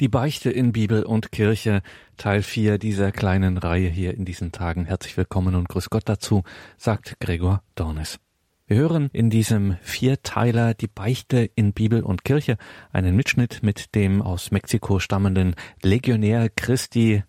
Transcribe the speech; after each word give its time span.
Die 0.00 0.08
Beichte 0.08 0.50
in 0.50 0.72
Bibel 0.72 1.02
und 1.02 1.30
Kirche, 1.30 1.82
Teil 2.16 2.42
4 2.42 2.78
dieser 2.78 3.12
kleinen 3.12 3.58
Reihe 3.58 3.90
hier 3.90 4.14
in 4.14 4.24
diesen 4.24 4.50
Tagen. 4.50 4.86
Herzlich 4.86 5.14
willkommen 5.18 5.54
und 5.54 5.68
grüß 5.68 5.90
Gott 5.90 6.04
dazu, 6.08 6.42
sagt 6.78 7.20
Gregor 7.20 7.62
Dornes. 7.74 8.18
Wir 8.66 8.78
hören 8.78 9.10
in 9.12 9.28
diesem 9.28 9.76
Vierteiler 9.82 10.72
die 10.72 10.86
Beichte 10.86 11.50
in 11.54 11.74
Bibel 11.74 12.02
und 12.02 12.24
Kirche, 12.24 12.56
einen 12.90 13.14
Mitschnitt 13.14 13.62
mit 13.62 13.94
dem 13.94 14.22
aus 14.22 14.50
Mexiko 14.50 15.00
stammenden 15.00 15.54
Legionär 15.82 16.48
Christi, 16.48 17.22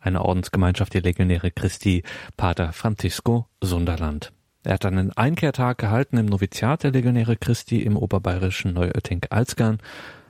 eine 0.00 0.24
Ordensgemeinschaft 0.24 0.94
der 0.94 1.02
Legionäre 1.02 1.52
Christi, 1.52 2.02
Pater 2.36 2.72
Francisco 2.72 3.46
Sunderland. 3.62 4.32
Er 4.64 4.74
hat 4.74 4.86
einen 4.86 5.16
Einkehrtag 5.16 5.78
gehalten 5.78 6.16
im 6.16 6.26
Noviziat 6.26 6.82
der 6.82 6.90
Legionäre 6.90 7.36
Christi 7.36 7.80
im 7.80 7.96
oberbayerischen 7.96 8.74
Neuötting-Alzgern 8.74 9.78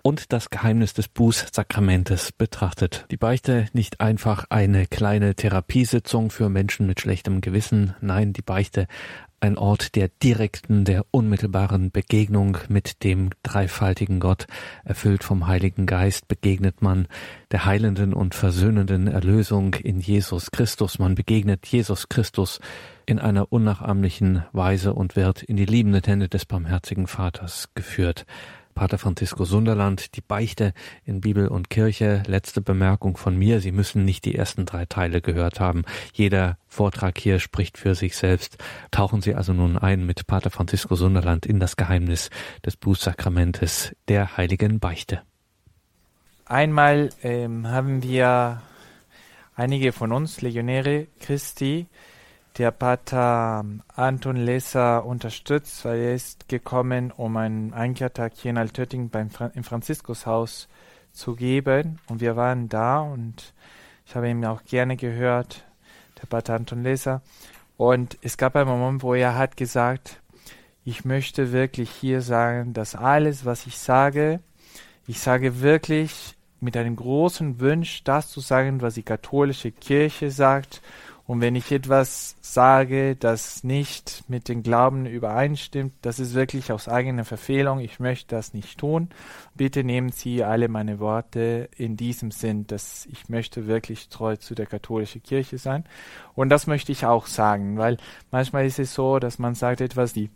und 0.02 0.32
das 0.32 0.50
Geheimnis 0.50 0.94
des 0.94 1.08
Bußsakramentes 1.08 2.32
betrachtet. 2.32 3.06
Die 3.10 3.16
Beichte 3.16 3.66
nicht 3.72 4.00
einfach 4.00 4.46
eine 4.50 4.86
kleine 4.86 5.34
Therapiesitzung 5.34 6.30
für 6.30 6.48
Menschen 6.48 6.86
mit 6.86 7.00
schlechtem 7.00 7.40
Gewissen, 7.40 7.94
nein, 8.00 8.32
die 8.32 8.42
Beichte 8.42 8.86
ein 9.40 9.56
Ort 9.56 9.94
der 9.94 10.08
direkten, 10.08 10.84
der 10.84 11.04
unmittelbaren 11.10 11.90
Begegnung 11.90 12.58
mit 12.68 13.04
dem 13.04 13.30
dreifaltigen 13.42 14.20
Gott. 14.20 14.46
Erfüllt 14.84 15.22
vom 15.22 15.46
Heiligen 15.46 15.86
Geist 15.86 16.26
begegnet 16.28 16.82
man 16.82 17.06
der 17.52 17.64
heilenden 17.64 18.14
und 18.14 18.34
versöhnenden 18.34 19.06
Erlösung 19.06 19.74
in 19.74 20.00
Jesus 20.00 20.50
Christus. 20.50 20.98
Man 20.98 21.14
begegnet 21.14 21.66
Jesus 21.66 22.08
Christus 22.08 22.60
in 23.06 23.18
einer 23.18 23.52
unnachahmlichen 23.52 24.44
Weise 24.52 24.92
und 24.92 25.16
wird 25.16 25.42
in 25.42 25.56
die 25.56 25.66
liebenden 25.66 26.02
Hände 26.02 26.28
des 26.28 26.44
barmherzigen 26.44 27.06
Vaters 27.06 27.68
geführt. 27.74 28.26
Pater 28.78 28.98
Francisco 28.98 29.44
Sunderland, 29.44 30.14
die 30.14 30.20
Beichte 30.20 30.72
in 31.04 31.20
Bibel 31.20 31.48
und 31.48 31.68
Kirche. 31.68 32.22
Letzte 32.28 32.60
Bemerkung 32.60 33.16
von 33.16 33.36
mir. 33.36 33.60
Sie 33.60 33.72
müssen 33.72 34.04
nicht 34.04 34.24
die 34.24 34.36
ersten 34.36 34.66
drei 34.66 34.86
Teile 34.86 35.20
gehört 35.20 35.58
haben. 35.58 35.82
Jeder 36.12 36.58
Vortrag 36.68 37.18
hier 37.18 37.40
spricht 37.40 37.76
für 37.76 37.96
sich 37.96 38.16
selbst. 38.16 38.56
Tauchen 38.92 39.20
Sie 39.20 39.34
also 39.34 39.52
nun 39.52 39.76
ein 39.76 40.06
mit 40.06 40.28
Pater 40.28 40.50
Francisco 40.50 40.94
Sunderland 40.94 41.44
in 41.44 41.58
das 41.58 41.74
Geheimnis 41.74 42.30
des 42.64 42.76
Bußsakramentes 42.76 43.96
der 44.06 44.36
heiligen 44.36 44.78
Beichte. 44.78 45.22
Einmal 46.44 47.10
ähm, 47.24 47.66
haben 47.66 48.04
wir 48.04 48.62
einige 49.56 49.90
von 49.90 50.12
uns, 50.12 50.40
Legionäre 50.40 51.08
Christi, 51.18 51.88
der 52.58 52.72
Pater 52.72 53.64
Anton 53.94 54.36
Lesser 54.36 55.06
unterstützt, 55.06 55.84
weil 55.84 56.00
er 56.00 56.14
ist 56.14 56.48
gekommen, 56.48 57.12
um 57.12 57.36
einen 57.36 57.72
Einkehrtag 57.72 58.32
hier 58.34 58.50
in 58.50 58.58
Altötting 58.58 59.10
beim 59.10 59.30
Fra 59.30 59.52
im 59.54 59.62
Franziskushaus 59.62 60.68
zu 61.12 61.36
geben. 61.36 62.00
Und 62.08 62.20
wir 62.20 62.34
waren 62.34 62.68
da 62.68 62.98
und 62.98 63.54
ich 64.06 64.16
habe 64.16 64.28
ihm 64.28 64.44
auch 64.44 64.64
gerne 64.64 64.96
gehört, 64.96 65.64
der 66.20 66.26
Pater 66.26 66.54
Anton 66.54 66.82
Lesser. 66.82 67.22
Und 67.76 68.18
es 68.22 68.36
gab 68.36 68.56
einen 68.56 68.68
Moment, 68.68 69.02
wo 69.04 69.14
er 69.14 69.36
hat 69.36 69.56
gesagt, 69.56 70.20
ich 70.84 71.04
möchte 71.04 71.52
wirklich 71.52 71.90
hier 71.90 72.22
sagen, 72.22 72.72
dass 72.72 72.96
alles, 72.96 73.44
was 73.44 73.66
ich 73.66 73.78
sage, 73.78 74.40
ich 75.06 75.20
sage 75.20 75.60
wirklich 75.60 76.34
mit 76.60 76.76
einem 76.76 76.96
großen 76.96 77.60
Wunsch, 77.60 78.02
das 78.02 78.30
zu 78.30 78.40
sagen, 78.40 78.80
was 78.80 78.94
die 78.94 79.04
katholische 79.04 79.70
Kirche 79.70 80.32
sagt 80.32 80.82
und 81.28 81.42
wenn 81.42 81.56
ich 81.56 81.70
etwas 81.72 82.36
sage, 82.40 83.14
das 83.14 83.62
nicht 83.62 84.24
mit 84.28 84.48
dem 84.48 84.62
Glauben 84.62 85.04
übereinstimmt, 85.04 85.92
das 86.00 86.20
ist 86.20 86.32
wirklich 86.32 86.72
aus 86.72 86.88
eigener 86.88 87.26
Verfehlung. 87.26 87.80
Ich 87.80 88.00
möchte 88.00 88.34
das 88.34 88.54
nicht 88.54 88.78
tun. 88.78 89.10
Bitte 89.54 89.84
nehmen 89.84 90.10
Sie 90.10 90.42
alle 90.42 90.68
meine 90.68 91.00
Worte 91.00 91.68
in 91.76 91.98
diesem 91.98 92.30
Sinn, 92.30 92.66
dass 92.66 93.04
ich 93.12 93.28
möchte 93.28 93.66
wirklich 93.66 94.08
treu 94.08 94.36
zu 94.36 94.54
der 94.54 94.64
katholischen 94.64 95.22
Kirche 95.22 95.58
sein. 95.58 95.84
Und 96.34 96.48
das 96.48 96.66
möchte 96.66 96.92
ich 96.92 97.04
auch 97.04 97.26
sagen, 97.26 97.76
weil 97.76 97.98
manchmal 98.30 98.64
ist 98.64 98.78
es 98.78 98.94
so, 98.94 99.18
dass 99.18 99.38
man 99.38 99.54
sagt 99.54 99.82
etwas, 99.82 100.14
die, 100.14 100.30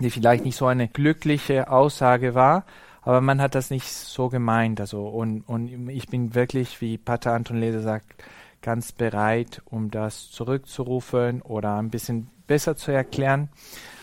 die 0.00 0.10
vielleicht 0.10 0.44
nicht 0.44 0.56
so 0.56 0.66
eine 0.66 0.88
glückliche 0.88 1.70
Aussage 1.70 2.34
war, 2.34 2.64
aber 3.02 3.20
man 3.20 3.40
hat 3.40 3.54
das 3.54 3.70
nicht 3.70 3.86
so 3.86 4.28
gemeint. 4.30 4.80
Also, 4.80 5.06
und, 5.06 5.42
und 5.42 5.90
ich 5.90 6.08
bin 6.08 6.34
wirklich, 6.34 6.80
wie 6.80 6.98
Pater 6.98 7.34
Anton 7.34 7.60
Leder 7.60 7.82
sagt, 7.82 8.24
ganz 8.62 8.92
bereit, 8.92 9.62
um 9.64 9.90
das 9.90 10.30
zurückzurufen 10.30 11.42
oder 11.42 11.76
ein 11.76 11.90
bisschen 11.90 12.28
besser 12.46 12.76
zu 12.76 12.90
erklären. 12.90 13.48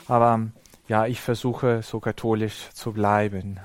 Aber 0.07 0.47
ja, 0.87 1.05
ich 1.05 1.21
versuche 1.21 1.81
so 1.81 1.99
katholisch 1.99 2.69
zu 2.73 2.93
bleiben. 2.93 3.59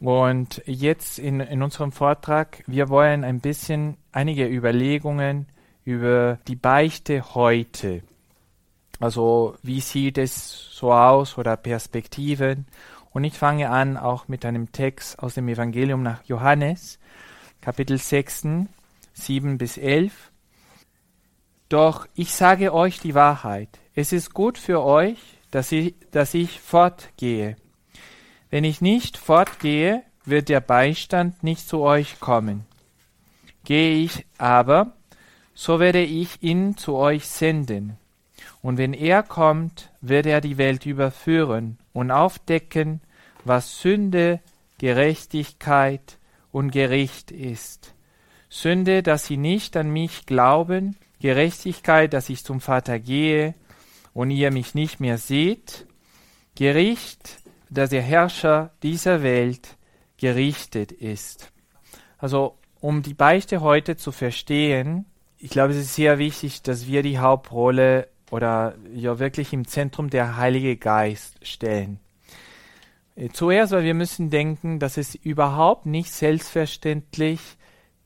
Und 0.00 0.62
jetzt 0.64 1.18
in, 1.18 1.40
in 1.40 1.62
unserem 1.62 1.92
Vortrag, 1.92 2.62
wir 2.66 2.88
wollen 2.88 3.24
ein 3.24 3.40
bisschen 3.40 3.96
einige 4.12 4.46
Überlegungen 4.46 5.46
über 5.84 6.38
die 6.46 6.56
Beichte 6.56 7.34
heute. 7.34 8.02
Also 9.00 9.56
wie 9.62 9.80
sieht 9.80 10.18
es 10.18 10.68
so 10.72 10.92
aus 10.92 11.38
oder 11.38 11.56
Perspektiven. 11.56 12.66
Und 13.10 13.24
ich 13.24 13.38
fange 13.38 13.70
an 13.70 13.96
auch 13.96 14.28
mit 14.28 14.44
einem 14.44 14.70
Text 14.70 15.18
aus 15.18 15.34
dem 15.34 15.48
Evangelium 15.48 16.02
nach 16.02 16.22
Johannes, 16.24 16.98
Kapitel 17.60 17.98
6, 17.98 18.66
7 19.18 19.58
bis 19.58 19.76
11. 19.76 20.32
Doch 21.68 22.06
ich 22.14 22.32
sage 22.32 22.72
euch 22.72 23.00
die 23.00 23.14
Wahrheit. 23.14 23.78
Es 23.94 24.12
ist 24.12 24.32
gut 24.32 24.58
für 24.58 24.82
euch, 24.82 25.18
dass 25.50 25.72
ich, 25.72 25.94
dass 26.10 26.34
ich 26.34 26.60
fortgehe. 26.60 27.56
Wenn 28.50 28.64
ich 28.64 28.80
nicht 28.80 29.18
fortgehe, 29.18 30.02
wird 30.24 30.48
der 30.48 30.60
Beistand 30.60 31.42
nicht 31.42 31.68
zu 31.68 31.80
euch 31.80 32.20
kommen. 32.20 32.64
Gehe 33.64 34.04
ich 34.04 34.24
aber, 34.38 34.94
so 35.54 35.80
werde 35.80 36.02
ich 36.02 36.42
ihn 36.42 36.76
zu 36.76 36.94
euch 36.94 37.26
senden. 37.26 37.98
Und 38.62 38.78
wenn 38.78 38.94
er 38.94 39.22
kommt, 39.22 39.90
wird 40.00 40.26
er 40.26 40.40
die 40.40 40.58
Welt 40.58 40.86
überführen 40.86 41.78
und 41.92 42.10
aufdecken, 42.10 43.00
was 43.44 43.80
Sünde, 43.80 44.40
Gerechtigkeit 44.78 46.18
und 46.52 46.70
Gericht 46.70 47.30
ist. 47.30 47.94
Sünde, 48.48 49.02
dass 49.02 49.26
sie 49.26 49.36
nicht 49.36 49.76
an 49.76 49.90
mich 49.90 50.26
glauben, 50.26 50.96
Gerechtigkeit, 51.20 52.12
dass 52.12 52.28
ich 52.30 52.44
zum 52.44 52.60
Vater 52.60 52.98
gehe 52.98 53.54
und 54.14 54.30
ihr 54.30 54.50
mich 54.50 54.74
nicht 54.74 55.00
mehr 55.00 55.18
seht, 55.18 55.86
Gericht, 56.54 57.40
dass 57.70 57.90
der 57.90 58.02
Herrscher 58.02 58.72
dieser 58.82 59.22
Welt 59.22 59.76
gerichtet 60.16 60.92
ist. 60.92 61.52
Also 62.18 62.56
um 62.80 63.02
die 63.02 63.14
Beichte 63.14 63.60
heute 63.60 63.96
zu 63.96 64.12
verstehen, 64.12 65.06
ich 65.38 65.50
glaube, 65.50 65.72
es 65.72 65.78
ist 65.78 65.94
sehr 65.94 66.18
wichtig, 66.18 66.62
dass 66.62 66.86
wir 66.86 67.02
die 67.02 67.18
Hauptrolle 67.18 68.08
oder 68.30 68.74
ja 68.92 69.18
wirklich 69.18 69.52
im 69.52 69.66
Zentrum 69.66 70.10
der 70.10 70.36
Heilige 70.36 70.76
Geist 70.76 71.36
stellen. 71.46 72.00
Äh, 73.14 73.28
zuerst, 73.30 73.72
weil 73.72 73.84
wir 73.84 73.94
müssen 73.94 74.30
denken, 74.30 74.78
dass 74.78 74.96
es 74.96 75.14
überhaupt 75.14 75.86
nicht 75.86 76.12
selbstverständlich 76.12 77.40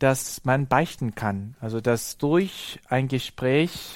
dass 0.03 0.45
man 0.45 0.67
beichten 0.67 1.15
kann. 1.15 1.55
Also 1.61 1.81
dass 1.81 2.19
durch 2.19 2.81
ein 2.89 3.07
Gespräch, 3.07 3.95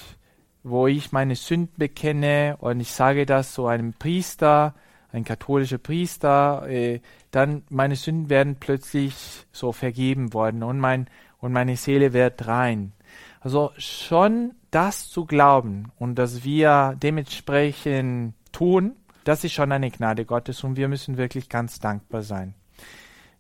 wo 0.63 0.87
ich 0.87 1.11
meine 1.11 1.35
Sünden 1.35 1.75
bekenne 1.77 2.57
und 2.61 2.79
ich 2.81 2.93
sage 2.93 3.27
das 3.27 3.55
so 3.55 3.67
einem 3.67 3.93
Priester, 3.93 4.75
ein 5.11 5.25
katholischer 5.25 5.79
Priester, 5.79 6.69
äh, 6.69 7.01
dann 7.31 7.65
meine 7.71 7.97
Sünden 7.97 8.31
werden 8.31 8.57
plötzlich 8.61 9.15
so 9.51 9.73
vergeben 9.73 10.33
worden 10.33 10.63
und 10.63 10.79
mein 10.79 11.09
und 11.39 11.53
meine 11.53 11.77
Seele 11.77 12.13
wird 12.13 12.47
rein. 12.47 12.93
Also 13.41 13.73
schon 13.77 14.55
das 14.71 15.09
zu 15.09 15.25
glauben 15.27 15.93
und 15.99 16.17
dass 16.17 16.45
wir 16.45 16.97
dementsprechend 17.03 18.35
tun, 18.53 18.97
das 19.25 19.45
ist 19.45 19.53
schon 19.53 19.73
eine 19.73 19.91
Gnade 19.91 20.25
Gottes 20.25 20.63
und 20.65 20.77
wir 20.77 20.89
müssen 20.89 21.17
wirklich 21.17 21.49
ganz 21.49 21.81
dankbar 21.81 22.23
sein. 22.23 22.55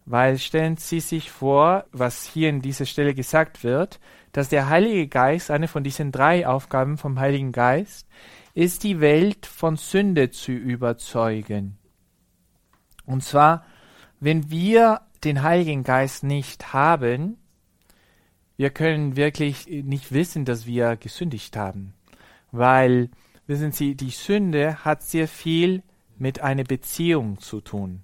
Weil 0.06 0.38
stellen 0.38 0.76
Sie 0.76 1.00
sich 1.00 1.32
vor, 1.32 1.84
was 1.90 2.24
hier 2.26 2.48
in 2.48 2.62
dieser 2.62 2.86
Stelle 2.86 3.12
gesagt 3.12 3.64
wird, 3.64 3.98
dass 4.30 4.48
der 4.48 4.68
Heilige 4.68 5.08
Geist, 5.08 5.50
eine 5.50 5.66
von 5.66 5.82
diesen 5.82 6.12
drei 6.12 6.46
Aufgaben 6.46 6.96
vom 6.96 7.18
Heiligen 7.18 7.50
Geist, 7.50 8.06
ist 8.54 8.84
die 8.84 9.00
Welt 9.00 9.46
von 9.46 9.76
Sünde 9.76 10.30
zu 10.30 10.52
überzeugen. 10.52 11.76
Und 13.04 13.24
zwar, 13.24 13.66
wenn 14.20 14.48
wir 14.48 15.00
den 15.24 15.42
Heiligen 15.42 15.82
Geist 15.82 16.22
nicht 16.22 16.72
haben, 16.72 17.36
wir 18.56 18.70
können 18.70 19.16
wirklich 19.16 19.66
nicht 19.66 20.12
wissen, 20.12 20.44
dass 20.44 20.66
wir 20.66 20.96
gesündigt 20.96 21.56
haben. 21.56 21.94
Weil, 22.52 23.10
wissen 23.48 23.72
Sie, 23.72 23.96
die 23.96 24.10
Sünde 24.10 24.84
hat 24.84 25.02
sehr 25.02 25.26
viel 25.26 25.82
mit 26.16 26.40
einer 26.40 26.64
Beziehung 26.64 27.40
zu 27.40 27.60
tun. 27.60 28.02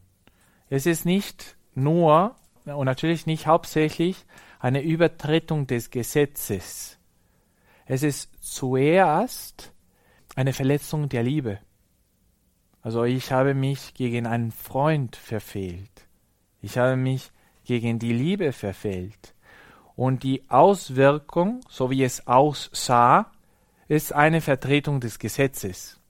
Es 0.69 0.85
ist 0.85 1.07
nicht 1.07 1.57
nur 1.75 2.37
und 2.65 2.87
natürlich 2.87 3.27
nicht 3.27 3.47
hauptsächlich 3.47 4.25
eine 4.59 4.83
Übertretung 4.83 5.67
des 5.67 5.91
Gesetzes. 5.91 6.99
Es 7.87 8.03
ist 8.03 8.31
zuerst 8.41 9.73
eine 10.37 10.53
Verletzung 10.53 11.09
der 11.09 11.23
Liebe. 11.23 11.59
Also 12.81 13.05
ich 13.05 13.33
habe 13.33 13.55
mich 13.55 13.95
gegen 13.95 14.27
einen 14.27 14.51
Freund 14.51 15.17
verfehlt. 15.17 16.07
Ich 16.61 16.79
habe 16.79 16.97
mich 16.97 17.31
gegen 17.65 17.99
die 17.99 18.13
Liebe 18.13 18.53
verfällt. 18.53 19.35
Und 19.95 20.23
die 20.23 20.49
Auswirkung, 20.49 21.61
so 21.69 21.91
wie 21.91 22.03
es 22.03 22.27
aussah, 22.27 23.31
ist 23.89 24.13
eine 24.13 24.41
Vertretung 24.41 25.01
des 25.01 25.19
Gesetzes. 25.19 26.01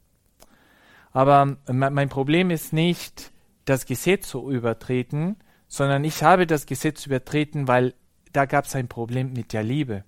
Aber 1.12 1.56
mein 1.66 2.08
Problem 2.08 2.50
ist 2.50 2.72
nicht, 2.72 3.32
das 3.64 3.86
Gesetz 3.86 4.28
zu 4.28 4.50
übertreten, 4.50 5.36
sondern 5.72 6.04
ich 6.04 6.22
habe 6.22 6.46
das 6.46 6.66
Gesetz 6.66 7.06
übertreten, 7.06 7.66
weil 7.66 7.94
da 8.34 8.44
gab 8.44 8.66
es 8.66 8.76
ein 8.76 8.88
Problem 8.88 9.32
mit 9.32 9.54
der 9.54 9.62
Liebe. 9.62 10.04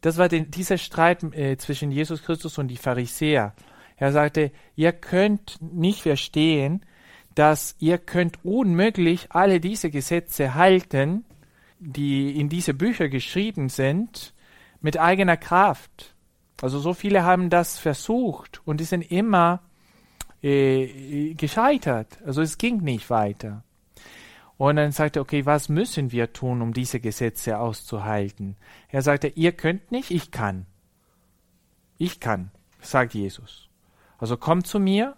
Das 0.00 0.16
war 0.16 0.28
den, 0.28 0.50
dieser 0.50 0.76
Streit 0.76 1.22
äh, 1.22 1.56
zwischen 1.56 1.92
Jesus 1.92 2.24
Christus 2.24 2.58
und 2.58 2.66
die 2.66 2.76
Pharisäer. 2.76 3.54
Er 3.96 4.10
sagte, 4.10 4.50
ihr 4.74 4.90
könnt 4.90 5.58
nicht 5.60 6.02
verstehen, 6.02 6.84
dass 7.36 7.76
ihr 7.78 7.96
könnt 7.96 8.44
unmöglich 8.44 9.28
alle 9.30 9.60
diese 9.60 9.88
Gesetze 9.88 10.56
halten, 10.56 11.24
die 11.78 12.36
in 12.36 12.48
diese 12.48 12.74
Bücher 12.74 13.08
geschrieben 13.08 13.68
sind, 13.68 14.34
mit 14.80 14.98
eigener 14.98 15.36
Kraft. 15.36 16.16
Also 16.60 16.80
so 16.80 16.92
viele 16.92 17.22
haben 17.22 17.50
das 17.50 17.78
versucht 17.78 18.62
und 18.64 18.80
die 18.80 18.84
sind 18.84 19.02
immer 19.12 19.62
äh, 20.42 21.34
gescheitert. 21.34 22.18
Also 22.26 22.42
es 22.42 22.58
ging 22.58 22.78
nicht 22.78 23.10
weiter. 23.10 23.62
Und 24.56 24.76
dann 24.76 24.92
sagte 24.92 25.18
er, 25.18 25.22
okay, 25.22 25.46
was 25.46 25.68
müssen 25.68 26.12
wir 26.12 26.32
tun, 26.32 26.62
um 26.62 26.72
diese 26.72 27.00
Gesetze 27.00 27.58
auszuhalten? 27.58 28.56
Er 28.88 29.02
sagte, 29.02 29.28
ihr 29.28 29.52
könnt 29.52 29.90
nicht, 29.90 30.10
ich 30.10 30.30
kann. 30.30 30.66
Ich 31.98 32.20
kann, 32.20 32.50
sagt 32.80 33.14
Jesus. 33.14 33.68
Also 34.18 34.36
kommt 34.36 34.66
zu 34.66 34.78
mir 34.78 35.16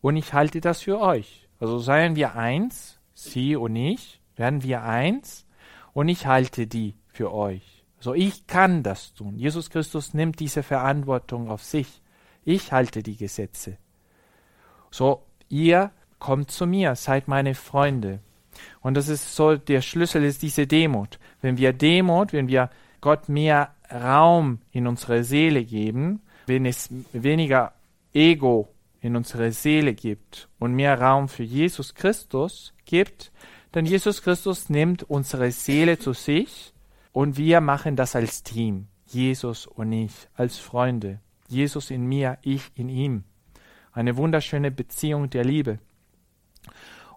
und 0.00 0.16
ich 0.16 0.32
halte 0.32 0.60
das 0.60 0.82
für 0.82 1.00
euch. 1.00 1.48
Also 1.58 1.78
seien 1.78 2.16
wir 2.16 2.36
eins, 2.36 3.00
Sie 3.12 3.54
und 3.54 3.76
ich, 3.76 4.20
werden 4.36 4.62
wir 4.62 4.82
eins 4.82 5.46
und 5.92 6.08
ich 6.08 6.26
halte 6.26 6.66
die 6.66 6.94
für 7.08 7.32
euch. 7.32 7.84
Also 7.98 8.14
ich 8.14 8.46
kann 8.46 8.82
das 8.82 9.12
tun. 9.12 9.36
Jesus 9.36 9.68
Christus 9.68 10.14
nimmt 10.14 10.40
diese 10.40 10.62
Verantwortung 10.62 11.50
auf 11.50 11.62
sich. 11.62 12.00
Ich 12.44 12.72
halte 12.72 13.02
die 13.02 13.16
Gesetze. 13.16 13.76
So, 14.90 15.26
ihr 15.50 15.90
kommt 16.18 16.50
zu 16.50 16.66
mir, 16.66 16.96
seid 16.96 17.28
meine 17.28 17.54
Freunde. 17.54 18.20
Und 18.80 18.94
das 18.94 19.08
ist 19.08 19.34
so, 19.34 19.56
der 19.56 19.82
Schlüssel 19.82 20.24
ist 20.24 20.42
diese 20.42 20.66
Demut. 20.66 21.18
Wenn 21.40 21.58
wir 21.58 21.72
Demut, 21.72 22.32
wenn 22.32 22.48
wir 22.48 22.70
Gott 23.00 23.28
mehr 23.28 23.74
Raum 23.90 24.60
in 24.72 24.86
unsere 24.86 25.24
Seele 25.24 25.64
geben, 25.64 26.22
wenn 26.46 26.66
es 26.66 26.88
weniger 27.12 27.72
Ego 28.12 28.68
in 29.00 29.16
unsere 29.16 29.52
Seele 29.52 29.94
gibt 29.94 30.48
und 30.58 30.74
mehr 30.74 31.00
Raum 31.00 31.28
für 31.28 31.42
Jesus 31.42 31.94
Christus 31.94 32.74
gibt, 32.84 33.32
dann 33.72 33.86
Jesus 33.86 34.22
Christus 34.22 34.68
nimmt 34.68 35.04
unsere 35.04 35.50
Seele 35.52 35.98
zu 35.98 36.12
sich 36.12 36.72
und 37.12 37.36
wir 37.36 37.60
machen 37.60 37.96
das 37.96 38.16
als 38.16 38.42
Team. 38.42 38.88
Jesus 39.06 39.66
und 39.66 39.92
ich 39.92 40.12
als 40.34 40.58
Freunde. 40.58 41.20
Jesus 41.48 41.90
in 41.90 42.06
mir, 42.06 42.38
ich 42.42 42.70
in 42.74 42.88
ihm. 42.88 43.24
Eine 43.92 44.16
wunderschöne 44.16 44.70
Beziehung 44.70 45.30
der 45.30 45.44
Liebe. 45.44 45.78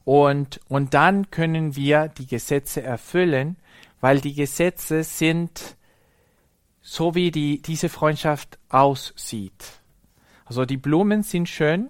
Und, 0.05 0.59
und 0.67 0.93
dann 0.93 1.31
können 1.31 1.75
wir 1.75 2.09
die 2.09 2.27
Gesetze 2.27 2.83
erfüllen, 2.83 3.57
weil 4.01 4.19
die 4.19 4.33
Gesetze 4.33 5.03
sind 5.03 5.77
so 6.81 7.15
wie 7.15 7.31
die, 7.31 7.61
diese 7.61 7.87
Freundschaft 7.87 8.59
aussieht. 8.69 9.79
Also 10.45 10.65
die 10.65 10.77
Blumen 10.77 11.23
sind 11.23 11.47
schön, 11.47 11.89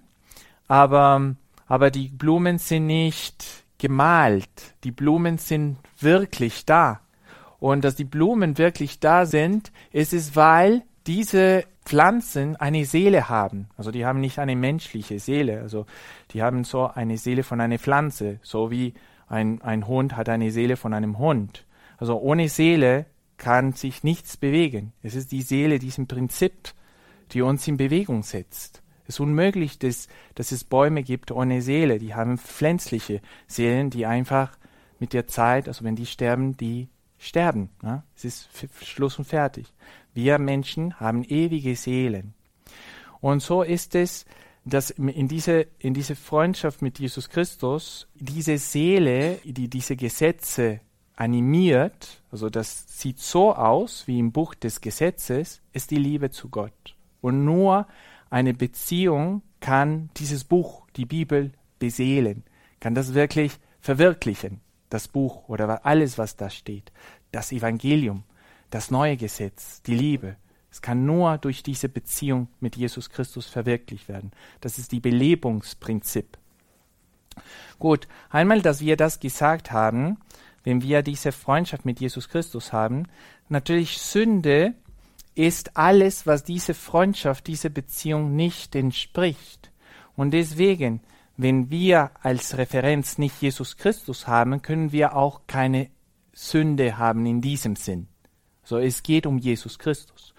aber, 0.68 1.36
aber 1.66 1.90
die 1.90 2.10
Blumen 2.10 2.60
sind 2.60 2.86
nicht 2.86 3.44
gemalt. 3.80 4.76
Die 4.84 4.92
Blumen 4.92 5.40
sind 5.40 5.78
wirklich 6.00 6.66
da. 6.66 7.02
Und 7.60 7.84
dass 7.84 7.96
die 7.96 8.06
Blumen 8.06 8.58
wirklich 8.58 9.00
da 9.00 9.26
sind, 9.26 9.72
ist 9.92 10.14
es, 10.14 10.36
weil 10.36 10.84
diese 11.08 11.66
Pflanzen 11.86 12.56
eine 12.56 12.86
Seele 12.86 13.30
haben. 13.30 13.68
Also 13.78 13.92
die 13.92 14.06
haben 14.06 14.20
nicht 14.20 14.40
eine 14.40 14.56
menschliche 14.56 15.20
Seele. 15.20 15.62
Also 15.62 15.86
die 16.32 16.42
haben 16.42 16.64
so 16.64 16.88
eine 16.88 17.18
Seele 17.18 17.44
von 17.44 17.60
einer 17.62 17.80
Pflanze, 17.80 18.40
so 18.42 18.72
wie 18.72 18.94
ein, 19.28 19.62
ein 19.62 19.88
Hund 19.88 20.16
hat 20.16 20.30
eine 20.30 20.52
Seele 20.52 20.78
von 20.78 20.94
einem 20.94 21.18
Hund. 21.18 21.66
Also 21.98 22.20
ohne 22.20 22.50
Seele 22.50 23.06
kann 23.38 23.74
sich 23.74 24.04
nichts 24.04 24.38
bewegen. 24.38 24.94
Es 25.02 25.16
ist 25.16 25.32
die 25.32 25.42
Seele, 25.42 25.80
diesem 25.80 26.08
Prinzip, 26.08 26.74
die 27.32 27.42
uns 27.42 27.68
in 27.68 27.78
Bewegung 27.78 28.24
setzt. 28.24 28.82
Es 29.06 29.16
ist 29.16 29.20
unmöglich, 29.20 29.80
dass, 29.80 30.08
dass 30.36 30.52
es 30.52 30.64
Bäume 30.64 31.04
gibt 31.04 31.32
ohne 31.32 31.62
Seele. 31.62 32.00
Die 32.00 32.16
haben 32.16 32.38
pflanzliche 32.38 33.22
Seelen, 33.48 33.90
die 33.90 34.06
einfach 34.06 34.58
mit 35.00 35.12
der 35.14 35.28
Zeit, 35.28 35.68
also 35.68 35.84
wenn 35.84 35.96
die 35.96 36.06
sterben, 36.06 36.56
die 36.56 36.88
sterben. 37.18 37.70
Ne? 37.82 38.04
Es 38.16 38.24
ist 38.24 38.50
Schluss 38.82 39.20
und 39.20 39.26
fertig. 39.26 39.74
Wir 40.14 40.40
Menschen 40.40 41.00
haben 41.00 41.24
ewige 41.24 41.76
Seelen. 41.76 42.34
Und 43.22 43.42
so 43.42 43.64
ist 43.64 43.96
es, 43.96 44.26
dass 44.66 44.90
in 44.92 45.28
diese, 45.28 45.68
in 45.80 45.94
diese 45.94 46.16
Freundschaft 46.16 46.82
mit 46.82 47.00
Jesus 47.00 47.30
Christus 47.30 48.08
diese 48.16 48.58
Seele, 48.58 49.40
die 49.44 49.70
diese 49.70 49.96
Gesetze 49.96 50.80
animiert, 51.16 52.22
also 52.32 52.50
das 52.50 52.86
sieht 53.00 53.20
so 53.20 53.54
aus 53.54 54.08
wie 54.08 54.20
im 54.20 54.32
Buch 54.32 54.56
des 54.56 54.82
Gesetzes, 54.82 55.62
ist 55.74 55.92
die 55.92 55.98
Liebe 55.98 56.32
zu 56.32 56.50
Gott. 56.50 56.96
Und 57.22 57.46
nur 57.46 57.88
eine 58.30 58.54
Beziehung 58.54 59.42
kann 59.60 60.10
dieses 60.18 60.44
Buch, 60.44 60.88
die 60.96 61.06
Bibel, 61.06 61.52
beseelen, 61.80 62.44
kann 62.80 62.96
das 62.96 63.14
wirklich 63.14 63.54
verwirklichen, 63.80 64.62
das 64.90 65.08
Buch 65.08 65.50
oder 65.50 65.86
alles, 65.86 66.18
was 66.18 66.36
da 66.38 66.50
steht, 66.50 66.92
das 67.32 67.52
Evangelium 67.52 68.24
das 68.74 68.90
neue 68.90 69.18
Gesetz, 69.18 69.82
die 69.84 69.96
Liebe. 69.96 70.36
Es 70.72 70.82
kann 70.82 71.06
nur 71.06 71.38
durch 71.38 71.62
diese 71.62 71.90
Beziehung 71.90 72.48
mit 72.60 72.76
Jesus 72.76 73.12
Christus 73.12 73.46
verwirklicht 73.46 74.10
werden. 74.10 74.32
Das 74.62 74.80
ist 74.80 74.92
die 74.92 75.00
Belebungsprinzip. 75.00 76.38
Gut, 77.78 78.08
einmal, 78.32 78.64
dass 78.64 78.82
wir 78.82 78.98
das 78.98 79.20
gesagt 79.20 79.72
haben, 79.72 80.18
wenn 80.64 80.82
wir 80.82 81.04
diese 81.04 81.32
Freundschaft 81.32 81.86
mit 81.86 82.00
Jesus 82.00 82.30
Christus 82.30 82.74
haben, 82.74 83.08
natürlich 83.50 84.00
Sünde 84.00 84.74
ist 85.36 85.78
alles, 85.78 86.26
was 86.26 86.44
diese 86.44 86.74
Freundschaft, 86.74 87.46
diese 87.46 87.70
Beziehung 87.70 88.36
nicht 88.36 88.76
entspricht. 88.76 89.72
Und 90.16 90.32
deswegen, 90.32 91.02
wenn 91.38 91.70
wir 91.70 92.12
als 92.22 92.58
Referenz 92.58 93.20
nicht 93.20 93.42
Jesus 93.42 93.78
Christus 93.78 94.28
haben, 94.28 94.64
können 94.64 94.92
wir 94.92 95.16
auch 95.16 95.42
keine 95.46 95.90
Sünde 96.34 96.98
haben 96.98 97.26
in 97.26 97.42
diesem 97.42 97.76
Sinn. 97.76 98.08
So, 98.64 98.78
es 98.78 99.04
geht 99.04 99.26
um 99.26 99.38
Jesus 99.38 99.78
Christus. 99.78 100.34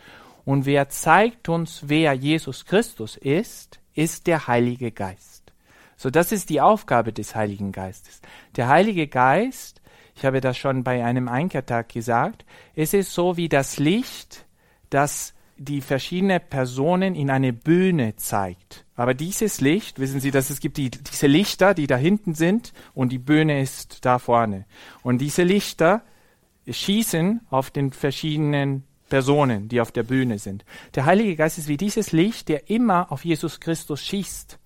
Und 0.45 0.66
wer 0.66 0.88
zeigt 0.88 1.49
uns, 1.49 1.83
wer 1.87 2.12
Jesus 2.12 2.64
Christus 2.64 3.16
ist, 3.16 3.81
ist 3.95 4.26
der 4.26 4.47
Heilige 4.47 4.93
Geist. 4.93 5.52
So, 5.97 6.11
das 6.11 6.33
ist 6.33 6.50
die 6.50 6.61
Aufgabe 6.61 7.12
des 7.12 7.35
Heiligen 7.35 7.73
Geistes. 7.73 8.21
Der 8.57 8.69
Heilige 8.69 9.07
Geist, 9.07 9.81
ich 10.16 10.25
habe 10.25 10.40
das 10.40 10.59
schon 10.59 10.85
bei 10.85 11.04
einem 11.04 11.28
Einkehrtag 11.28 11.88
gesagt, 11.88 12.45
es 12.75 12.95
ist 12.95 13.12
so 13.12 13.37
wie 13.37 13.49
das 13.49 13.78
Licht, 13.78 14.45
das 14.90 15.35
die 15.57 15.81
verschiedenen 15.81 16.40
Personen 16.40 17.14
in 17.14 17.31
eine 17.31 17.52
Bühne 17.52 18.16
zeigt. 18.16 18.85
Aber 18.97 19.14
dieses 19.14 19.61
Licht, 19.61 19.99
wissen 19.99 20.21
Sie, 20.21 20.31
dass 20.31 20.50
es 20.50 20.61
gibt 20.61 20.76
die, 20.76 20.90
diese 20.90 21.26
Lichter, 21.26 21.75
die 21.75 21.87
da 21.87 21.97
hinten 21.97 22.35
sind 22.35 22.73
und 22.93 23.11
die 23.11 23.19
Bühne 23.19 23.61
ist 23.61 24.04
da 24.04 24.19
vorne. 24.19 24.66
Und 25.02 25.19
diese 25.19 25.43
Lichter 25.43 26.02
schießen 26.68 27.40
auf 27.50 27.71
den 27.71 27.92
verschiedenen 27.92 28.85
Personen, 29.09 29.68
die 29.68 29.80
auf 29.80 29.92
der 29.92 30.02
Bühne 30.02 30.38
sind. 30.38 30.64
Der 30.94 31.04
Heilige 31.04 31.37
Geist 31.37 31.59
ist 31.59 31.68
wie 31.68 31.76
dieses 31.76 32.12
Licht, 32.12 32.49
der 32.49 32.71
immer 32.71 33.12
auf 33.12 33.25
Jesus 33.25 33.61
Christus 33.61 34.02
schießt, 34.02 34.59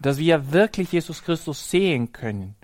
dass 0.00 0.18
wir 0.18 0.52
wirklich 0.52 0.92
Jesus 0.92 1.22
Christus 1.22 1.70
sehen 1.70 2.12
können. 2.12 2.54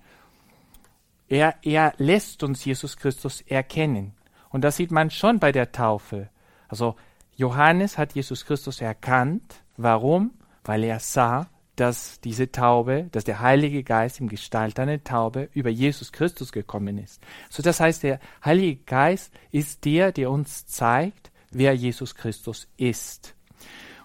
Er, 1.29 1.55
er 1.63 1.95
lässt 1.99 2.43
uns 2.43 2.65
Jesus 2.65 2.97
Christus 2.97 3.41
erkennen. 3.43 4.13
Und 4.51 4.63
das 4.63 4.77
sieht 4.77 4.91
man 4.91 5.11
schon 5.11 5.41
bei 5.41 5.51
der 5.51 5.73
Taufe. 5.73 6.29
Also 6.69 6.97
Johannes 7.37 7.99
hat 7.99 8.15
Jesus 8.15 8.45
Christus 8.45 8.81
erkannt. 8.81 9.63
Warum? 9.77 10.33
Weil 10.65 10.85
er 10.85 11.01
sah, 11.01 11.49
dass 11.77 12.21
diese 12.21 12.53
Taube, 12.53 13.09
dass 13.13 13.25
der 13.25 13.41
Heilige 13.41 13.83
Geist 13.83 14.21
im 14.21 14.29
Gestalt 14.29 14.79
einer 14.79 15.03
Taube 15.03 15.49
über 15.55 15.71
Jesus 15.71 16.13
Christus 16.13 16.53
gekommen 16.53 16.99
ist. 16.99 17.21
So 17.51 17.63
das 17.63 17.81
heißt, 17.81 18.03
der 18.03 18.21
Heilige 18.45 18.77
Geist 18.85 19.33
ist 19.51 19.85
der, 19.85 20.13
der 20.13 20.31
uns 20.31 20.67
zeigt, 20.67 21.31
wer 21.51 21.75
Jesus 21.75 22.15
Christus 22.15 22.69
ist. 22.77 23.35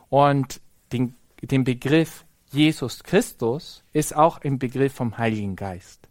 Und 0.10 0.62
den, 0.92 1.16
den 1.42 1.64
Begriff 1.64 2.26
Jesus 2.52 3.04
Christus 3.04 3.84
ist 3.94 4.16
auch 4.16 4.42
ein 4.42 4.58
Begriff 4.58 4.94
vom 4.94 5.18
Heiligen 5.20 5.56
Geist. 5.56 6.10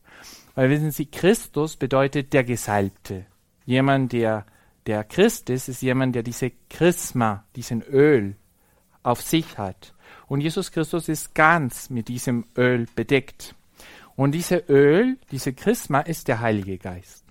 Weil 0.54 0.70
wissen 0.70 0.92
Sie, 0.92 1.06
Christus 1.06 1.76
bedeutet 1.76 2.32
der 2.32 2.44
Gesalbte. 2.44 3.26
Jemand, 3.64 4.12
der 4.12 4.46
der 4.88 5.04
Christ 5.04 5.50
ist, 5.50 5.68
ist 5.68 5.82
jemand, 5.82 6.14
der 6.14 6.22
diese 6.22 6.50
Chrisma, 6.70 7.44
diesen 7.54 7.82
Öl 7.82 8.36
auf 9.02 9.20
sich 9.20 9.58
hat. 9.58 9.92
Und 10.28 10.40
Jesus 10.40 10.70
Christus 10.70 11.08
ist 11.08 11.34
ganz 11.34 11.90
mit 11.90 12.08
diesem 12.08 12.44
Öl 12.56 12.86
bedeckt. 12.94 13.54
Und 14.14 14.32
diese 14.32 14.56
Öl, 14.68 15.16
diese 15.30 15.52
Chrisma 15.52 16.00
ist 16.00 16.28
der 16.28 16.40
Heilige 16.40 16.78
Geist. 16.78 17.24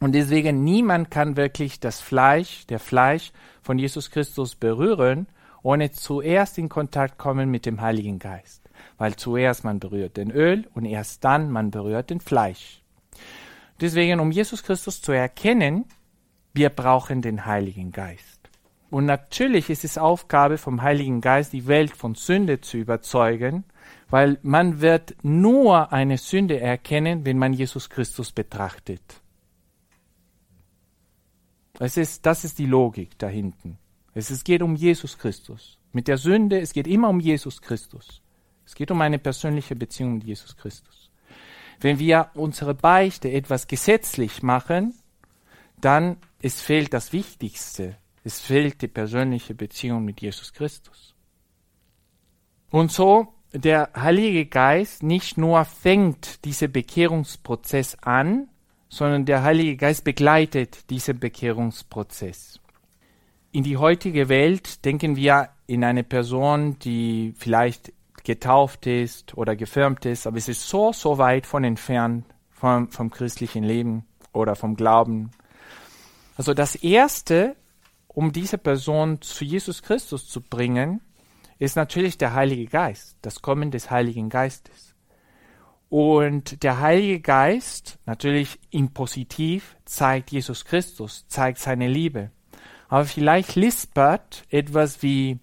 Und 0.00 0.12
deswegen 0.12 0.64
niemand 0.64 1.12
kann 1.12 1.36
wirklich 1.36 1.78
das 1.78 2.00
Fleisch, 2.00 2.66
der 2.66 2.80
Fleisch 2.80 3.30
von 3.62 3.78
Jesus 3.78 4.10
Christus 4.10 4.56
berühren, 4.56 5.28
ohne 5.62 5.92
zuerst 5.92 6.58
in 6.58 6.68
Kontakt 6.68 7.18
kommen 7.18 7.50
mit 7.50 7.66
dem 7.66 7.80
Heiligen 7.80 8.18
Geist. 8.18 8.68
Weil 8.98 9.14
zuerst 9.14 9.62
man 9.62 9.78
berührt 9.78 10.16
den 10.16 10.32
Öl 10.32 10.66
und 10.74 10.86
erst 10.86 11.22
dann 11.24 11.52
man 11.52 11.70
berührt 11.70 12.10
den 12.10 12.20
Fleisch. 12.20 12.82
Deswegen, 13.80 14.18
um 14.18 14.32
Jesus 14.32 14.64
Christus 14.64 15.02
zu 15.02 15.12
erkennen, 15.12 15.84
wir 16.52 16.70
brauchen 16.70 17.22
den 17.22 17.46
Heiligen 17.46 17.92
Geist. 17.92 18.41
Und 18.92 19.06
natürlich 19.06 19.70
ist 19.70 19.84
es 19.84 19.98
Aufgabe 19.98 20.58
vom 20.58 20.82
Heiligen 20.82 21.20
Geist, 21.20 21.52
die 21.52 21.66
Welt 21.66 21.96
von 21.96 22.14
Sünde 22.14 22.60
zu 22.60 22.76
überzeugen 22.76 23.64
weil 24.12 24.38
man 24.42 24.82
wird 24.82 25.14
nur 25.22 25.90
eine 25.90 26.18
Sünde 26.18 26.60
erkennen, 26.60 27.24
wenn 27.24 27.38
man 27.38 27.54
Jesus 27.54 27.88
Christus 27.88 28.30
betrachtet. 28.30 29.22
Es 31.78 31.96
ist, 31.96 32.26
das 32.26 32.44
ist 32.44 32.58
die 32.58 32.66
Logik 32.66 33.18
da 33.18 33.28
hinten. 33.28 33.78
Es, 34.12 34.28
es 34.28 34.44
geht 34.44 34.60
um 34.60 34.76
Jesus 34.76 35.16
Christus. 35.16 35.78
Mit 35.92 36.08
der 36.08 36.18
Sünde, 36.18 36.60
es 36.60 36.74
geht 36.74 36.86
immer 36.86 37.08
um 37.08 37.20
Jesus 37.20 37.62
Christus. 37.62 38.20
Es 38.66 38.74
geht 38.74 38.90
um 38.90 39.00
eine 39.00 39.18
persönliche 39.18 39.74
Beziehung 39.74 40.16
mit 40.16 40.24
Jesus 40.24 40.58
Christus. 40.58 41.10
Wenn 41.80 41.98
wir 41.98 42.32
unsere 42.34 42.74
Beichte 42.74 43.30
etwas 43.30 43.66
gesetzlich 43.66 44.42
machen, 44.42 44.94
dann 45.80 46.18
es 46.42 46.60
fehlt 46.60 46.92
das 46.92 47.14
Wichtigste. 47.14 47.96
Es 48.24 48.40
fehlt 48.40 48.82
die 48.82 48.88
persönliche 48.88 49.54
Beziehung 49.54 50.04
mit 50.04 50.20
Jesus 50.20 50.52
Christus. 50.52 51.14
Und 52.70 52.92
so 52.92 53.34
der 53.52 53.90
Heilige 53.94 54.46
Geist 54.46 55.02
nicht 55.02 55.36
nur 55.36 55.64
fängt 55.64 56.44
diesen 56.44 56.72
Bekehrungsprozess 56.72 57.96
an, 58.00 58.48
sondern 58.88 59.24
der 59.26 59.42
Heilige 59.42 59.76
Geist 59.76 60.04
begleitet 60.04 60.88
diesen 60.90 61.18
Bekehrungsprozess. 61.18 62.60
In 63.50 63.62
die 63.64 63.76
heutige 63.76 64.28
Welt 64.28 64.84
denken 64.84 65.16
wir 65.16 65.50
in 65.66 65.84
eine 65.84 66.04
Person, 66.04 66.78
die 66.78 67.34
vielleicht 67.36 67.92
getauft 68.24 68.86
ist 68.86 69.36
oder 69.36 69.56
gefirmt 69.56 70.06
ist, 70.06 70.26
aber 70.26 70.38
es 70.38 70.48
ist 70.48 70.66
so, 70.66 70.92
so 70.92 71.18
weit 71.18 71.46
von 71.46 71.64
entfernt 71.64 72.24
vom, 72.50 72.88
vom 72.90 73.10
christlichen 73.10 73.64
Leben 73.64 74.06
oder 74.32 74.54
vom 74.54 74.76
Glauben. 74.76 75.30
Also 76.36 76.54
das 76.54 76.76
Erste, 76.76 77.56
um 78.14 78.32
diese 78.32 78.58
Person 78.58 79.20
zu 79.22 79.44
Jesus 79.44 79.82
Christus 79.82 80.28
zu 80.28 80.40
bringen, 80.40 81.00
ist 81.58 81.76
natürlich 81.76 82.18
der 82.18 82.34
Heilige 82.34 82.66
Geist, 82.66 83.16
das 83.22 83.42
Kommen 83.42 83.70
des 83.70 83.90
Heiligen 83.90 84.28
Geistes. 84.28 84.94
Und 85.88 86.62
der 86.62 86.80
Heilige 86.80 87.20
Geist, 87.20 87.98
natürlich 88.06 88.58
in 88.70 88.92
positiv, 88.92 89.76
zeigt 89.84 90.30
Jesus 90.30 90.64
Christus, 90.64 91.26
zeigt 91.28 91.58
seine 91.58 91.88
Liebe. 91.88 92.30
Aber 92.88 93.04
vielleicht 93.04 93.56
lispert 93.56 94.44
etwas 94.50 95.02
wie 95.02 95.38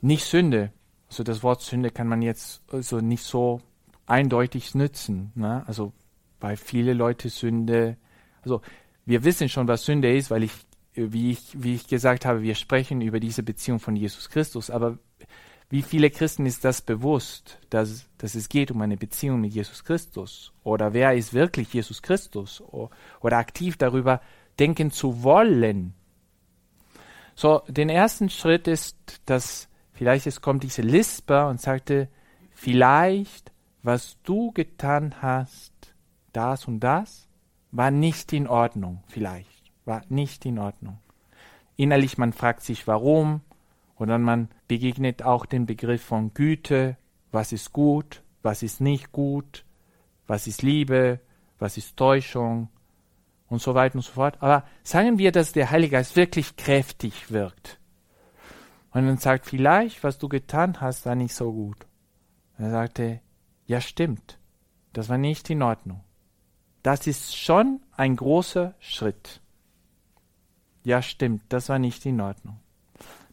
nicht 0.00 0.24
Sünde. 0.24 0.72
Also 1.08 1.22
das 1.22 1.42
Wort 1.42 1.62
Sünde 1.62 1.90
kann 1.90 2.08
man 2.08 2.22
jetzt 2.22 2.62
also 2.72 2.98
nicht 2.98 3.24
so 3.24 3.60
eindeutig 4.06 4.74
nützen. 4.74 5.32
Ne? 5.34 5.62
Also 5.66 5.92
weil 6.42 6.56
viele 6.56 6.92
Leute 6.92 7.28
Sünde, 7.28 7.96
also 8.42 8.60
wir 9.06 9.24
wissen 9.24 9.48
schon, 9.48 9.68
was 9.68 9.84
Sünde 9.84 10.14
ist, 10.14 10.30
weil 10.30 10.42
ich, 10.42 10.52
wie 10.94 11.32
ich, 11.32 11.40
wie 11.54 11.74
ich 11.74 11.86
gesagt 11.86 12.24
habe, 12.26 12.42
wir 12.42 12.54
sprechen 12.54 13.00
über 13.00 13.20
diese 13.20 13.42
Beziehung 13.42 13.80
von 13.80 13.96
Jesus 13.96 14.28
Christus. 14.28 14.70
Aber 14.70 14.98
wie 15.70 15.82
viele 15.82 16.10
Christen 16.10 16.44
ist 16.44 16.64
das 16.64 16.82
bewusst, 16.82 17.58
dass, 17.70 18.06
dass 18.18 18.34
es 18.34 18.48
geht 18.48 18.70
um 18.70 18.82
eine 18.82 18.96
Beziehung 18.96 19.40
mit 19.40 19.54
Jesus 19.54 19.84
Christus? 19.84 20.52
Oder 20.64 20.92
wer 20.92 21.14
ist 21.14 21.32
wirklich 21.32 21.72
Jesus 21.72 22.02
Christus? 22.02 22.62
Oder 23.20 23.38
aktiv 23.38 23.78
darüber 23.78 24.20
denken 24.58 24.90
zu 24.90 25.22
wollen? 25.22 25.94
So, 27.34 27.62
den 27.68 27.88
ersten 27.88 28.28
Schritt 28.28 28.68
ist, 28.68 29.22
dass 29.24 29.68
vielleicht 29.94 30.26
es 30.26 30.42
kommt 30.42 30.62
diese 30.62 30.82
Lisper 30.82 31.48
und 31.48 31.60
sagte, 31.60 32.08
vielleicht, 32.52 33.50
was 33.82 34.18
du 34.24 34.52
getan 34.52 35.14
hast, 35.22 35.72
das 36.32 36.66
und 36.66 36.80
das, 36.80 37.28
war 37.70 37.90
nicht 37.90 38.32
in 38.34 38.46
Ordnung, 38.46 39.02
vielleicht, 39.08 39.61
war 39.84 40.02
nicht 40.08 40.44
in 40.44 40.58
Ordnung. 40.58 40.98
Innerlich 41.76 42.18
man 42.18 42.32
fragt 42.32 42.62
sich, 42.62 42.86
warum, 42.86 43.40
oder 43.96 44.18
man 44.18 44.48
begegnet 44.68 45.22
auch 45.22 45.46
den 45.46 45.66
Begriff 45.66 46.02
von 46.02 46.34
Güte, 46.34 46.96
was 47.30 47.52
ist 47.52 47.72
gut, 47.72 48.22
was 48.42 48.62
ist 48.62 48.80
nicht 48.80 49.12
gut, 49.12 49.64
was 50.26 50.46
ist 50.46 50.62
Liebe, 50.62 51.20
was 51.58 51.76
ist 51.76 51.96
Täuschung 51.96 52.68
und 53.48 53.60
so 53.60 53.74
weiter 53.74 53.96
und 53.96 54.02
so 54.02 54.12
fort. 54.12 54.36
Aber 54.40 54.64
sagen 54.82 55.18
wir, 55.18 55.30
dass 55.30 55.52
der 55.52 55.70
Heilige 55.70 55.92
Geist 55.92 56.16
wirklich 56.16 56.56
kräftig 56.56 57.30
wirkt. 57.30 57.78
Und 58.92 59.06
dann 59.06 59.18
sagt, 59.18 59.46
vielleicht, 59.46 60.02
was 60.04 60.18
du 60.18 60.28
getan 60.28 60.80
hast, 60.80 61.06
war 61.06 61.14
nicht 61.14 61.34
so 61.34 61.52
gut. 61.52 61.86
er 62.58 62.70
sagte, 62.70 63.20
ja 63.66 63.80
stimmt, 63.80 64.38
das 64.92 65.08
war 65.08 65.18
nicht 65.18 65.48
in 65.50 65.62
Ordnung. 65.62 66.02
Das 66.82 67.06
ist 67.06 67.36
schon 67.36 67.80
ein 67.92 68.16
großer 68.16 68.74
Schritt. 68.80 69.41
Ja 70.84 71.02
stimmt, 71.02 71.44
das 71.48 71.68
war 71.68 71.78
nicht 71.78 72.04
in 72.06 72.20
Ordnung. 72.20 72.58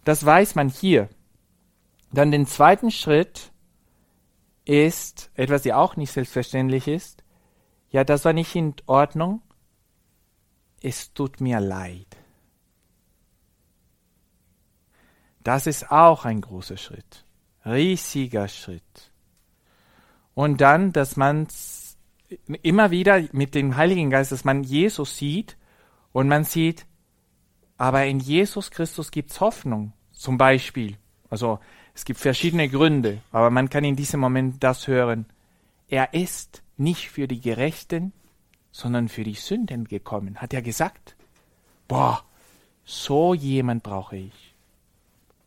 Das 0.04 0.26
weiß 0.26 0.56
man 0.56 0.70
hier. 0.70 1.10
Dann 2.12 2.32
den 2.32 2.48
zweiten 2.48 2.92
Schritt 2.92 3.52
ist 4.66 5.32
etwas, 5.34 5.64
die 5.64 5.74
auch 5.74 5.96
nicht 5.96 6.12
selbstverständlich 6.12 6.88
ist. 6.88 7.24
Ja, 7.92 8.04
das 8.04 8.26
war 8.26 8.34
nicht 8.34 8.56
in 8.56 8.76
Ordnung. 8.86 9.42
Es 10.82 11.14
tut 11.14 11.42
mir 11.42 11.60
leid. 11.60 12.08
Das 15.44 15.68
ist 15.68 15.92
auch 15.92 16.26
ein 16.26 16.42
großer 16.42 16.78
Schritt. 16.78 17.26
Riesiger 17.66 18.48
Schritt. 18.48 19.12
Und 20.36 20.62
dann, 20.62 20.94
dass 20.94 21.18
man 21.18 21.48
immer 22.62 22.92
wieder 22.92 23.24
mit 23.32 23.56
dem 23.56 23.76
Heiligen 23.76 24.10
Geist, 24.10 24.32
dass 24.32 24.46
man 24.46 24.64
Jesus 24.64 25.18
sieht 25.18 25.58
und 26.12 26.28
man 26.28 26.44
sieht, 26.44 26.86
aber 27.80 28.06
in 28.06 28.20
Jesus 28.20 28.72
Christus 28.72 29.10
gibt's 29.10 29.40
Hoffnung, 29.40 29.94
zum 30.12 30.38
Beispiel. 30.38 30.98
Also 31.30 31.60
es 31.96 32.04
gibt 32.04 32.20
verschiedene 32.20 32.68
Gründe, 32.68 33.22
aber 33.32 33.50
man 33.50 33.70
kann 33.70 33.86
in 33.86 33.96
diesem 33.96 34.20
Moment 34.20 34.62
das 34.62 34.88
hören. 34.88 35.26
Er 35.88 36.14
ist 36.14 36.62
nicht 36.76 37.10
für 37.10 37.28
die 37.28 37.40
Gerechten, 37.40 38.12
sondern 38.72 39.08
für 39.08 39.24
die 39.24 39.34
Sünden 39.34 39.86
gekommen, 39.86 40.36
hat 40.42 40.54
er 40.54 40.62
gesagt. 40.62 41.16
Boah, 41.88 42.24
so 42.84 43.34
jemand 43.34 43.82
brauche 43.82 44.18
ich. 44.18 44.56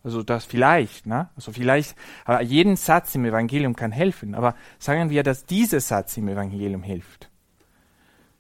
Also 0.03 0.23
das 0.23 0.47
vielleicht, 0.47 1.07
ne? 1.07 1.29
Also 1.37 1.53
vielleicht, 1.53 1.95
aber 2.25 2.41
jeden 2.41 2.77
Satz 2.77 3.15
im 3.15 3.27
Evangelium 3.27 3.77
kann 3.77 3.93
helfen, 3.93 4.35
aber 4.35 4.57
sagen 4.79 5.11
wir, 5.11 5.23
dass 5.23 5.45
dieser 5.45 5.81
Satz 5.81 6.17
im 6.17 6.29
Evangelium 6.29 6.83
hilft. 6.83 7.29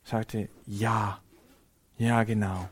Sagte, 0.02 0.48
ja, 0.66 1.20
ja, 1.98 2.24
genau. 2.24 2.68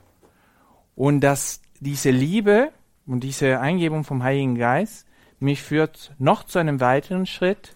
Und 1.00 1.22
dass 1.22 1.62
diese 1.80 2.10
Liebe 2.10 2.72
und 3.06 3.20
diese 3.20 3.58
Eingebung 3.58 4.04
vom 4.04 4.22
Heiligen 4.22 4.54
Geist 4.54 5.06
mich 5.38 5.62
führt 5.62 6.12
noch 6.18 6.44
zu 6.44 6.58
einem 6.58 6.78
weiteren 6.78 7.24
Schritt. 7.24 7.74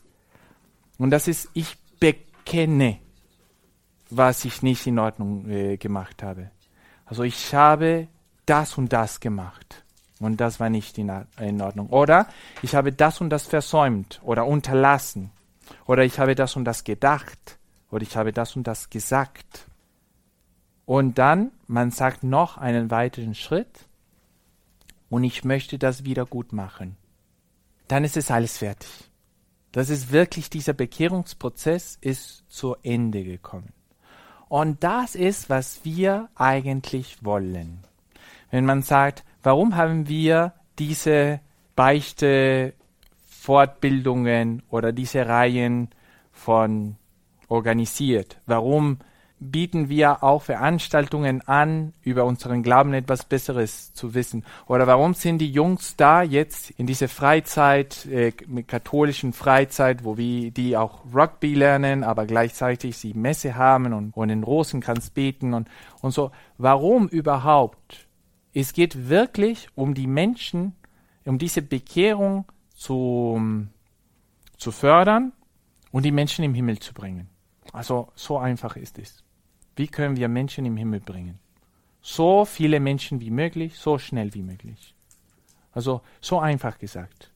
Und 0.99 1.09
das 1.09 1.27
ist, 1.27 1.49
ich 1.55 1.79
bekenne, 1.99 2.99
was 4.11 4.45
ich 4.45 4.61
nicht 4.61 4.87
in 4.87 4.99
Ordnung 4.99 5.49
äh, 5.49 5.79
gemacht 5.79 6.23
habe. 6.23 6.51
Also 7.07 7.23
ich 7.23 7.55
habe 7.55 8.09
das 8.45 8.77
und 8.77 8.93
das 8.93 9.21
gemacht. 9.21 9.85
Und 10.21 10.39
das 10.39 10.61
war 10.61 10.69
nicht 10.69 10.99
in, 10.99 11.11
in 11.41 11.63
Ordnung. 11.63 11.89
Oder 11.89 12.27
ich 12.61 12.75
habe 12.75 12.93
das 12.93 13.23
und 13.23 13.31
das 13.31 13.47
versäumt 13.47 14.21
oder 14.23 14.45
unterlassen. 14.45 15.31
Oder 15.87 16.05
ich 16.05 16.19
habe 16.19 16.35
das 16.35 16.57
und 16.57 16.67
das 16.67 16.85
gedacht. 16.85 17.59
Oder 17.91 18.03
ich 18.03 18.19
habe 18.19 18.35
das 18.35 18.55
und 18.55 18.67
das 18.67 18.91
gesagt. 18.91 19.67
Und 20.87 21.19
dann, 21.19 21.51
man 21.67 21.91
sagt 21.91 22.25
noch 22.25 22.59
einen 22.59 22.91
weiteren 22.91 23.35
Schritt 23.35 23.87
und 25.09 25.25
ich 25.25 25.45
möchte 25.45 25.79
das 25.79 26.05
wieder 26.05 26.27
gut 26.27 26.53
machen. 26.53 26.97
Dann 27.89 28.05
ist 28.05 28.17
es 28.17 28.31
alles 28.31 28.59
fertig. 28.59 28.89
Das 29.73 29.91
ist 29.91 30.13
wirklich, 30.13 30.51
dieser 30.51 30.73
Bekehrungsprozess 30.73 31.99
ist 32.01 32.45
zu 32.49 32.77
Ende 32.83 33.25
gekommen. 33.25 33.73
Und 34.49 34.85
das 34.85 35.15
ist, 35.15 35.51
was 35.51 35.85
wir 35.85 36.29
eigentlich 36.37 37.25
wollen. 37.25 37.85
Wenn 38.51 38.65
man 38.65 38.83
sagt, 38.83 39.25
warum 39.43 39.75
haben 39.75 40.07
wir 40.09 40.53
diese 40.79 41.41
Beichte 41.75 42.75
Fortbildungen 43.27 44.63
oder 44.71 44.93
diese 44.93 45.27
Reihen 45.27 45.89
von 46.31 46.97
organisiert? 47.49 48.41
Warum 48.47 48.99
bieten 49.51 49.89
wir 49.89 50.23
auch 50.23 50.43
Veranstaltungen 50.43 51.47
an, 51.47 51.93
über 52.03 52.25
unseren 52.25 52.63
Glauben 52.63 52.95
etwas 52.95 53.25
Besseres 53.25 53.93
zu 53.95 54.15
wissen? 54.15 54.45
Oder 54.67 54.87
warum 54.87 55.15
sind 55.15 55.39
die 55.39 55.51
Jungs 55.51 55.97
da 55.97 56.23
jetzt 56.23 56.71
in 56.73 56.87
dieser 56.87 57.09
Freizeit, 57.09 58.07
äh, 58.07 58.33
mit 58.47 58.69
katholischen 58.69 59.33
Freizeit, 59.33 60.05
wo 60.05 60.17
wir 60.17 60.51
die 60.51 60.77
auch 60.77 61.05
Rugby 61.15 61.55
lernen, 61.55 62.05
aber 62.05 62.27
gleichzeitig 62.27 62.97
sie 62.97 63.15
Messe 63.15 63.55
haben 63.55 63.93
und, 63.93 64.11
und 64.17 64.31
in 64.31 64.43
Rosenkranz 64.43 65.11
beten 65.11 65.55
und, 65.55 65.69
und 66.01 66.13
so. 66.13 66.31
Warum 66.59 67.09
überhaupt? 67.09 68.07
Es 68.53 68.73
geht 68.73 69.09
wirklich 69.09 69.69
um 69.75 69.95
die 69.95 70.07
Menschen, 70.07 70.75
um 71.25 71.39
diese 71.39 71.63
Bekehrung 71.63 72.45
zu, 72.75 73.67
zu 74.59 74.71
fördern 74.71 75.33
und 75.91 76.05
die 76.05 76.13
Menschen 76.13 76.45
im 76.45 76.55
Himmel 76.55 76.79
zu 76.79 76.95
bringen. 76.95 77.29
Also 77.73 78.13
so 78.15 78.39
einfach 78.39 78.77
ist 78.77 78.99
es. 78.99 79.24
Wie 79.77 79.89
können 79.89 80.17
wir 80.17 80.29
Menschen 80.29 80.65
im 80.67 80.77
Himmel 80.77 81.01
bringen? 81.01 81.39
So 82.01 82.45
viele 82.45 82.81
Menschen 82.81 83.21
wie 83.21 83.31
möglich, 83.31 83.77
so 83.77 83.99
schnell 83.99 84.35
wie 84.35 84.43
möglich. 84.43 84.95
Also 85.73 86.03
so 86.21 86.39
einfach 86.39 86.79
gesagt. 86.79 87.33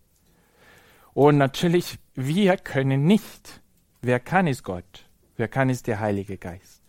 Und 1.14 1.38
natürlich, 1.38 1.98
wir 2.14 2.56
können 2.58 3.04
nicht. 3.04 3.60
Wer 4.02 4.20
kann 4.20 4.46
ist 4.46 4.62
Gott? 4.62 5.06
Wer 5.36 5.48
kann 5.48 5.70
ist 5.70 5.86
der 5.86 5.98
Heilige 5.98 6.36
Geist? 6.36 6.82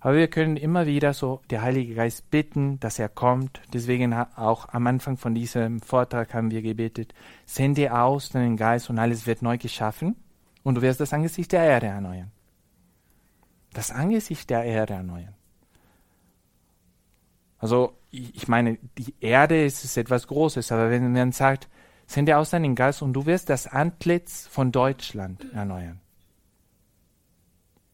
Aber 0.00 0.16
wir 0.16 0.28
können 0.28 0.56
immer 0.56 0.86
wieder 0.86 1.12
so 1.14 1.40
der 1.50 1.62
Heilige 1.62 1.94
Geist 1.94 2.30
bitten, 2.30 2.80
dass 2.80 2.98
er 2.98 3.08
kommt. 3.08 3.60
Deswegen 3.72 4.12
auch 4.12 4.68
am 4.70 4.86
Anfang 4.86 5.16
von 5.16 5.34
diesem 5.34 5.80
Vortrag 5.80 6.34
haben 6.34 6.50
wir 6.50 6.62
gebetet, 6.62 7.14
sende 7.46 7.94
aus 7.94 8.30
deinen 8.30 8.56
Geist 8.56 8.90
und 8.90 8.98
alles 8.98 9.26
wird 9.26 9.42
neu 9.42 9.56
geschaffen 9.56 10.16
und 10.62 10.76
du 10.76 10.82
wirst 10.82 11.00
das 11.00 11.12
Angesicht 11.12 11.52
der 11.52 11.64
Erde 11.64 11.86
erneuern 11.86 12.32
das 13.72 13.90
Angesicht 13.90 14.50
der 14.50 14.64
Erde 14.64 14.94
erneuern. 14.94 15.34
Also, 17.58 17.96
ich 18.10 18.48
meine, 18.48 18.78
die 18.98 19.14
Erde 19.20 19.64
ist, 19.64 19.84
ist 19.84 19.96
etwas 19.96 20.26
Großes, 20.26 20.72
aber 20.72 20.90
wenn 20.90 21.12
man 21.12 21.32
sagt, 21.32 21.68
sende 22.06 22.36
aus 22.36 22.50
deinen 22.50 22.74
Geist 22.74 23.02
und 23.02 23.12
du 23.12 23.26
wirst 23.26 23.50
das 23.50 23.66
Antlitz 23.66 24.46
von 24.48 24.72
Deutschland 24.72 25.46
erneuern. 25.52 26.00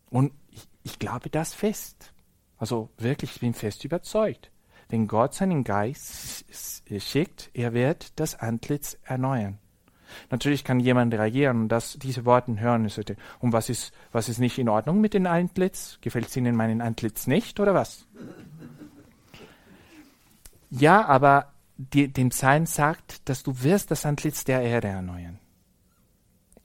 Und 0.08 0.32
ich, 0.50 0.66
ich 0.84 0.98
glaube 0.98 1.28
das 1.28 1.52
fest. 1.52 2.12
Also 2.56 2.90
wirklich, 2.96 3.32
ich 3.34 3.40
bin 3.40 3.52
fest 3.52 3.84
überzeugt. 3.84 4.50
Wenn 4.88 5.08
Gott 5.08 5.34
seinen 5.34 5.64
Geist 5.64 6.44
schickt, 6.98 7.50
er 7.52 7.74
wird 7.74 8.18
das 8.18 8.36
Antlitz 8.36 8.96
erneuern. 9.02 9.58
Natürlich 10.30 10.64
kann 10.64 10.80
jemand 10.80 11.12
reagieren 11.14 11.62
und 11.62 11.68
das, 11.68 11.98
diese 12.00 12.24
Worte 12.24 12.58
hören. 12.58 12.90
Und 13.40 13.52
was 13.52 13.68
ist, 13.68 13.92
was 14.12 14.28
ist 14.28 14.38
nicht 14.38 14.58
in 14.58 14.68
Ordnung 14.68 15.00
mit 15.00 15.14
dem 15.14 15.26
Antlitz? 15.26 15.98
Gefällt 16.00 16.28
es 16.28 16.36
Ihnen 16.36 16.56
meinen 16.56 16.80
Antlitz 16.80 17.26
nicht 17.26 17.60
oder 17.60 17.74
was? 17.74 18.06
Ja, 20.70 21.04
aber 21.06 21.52
die, 21.78 22.08
dem 22.08 22.30
Psalm 22.30 22.66
sagt, 22.66 23.28
dass 23.28 23.42
du 23.42 23.62
wirst 23.62 23.90
das 23.90 24.06
Antlitz 24.06 24.44
der 24.44 24.62
Erde 24.62 24.88
erneuern. 24.88 25.38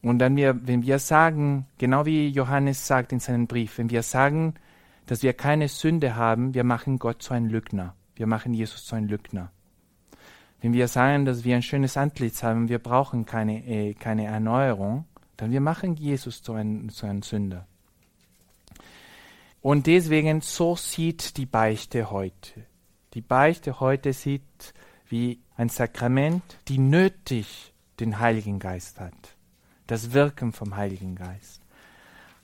Und 0.01 0.19
dann 0.19 0.35
wir, 0.35 0.67
wenn 0.67 0.83
wir 0.83 0.99
sagen, 0.99 1.67
genau 1.77 2.05
wie 2.05 2.27
Johannes 2.27 2.87
sagt 2.87 3.11
in 3.11 3.19
seinem 3.19 3.47
Brief, 3.47 3.77
wenn 3.77 3.91
wir 3.91 4.01
sagen, 4.01 4.55
dass 5.05 5.21
wir 5.21 5.33
keine 5.33 5.67
Sünde 5.67 6.15
haben, 6.15 6.53
wir 6.53 6.63
machen 6.63 6.97
Gott 6.97 7.21
zu 7.21 7.33
einem 7.33 7.47
Lügner. 7.47 7.95
Wir 8.15 8.27
machen 8.27 8.53
Jesus 8.53 8.85
zu 8.85 8.95
einem 8.95 9.07
Lügner. 9.07 9.51
Wenn 10.61 10.73
wir 10.73 10.87
sagen, 10.87 11.25
dass 11.25 11.43
wir 11.43 11.55
ein 11.55 11.63
schönes 11.63 11.97
Antlitz 11.97 12.43
haben, 12.43 12.69
wir 12.69 12.79
brauchen 12.79 13.25
keine, 13.25 13.65
äh, 13.65 13.93
keine 13.95 14.25
Erneuerung, 14.25 15.05
dann 15.37 15.51
wir 15.51 15.61
machen 15.61 15.95
Jesus 15.95 16.43
zu 16.43 16.53
einem, 16.53 16.89
zu 16.89 17.07
einem 17.07 17.23
Sünder. 17.23 17.65
Und 19.61 19.87
deswegen, 19.87 20.41
so 20.41 20.75
sieht 20.75 21.37
die 21.37 21.45
Beichte 21.45 22.11
heute. 22.11 22.65
Die 23.13 23.21
Beichte 23.21 23.79
heute 23.79 24.13
sieht 24.13 24.73
wie 25.07 25.39
ein 25.57 25.69
Sakrament, 25.69 26.43
die 26.67 26.77
nötig 26.77 27.73
den 27.99 28.19
Heiligen 28.19 28.59
Geist 28.59 28.99
hat. 28.99 29.35
Das 29.87 30.13
Wirken 30.13 30.53
vom 30.53 30.75
Heiligen 30.75 31.15
Geist. 31.15 31.61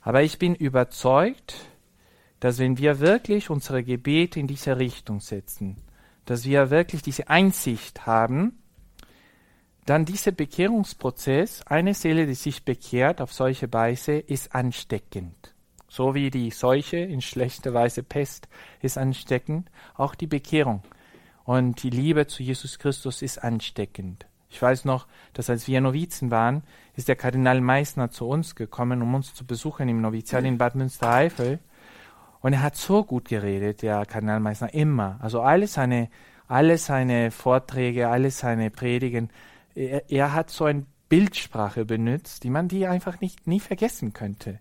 Aber 0.02 0.22
ich 0.22 0.38
bin 0.38 0.54
überzeugt, 0.54 1.54
dass 2.40 2.58
wenn 2.58 2.78
wir 2.78 3.00
wirklich 3.00 3.50
unsere 3.50 3.82
Gebete 3.82 4.38
in 4.38 4.46
diese 4.46 4.78
Richtung 4.78 5.20
setzen, 5.20 5.76
dass 6.28 6.44
wir 6.44 6.68
wirklich 6.68 7.00
diese 7.00 7.30
Einsicht 7.30 8.04
haben, 8.06 8.58
dann 9.86 10.04
dieser 10.04 10.30
Bekehrungsprozess, 10.30 11.62
eine 11.66 11.94
Seele, 11.94 12.26
die 12.26 12.34
sich 12.34 12.66
bekehrt 12.66 13.22
auf 13.22 13.32
solche 13.32 13.72
Weise, 13.72 14.18
ist 14.18 14.54
ansteckend. 14.54 15.54
So 15.88 16.14
wie 16.14 16.28
die 16.28 16.50
Seuche 16.50 16.98
in 16.98 17.22
schlechter 17.22 17.72
Weise 17.72 18.02
Pest 18.02 18.46
ist 18.82 18.98
ansteckend, 18.98 19.70
auch 19.94 20.14
die 20.14 20.26
Bekehrung. 20.26 20.82
Und 21.44 21.82
die 21.82 21.88
Liebe 21.88 22.26
zu 22.26 22.42
Jesus 22.42 22.78
Christus 22.78 23.22
ist 23.22 23.42
ansteckend. 23.42 24.26
Ich 24.50 24.60
weiß 24.60 24.84
noch, 24.84 25.06
dass 25.32 25.48
als 25.48 25.66
wir 25.66 25.80
Novizen 25.80 26.30
waren, 26.30 26.62
ist 26.94 27.08
der 27.08 27.16
Kardinal 27.16 27.62
Meissner 27.62 28.10
zu 28.10 28.28
uns 28.28 28.54
gekommen, 28.54 29.00
um 29.00 29.14
uns 29.14 29.32
zu 29.32 29.46
besuchen 29.46 29.88
im 29.88 30.02
Noviziat 30.02 30.44
in 30.44 30.58
Bad 30.58 30.74
Münstereifel. 30.74 31.58
Und 32.40 32.52
er 32.52 32.62
hat 32.62 32.76
so 32.76 33.04
gut 33.04 33.28
geredet, 33.28 33.82
der 33.82 34.06
Kardinalmeister, 34.06 34.72
immer. 34.72 35.18
Also 35.20 35.40
alle 35.40 35.66
seine, 35.66 36.08
alle 36.46 36.78
seine 36.78 37.30
Vorträge, 37.30 38.08
alle 38.08 38.30
seine 38.30 38.70
Predigen, 38.70 39.30
er, 39.74 40.10
er 40.10 40.34
hat 40.34 40.50
so 40.50 40.64
eine 40.64 40.86
Bildsprache 41.08 41.84
benutzt, 41.84 42.44
die 42.44 42.50
man 42.50 42.68
die 42.68 42.86
einfach 42.86 43.20
nicht, 43.20 43.46
nie 43.46 43.60
vergessen 43.60 44.12
könnte. 44.12 44.58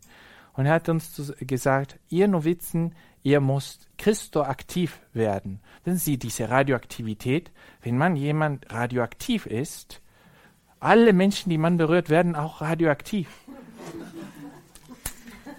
Und 0.54 0.66
er 0.66 0.74
hat 0.74 0.90
uns 0.90 1.34
gesagt, 1.40 2.00
ihr 2.10 2.28
Novizen, 2.28 2.96
ihr 3.22 3.42
müsst 3.42 3.88
Christo-aktiv 3.98 5.00
werden. 5.14 5.60
Wissen 5.84 6.00
Sie, 6.00 6.18
diese 6.18 6.50
Radioaktivität, 6.50 7.52
wenn 7.82 7.98
man 7.98 8.16
jemand 8.16 8.72
radioaktiv 8.74 9.46
ist, 9.46 10.02
alle 10.80 11.14
Menschen, 11.14 11.50
die 11.50 11.58
man 11.58 11.78
berührt, 11.78 12.10
werden 12.10 12.36
auch 12.36 12.62
radioaktiv. 12.62 13.28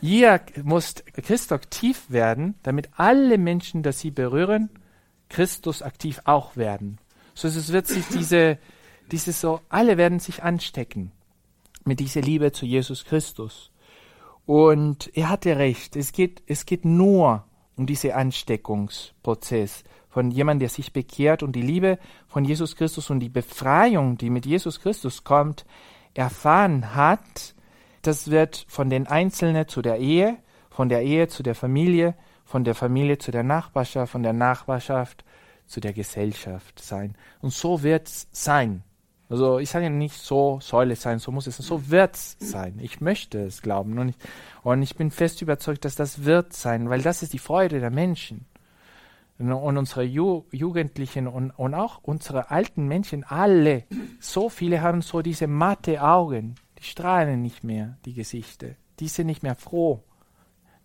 Ihr 0.01 0.41
müsst 0.63 1.05
Christus 1.15 1.53
aktiv 1.53 2.07
werden, 2.09 2.55
damit 2.63 2.89
alle 2.97 3.39
Menschen, 3.39 3.83
die 3.83 3.93
sie 3.93 4.11
berühren, 4.11 4.71
Christus 5.29 5.83
aktiv 5.83 6.21
auch 6.25 6.57
werden. 6.57 6.99
So 7.35 7.49
es 7.49 7.73
wird 7.73 7.87
sich 7.87 8.07
diese, 8.09 8.59
diese 9.11 9.33
so, 9.33 9.61
alle 9.69 9.97
werden 9.97 10.21
sich 10.21 10.43
anstecken 10.43 11.13
mit 11.85 12.01
dieser 12.01 12.21
Liebe 12.21 12.53
zu 12.53 12.67
Jesus 12.67 13.05
Christus. 13.05 13.71
Und 14.47 15.11
er 15.15 15.29
hatte 15.29 15.57
recht. 15.57 15.97
Es 15.97 16.13
geht, 16.13 16.43
es 16.47 16.65
geht 16.65 16.85
nur 16.85 17.45
um 17.77 17.87
diesen 17.87 18.13
Ansteckungsprozess 18.13 19.85
von 20.09 20.31
jemandem, 20.31 20.61
der 20.61 20.69
sich 20.69 20.93
bekehrt 20.93 21.43
und 21.43 21.53
die 21.53 21.63
Liebe 21.63 21.99
von 22.27 22.45
Jesus 22.45 22.75
Christus 22.75 23.11
und 23.11 23.21
die 23.21 23.29
Befreiung, 23.29 24.17
die 24.17 24.31
mit 24.31 24.47
Jesus 24.47 24.81
Christus 24.81 25.23
kommt, 25.23 25.65
erfahren 26.15 26.95
hat, 26.95 27.55
das 28.09 28.31
wird 28.31 28.65
von 28.69 28.91
den 28.91 29.07
Einzelnen 29.07 29.69
zu 29.69 29.83
der 29.83 29.99
Ehe, 29.99 30.39
von 30.71 30.89
der 30.89 31.03
Ehe 31.03 31.29
zu 31.29 31.43
der 31.43 31.55
Familie, 31.55 32.15
von 32.45 32.65
der 32.65 32.75
Familie 32.75 33.19
zu 33.19 33.31
der 33.31 33.43
Nachbarschaft, 33.43 34.13
von 34.13 34.23
der 34.23 34.33
Nachbarschaft 34.33 35.25
zu 35.67 35.81
der 35.81 35.93
Gesellschaft 35.93 36.81
sein. 36.81 37.15
Und 37.43 37.53
so 37.53 37.83
wird 37.83 38.09
es 38.09 38.27
sein. 38.33 38.83
Also 39.29 39.59
ich 39.59 39.69
sage 39.69 39.91
nicht, 39.91 40.17
so 40.17 40.59
soll 40.63 40.91
es 40.91 41.03
sein, 41.03 41.19
so 41.19 41.31
muss 41.31 41.47
es 41.47 41.59
sein, 41.59 41.67
so 41.67 41.91
wird 41.91 42.15
es 42.15 42.37
sein. 42.41 42.79
Ich 42.81 43.03
möchte 43.03 43.45
es 43.45 43.61
glauben 43.61 43.99
und 43.99 44.09
ich, 44.09 44.17
und 44.63 44.83
ich 44.83 44.97
bin 44.97 45.11
fest 45.11 45.43
überzeugt, 45.43 45.85
dass 45.85 45.95
das 45.95 46.25
wird 46.25 46.55
sein, 46.55 46.89
weil 46.89 47.03
das 47.03 47.23
ist 47.23 47.35
die 47.35 47.39
Freude 47.39 47.81
der 47.81 47.91
Menschen. 47.91 48.47
Und 49.39 49.53
unsere 49.53 50.03
Ju 50.03 50.45
Jugendlichen 50.51 51.29
und, 51.29 51.51
und 51.51 51.75
auch 51.75 52.01
unsere 52.03 52.51
alten 52.51 52.89
Menschen, 52.89 53.23
alle, 53.23 53.85
so 54.19 54.49
viele 54.49 54.81
haben 54.81 55.03
so 55.03 55.21
diese 55.21 55.47
matte 55.47 56.03
Augen, 56.03 56.57
die 56.79 56.85
strahlen 56.85 57.43
nicht 57.43 57.65
mehr, 57.65 57.97
die 58.05 58.15
Gesichter. 58.15 58.69
Die 59.01 59.09
sind 59.09 59.27
nicht 59.27 59.43
mehr 59.43 59.55
froh. 59.55 60.03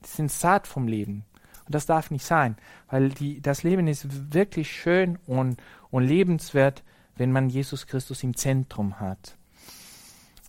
Die 0.04 0.10
sind 0.10 0.32
satt 0.32 0.68
vom 0.68 0.88
Leben. 0.88 1.26
Und 1.66 1.76
das 1.76 1.86
darf 1.86 2.12
nicht 2.12 2.26
sein, 2.26 2.58
weil 2.90 3.10
die, 3.10 3.42
das 3.42 3.64
Leben 3.64 3.88
ist 3.88 4.34
wirklich 4.34 4.72
schön 4.72 5.18
und, 5.26 5.62
und 5.92 6.04
lebenswert, 6.04 6.84
wenn 7.16 7.32
man 7.32 7.50
Jesus 7.50 7.88
Christus 7.88 8.24
im 8.24 8.36
Zentrum 8.36 9.00
hat. 9.00 9.38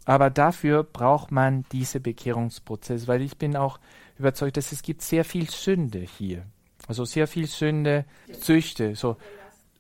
Aber 0.06 0.28
dafür 0.30 0.82
braucht 0.82 1.30
man 1.30 1.64
diese 1.72 2.00
Bekehrungsprozess, 2.00 3.06
weil 3.06 3.22
ich 3.22 3.38
bin 3.38 3.56
auch 3.56 3.78
überzeugt, 4.18 4.56
dass 4.56 4.72
es 4.72 4.82
gibt 4.82 5.02
sehr 5.02 5.24
viel 5.24 5.48
Sünde 5.48 6.00
hier. 6.00 6.44
Also 6.86 7.04
sehr 7.04 7.26
viel 7.26 7.46
Sünde, 7.46 8.04
Züchte, 8.40 8.94
so 8.94 9.16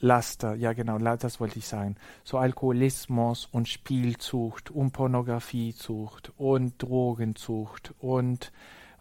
Laster, 0.00 0.54
ja 0.54 0.72
genau, 0.72 0.98
das 0.98 1.40
wollte 1.40 1.58
ich 1.58 1.66
sagen. 1.66 1.96
So 2.24 2.38
Alkoholismus 2.38 3.48
und 3.50 3.68
Spielzucht 3.68 4.70
und 4.70 4.92
Pornografiezucht 4.92 6.32
und 6.36 6.82
Drogenzucht 6.82 7.94
und 8.00 8.52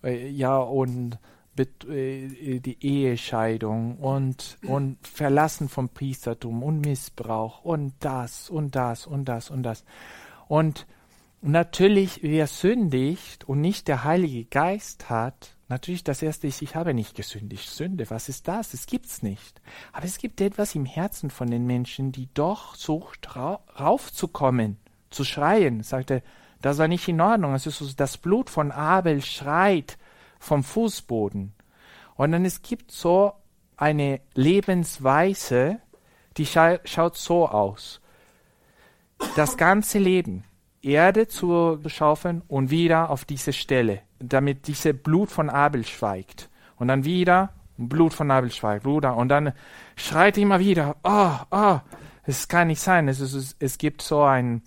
äh, 0.03 0.29
ja 0.29 0.57
und 0.57 1.19
äh, 1.57 2.59
die 2.59 2.77
Ehescheidung 2.81 3.97
und, 3.97 4.57
und 4.63 4.97
Verlassen 5.05 5.69
vom 5.69 5.89
Priestertum 5.89 6.63
und 6.63 6.81
Missbrauch 6.81 7.63
und 7.63 7.93
das 7.99 8.49
und 8.49 8.75
das 8.75 9.05
und 9.05 9.25
das 9.25 9.51
und 9.51 9.63
das. 9.63 9.83
Und 10.47 10.87
natürlich, 11.41 12.23
wer 12.23 12.47
sündigt 12.47 13.47
und 13.47 13.61
nicht 13.61 13.87
der 13.87 14.03
Heilige 14.03 14.45
Geist 14.45 15.09
hat, 15.09 15.55
Natürlich, 15.69 16.03
das 16.03 16.21
erste 16.21 16.47
ist, 16.47 16.61
ich 16.61 16.75
habe 16.75 16.93
nicht 16.93 17.15
gesündigt. 17.15 17.69
Sünde, 17.69 18.09
was 18.09 18.29
ist 18.29 18.47
das? 18.47 18.73
Es 18.73 18.85
gibt's 18.85 19.23
nicht. 19.23 19.61
Aber 19.91 20.05
es 20.05 20.17
gibt 20.17 20.41
etwas 20.41 20.75
im 20.75 20.85
Herzen 20.85 21.29
von 21.29 21.49
den 21.49 21.65
Menschen, 21.65 22.11
die 22.11 22.29
doch 22.33 22.75
sucht, 22.75 23.35
ra 23.35 23.61
raufzukommen, 23.79 24.77
zu 25.09 25.23
schreien. 25.23 25.81
Sagte, 25.83 26.21
das 26.61 26.77
war 26.77 26.87
nicht 26.87 27.07
in 27.07 27.21
Ordnung. 27.21 27.53
Es 27.53 27.65
ist 27.65 27.77
so, 27.79 27.87
das 27.95 28.17
Blut 28.17 28.49
von 28.49 28.71
Abel 28.71 29.21
schreit 29.21 29.97
vom 30.39 30.63
Fußboden. 30.63 31.53
Und 32.15 32.31
dann 32.31 32.45
es 32.45 32.61
gibt 32.61 32.91
so 32.91 33.33
eine 33.77 34.21
Lebensweise, 34.33 35.79
die 36.37 36.45
scha 36.45 36.79
schaut 36.85 37.17
so 37.17 37.47
aus. 37.47 38.01
Das 39.35 39.57
ganze 39.57 39.99
Leben, 39.99 40.43
Erde 40.81 41.27
zu 41.27 41.79
schaufeln 41.87 42.41
und 42.47 42.69
wieder 42.69 43.09
auf 43.09 43.25
diese 43.25 43.53
Stelle, 43.53 44.01
damit 44.29 44.67
diese 44.67 44.93
Blut 44.93 45.29
von 45.29 45.49
Abel 45.49 45.85
schweigt. 45.85 46.49
Und 46.77 46.87
dann 46.87 47.05
wieder 47.05 47.53
Blut 47.77 48.13
von 48.13 48.31
Abel 48.31 48.51
schweigt, 48.51 48.83
Bruder. 48.83 49.15
Und 49.15 49.29
dann 49.29 49.53
schreit 49.95 50.37
immer 50.37 50.59
wieder, 50.59 50.95
oh, 51.03 51.35
oh, 51.51 51.79
es 52.25 52.47
kann 52.47 52.67
nicht 52.67 52.81
sein. 52.81 53.07
Es, 53.07 53.19
ist, 53.19 53.55
es 53.59 53.77
gibt 53.77 54.01
so 54.01 54.23
ein, 54.23 54.61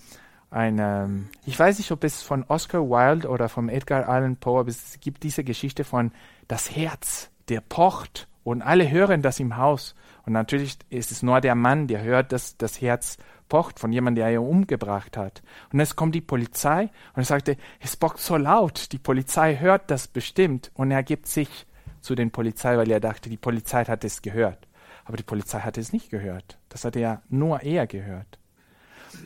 ein 0.51 0.79
ähm, 0.79 1.29
ich 1.45 1.59
weiß 1.59 1.79
nicht, 1.79 1.90
ob 1.92 2.05
es 2.05 2.23
von 2.23 2.45
Oscar 2.49 2.88
Wilde 2.88 3.29
oder 3.29 3.49
von 3.49 3.69
Edgar 3.69 4.09
Allan 4.09 4.37
Poe, 4.37 4.61
aber 4.61 4.69
es 4.69 4.99
gibt 5.01 5.23
diese 5.23 5.45
Geschichte 5.45 5.85
von 5.85 6.12
das 6.49 6.75
Herz, 6.75 7.31
der 7.49 7.61
pocht 7.61 8.29
und 8.45 8.62
alle 8.62 8.90
hören 8.90 9.23
das 9.23 9.40
im 9.40 9.57
Haus. 9.57 9.95
Und 10.26 10.32
natürlich 10.32 10.78
ist 10.90 11.12
es 11.12 11.22
nur 11.22 11.40
der 11.40 11.54
Mann, 11.54 11.86
der 11.86 12.02
hört, 12.02 12.32
dass 12.32 12.56
das 12.56 12.80
Herz 12.80 13.16
pocht 13.48 13.78
von 13.78 13.92
jemandem, 13.92 14.24
der 14.24 14.32
ihn 14.32 14.38
umgebracht 14.38 15.16
hat. 15.16 15.42
Und 15.72 15.80
es 15.80 15.96
kommt 15.96 16.14
die 16.14 16.20
Polizei 16.20 16.90
und 17.14 17.22
er 17.22 17.24
sagte, 17.24 17.56
es 17.80 17.96
bockt 17.96 18.18
so 18.18 18.36
laut, 18.36 18.92
die 18.92 18.98
Polizei 18.98 19.56
hört 19.56 19.90
das 19.90 20.08
bestimmt. 20.08 20.70
Und 20.74 20.90
er 20.90 21.02
gibt 21.02 21.26
sich 21.26 21.66
zu 22.00 22.14
den 22.14 22.30
Polizei, 22.30 22.76
weil 22.76 22.90
er 22.90 23.00
dachte, 23.00 23.30
die 23.30 23.36
Polizei 23.36 23.84
hat 23.84 24.04
es 24.04 24.22
gehört. 24.22 24.66
Aber 25.04 25.16
die 25.16 25.22
Polizei 25.22 25.60
hat 25.60 25.78
es 25.78 25.92
nicht 25.92 26.10
gehört. 26.10 26.58
Das 26.68 26.84
hat 26.84 26.96
ja 26.96 27.22
nur 27.28 27.62
er 27.62 27.86
gehört. 27.86 28.38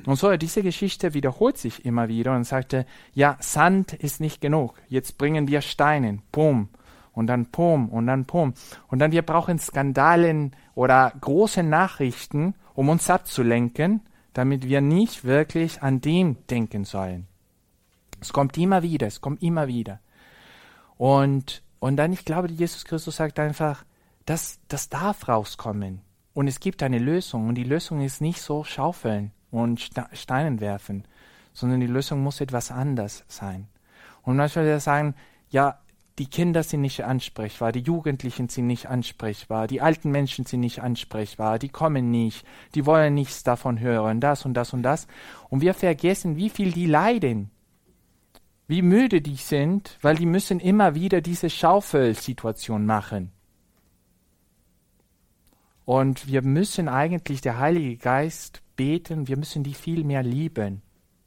Und 0.06 0.16
so, 0.16 0.36
diese 0.36 0.62
Geschichte 0.62 1.14
wiederholt 1.14 1.58
sich 1.58 1.84
immer 1.84 2.08
wieder 2.08 2.34
und 2.34 2.44
sagte, 2.44 2.86
ja, 3.12 3.36
Sand 3.40 3.94
ist 3.94 4.20
nicht 4.20 4.40
genug. 4.40 4.74
Jetzt 4.88 5.18
bringen 5.18 5.48
wir 5.48 5.62
Steinen. 5.62 6.22
Pum. 6.32 6.68
Und 7.12 7.26
dann 7.26 7.46
Pum. 7.46 7.88
Und 7.88 8.06
dann 8.06 8.24
Pum. 8.26 8.54
Und 8.88 8.98
dann 8.98 9.12
wir 9.12 9.22
brauchen 9.22 9.58
Skandalen 9.58 10.54
oder 10.80 11.12
große 11.20 11.62
Nachrichten, 11.62 12.54
um 12.72 12.88
uns 12.88 13.10
abzulenken, 13.10 14.00
damit 14.32 14.66
wir 14.66 14.80
nicht 14.80 15.24
wirklich 15.24 15.82
an 15.82 16.00
dem 16.00 16.38
denken 16.46 16.86
sollen. 16.86 17.26
Es 18.18 18.32
kommt 18.32 18.56
immer 18.56 18.82
wieder, 18.82 19.06
es 19.06 19.20
kommt 19.20 19.42
immer 19.42 19.68
wieder. 19.68 20.00
Und, 20.96 21.62
und 21.80 21.96
dann, 21.96 22.14
ich 22.14 22.24
glaube, 22.24 22.50
Jesus 22.50 22.86
Christus 22.86 23.16
sagt 23.16 23.38
einfach, 23.38 23.84
das, 24.24 24.58
das 24.68 24.88
darf 24.88 25.28
rauskommen. 25.28 26.00
Und 26.32 26.48
es 26.48 26.60
gibt 26.60 26.82
eine 26.82 26.98
Lösung. 26.98 27.48
Und 27.48 27.56
die 27.56 27.64
Lösung 27.64 28.00
ist 28.00 28.22
nicht 28.22 28.40
so 28.40 28.64
schaufeln 28.64 29.32
und 29.50 29.86
Steinen 30.14 30.60
werfen, 30.60 31.04
sondern 31.52 31.80
die 31.80 31.88
Lösung 31.88 32.22
muss 32.22 32.40
etwas 32.40 32.70
anders 32.70 33.22
sein. 33.28 33.68
Und 34.22 34.36
manchmal 34.38 34.64
wir 34.64 34.80
sagen, 34.80 35.14
ja, 35.50 35.78
die 36.20 36.26
Kinder 36.26 36.62
sind 36.62 36.82
nicht 36.82 37.02
ansprechbar, 37.02 37.72
die 37.72 37.80
Jugendlichen 37.80 38.50
sind 38.50 38.66
nicht 38.66 38.90
ansprechbar, 38.90 39.66
die 39.66 39.80
alten 39.80 40.10
Menschen 40.10 40.44
sind 40.44 40.60
nicht 40.60 40.82
ansprechbar, 40.82 41.58
die 41.58 41.70
kommen 41.70 42.10
nicht, 42.10 42.44
die 42.74 42.84
wollen 42.84 43.14
nichts 43.14 43.42
davon 43.42 43.80
hören, 43.80 44.20
das 44.20 44.44
und 44.44 44.52
das 44.52 44.74
und 44.74 44.82
das. 44.82 45.06
Und 45.48 45.62
wir 45.62 45.72
vergessen, 45.72 46.36
wie 46.36 46.50
viel 46.50 46.72
die 46.72 46.84
leiden, 46.84 47.50
wie 48.68 48.82
müde 48.82 49.22
die 49.22 49.36
sind, 49.36 49.96
weil 50.02 50.16
die 50.16 50.26
müssen 50.26 50.60
immer 50.60 50.94
wieder 50.94 51.22
diese 51.22 51.48
Schaufelsituation 51.48 52.84
machen. 52.84 53.32
Und 55.86 56.26
wir 56.26 56.42
müssen 56.42 56.90
eigentlich, 56.90 57.40
der 57.40 57.58
Heilige 57.58 57.96
Geist, 57.96 58.60
beten, 58.76 59.26
wir 59.26 59.38
müssen 59.38 59.62
die 59.62 59.72
viel 59.72 60.04
mehr 60.04 60.22
lieben. 60.22 60.82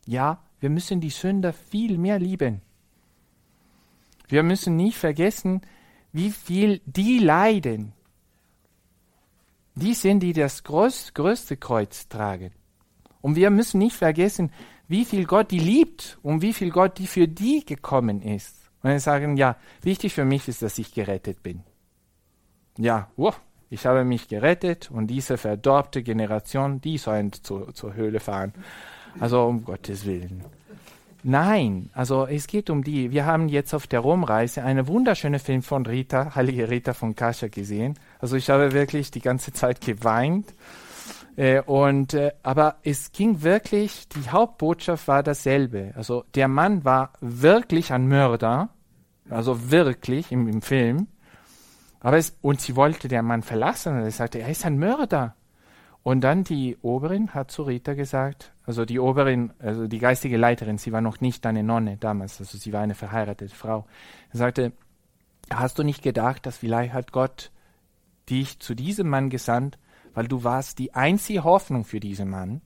Ja, 0.06 0.44
wir 0.60 0.70
müssen 0.70 1.02
die 1.02 1.10
Sünder 1.10 1.52
viel 1.52 1.98
mehr 1.98 2.20
lieben. 2.20 2.62
Wir 4.28 4.44
müssen 4.44 4.76
nicht 4.76 4.98
vergessen, 4.98 5.62
wie 6.12 6.32
viel 6.32 6.82
die 6.86 7.20
leiden. 7.20 7.94
Die 9.76 9.94
sind, 9.94 10.22
die 10.22 10.34
das 10.34 10.64
größte, 10.64 11.14
größte 11.14 11.58
Kreuz 11.58 12.08
tragen. 12.08 12.52
Und 13.22 13.36
wir 13.36 13.50
müssen 13.50 13.80
nicht 13.80 13.96
vergessen, 13.96 14.52
wie 14.88 15.06
viel 15.06 15.26
Gott 15.26 15.52
die 15.52 15.60
liebt 15.60 16.20
und 16.22 16.42
wie 16.42 16.54
viel 16.54 16.70
Gott 16.70 16.98
die 17.00 17.08
für 17.08 17.28
die 17.28 17.66
gekommen 17.66 18.22
ist. 18.22 18.70
Und 18.84 18.92
wir 18.92 19.00
sagen, 19.00 19.38
ja, 19.38 19.56
wichtig 19.82 20.14
für 20.14 20.26
mich 20.26 20.48
ist, 20.48 20.62
dass 20.62 20.78
ich 20.78 20.94
gerettet 20.94 21.42
bin. 21.42 21.64
Ja, 22.78 23.10
wow, 23.16 23.40
ich 23.70 23.86
habe 23.86 24.04
mich 24.04 24.28
gerettet 24.28 24.92
und 24.92 25.08
diese 25.08 25.38
verdorbte 25.38 26.04
Generation, 26.04 26.82
die 26.82 26.98
sollen 26.98 27.32
zu, 27.34 27.72
zur 27.72 27.94
Höhle 27.96 28.20
fahren. 28.20 28.54
Also 29.20 29.44
um 29.46 29.64
Gottes 29.64 30.06
Willen. 30.06 30.44
Nein, 31.26 31.90
also 31.94 32.28
es 32.28 32.48
geht 32.48 32.70
um 32.70 32.84
die. 32.84 33.12
Wir 33.12 33.26
haben 33.26 33.48
jetzt 33.48 33.74
auf 33.74 33.88
der 33.88 34.02
Romreise 34.02 34.62
einen 34.64 34.88
wunderschönen 34.88 35.40
Film 35.40 35.62
von 35.62 35.86
Rita, 35.86 36.36
Heilige 36.36 36.70
Rita 36.70 36.94
von 36.94 37.16
Kascha 37.16 37.48
gesehen. 37.48 37.98
Also 38.20 38.36
ich 38.36 38.50
habe 38.50 38.74
wirklich 38.74 39.10
die 39.10 39.22
ganze 39.22 39.54
Zeit 39.54 39.80
geweint. 39.80 40.54
Äh, 41.38 41.62
und 41.62 42.14
äh, 42.14 42.34
aber 42.44 42.76
es 42.84 43.14
ging 43.14 43.42
wirklich, 43.42 44.08
die 44.10 44.30
Hauptbotschaft 44.30 45.08
war 45.08 45.24
dasselbe. 45.24 45.94
Also 45.96 46.26
der 46.36 46.50
Mann 46.50 46.84
war 46.84 47.14
wirklich 47.22 47.94
ein 47.94 48.08
Mörder, 48.08 48.70
also 49.30 49.72
wirklich 49.72 50.32
im, 50.32 50.48
im 50.50 50.62
Film. 50.62 51.08
Aber 52.02 52.18
es, 52.18 52.36
und 52.42 52.60
sie 52.60 52.76
wollte 52.76 53.08
der 53.08 53.24
Mann 53.24 53.44
verlassen 53.44 53.96
und 53.96 54.04
er 54.04 54.12
sagte, 54.12 54.40
er 54.40 54.50
ist 54.50 54.66
ein 54.66 54.78
Mörder. 54.78 55.36
Und 56.04 56.22
dann 56.22 56.44
die 56.44 56.78
Oberin 56.82 57.34
hat 57.34 57.50
zu 57.50 57.64
Rita 57.64 57.94
gesagt, 57.94 58.52
also 58.66 58.84
die 58.84 59.00
Oberin, 59.00 59.54
also 59.60 59.88
die 59.88 60.00
geistige 60.00 60.36
Leiterin, 60.36 60.78
sie 60.78 60.92
war 60.92 61.00
noch 61.00 61.22
nicht 61.22 61.46
eine 61.46 61.64
Nonne 61.64 61.96
damals, 61.98 62.40
also 62.42 62.58
sie 62.58 62.74
war 62.74 62.82
eine 62.82 62.94
verheiratete 62.94 63.56
Frau, 63.56 63.86
sagte, 64.34 64.74
hast 65.50 65.80
du 65.80 65.84
nicht 65.84 66.04
gedacht, 66.04 66.46
dass 66.46 66.58
vielleicht 66.58 66.94
hat 66.94 67.14
Gott 67.14 67.52
dich 68.30 68.60
zu 68.60 68.76
diesem 68.76 69.08
Mann 69.08 69.30
gesandt, 69.30 69.78
weil 70.14 70.28
du 70.28 70.44
warst 70.44 70.80
die 70.80 70.94
einzige 70.94 71.46
Hoffnung 71.46 71.86
für 71.86 72.02
diesen 72.02 72.30
Mann? 72.30 72.62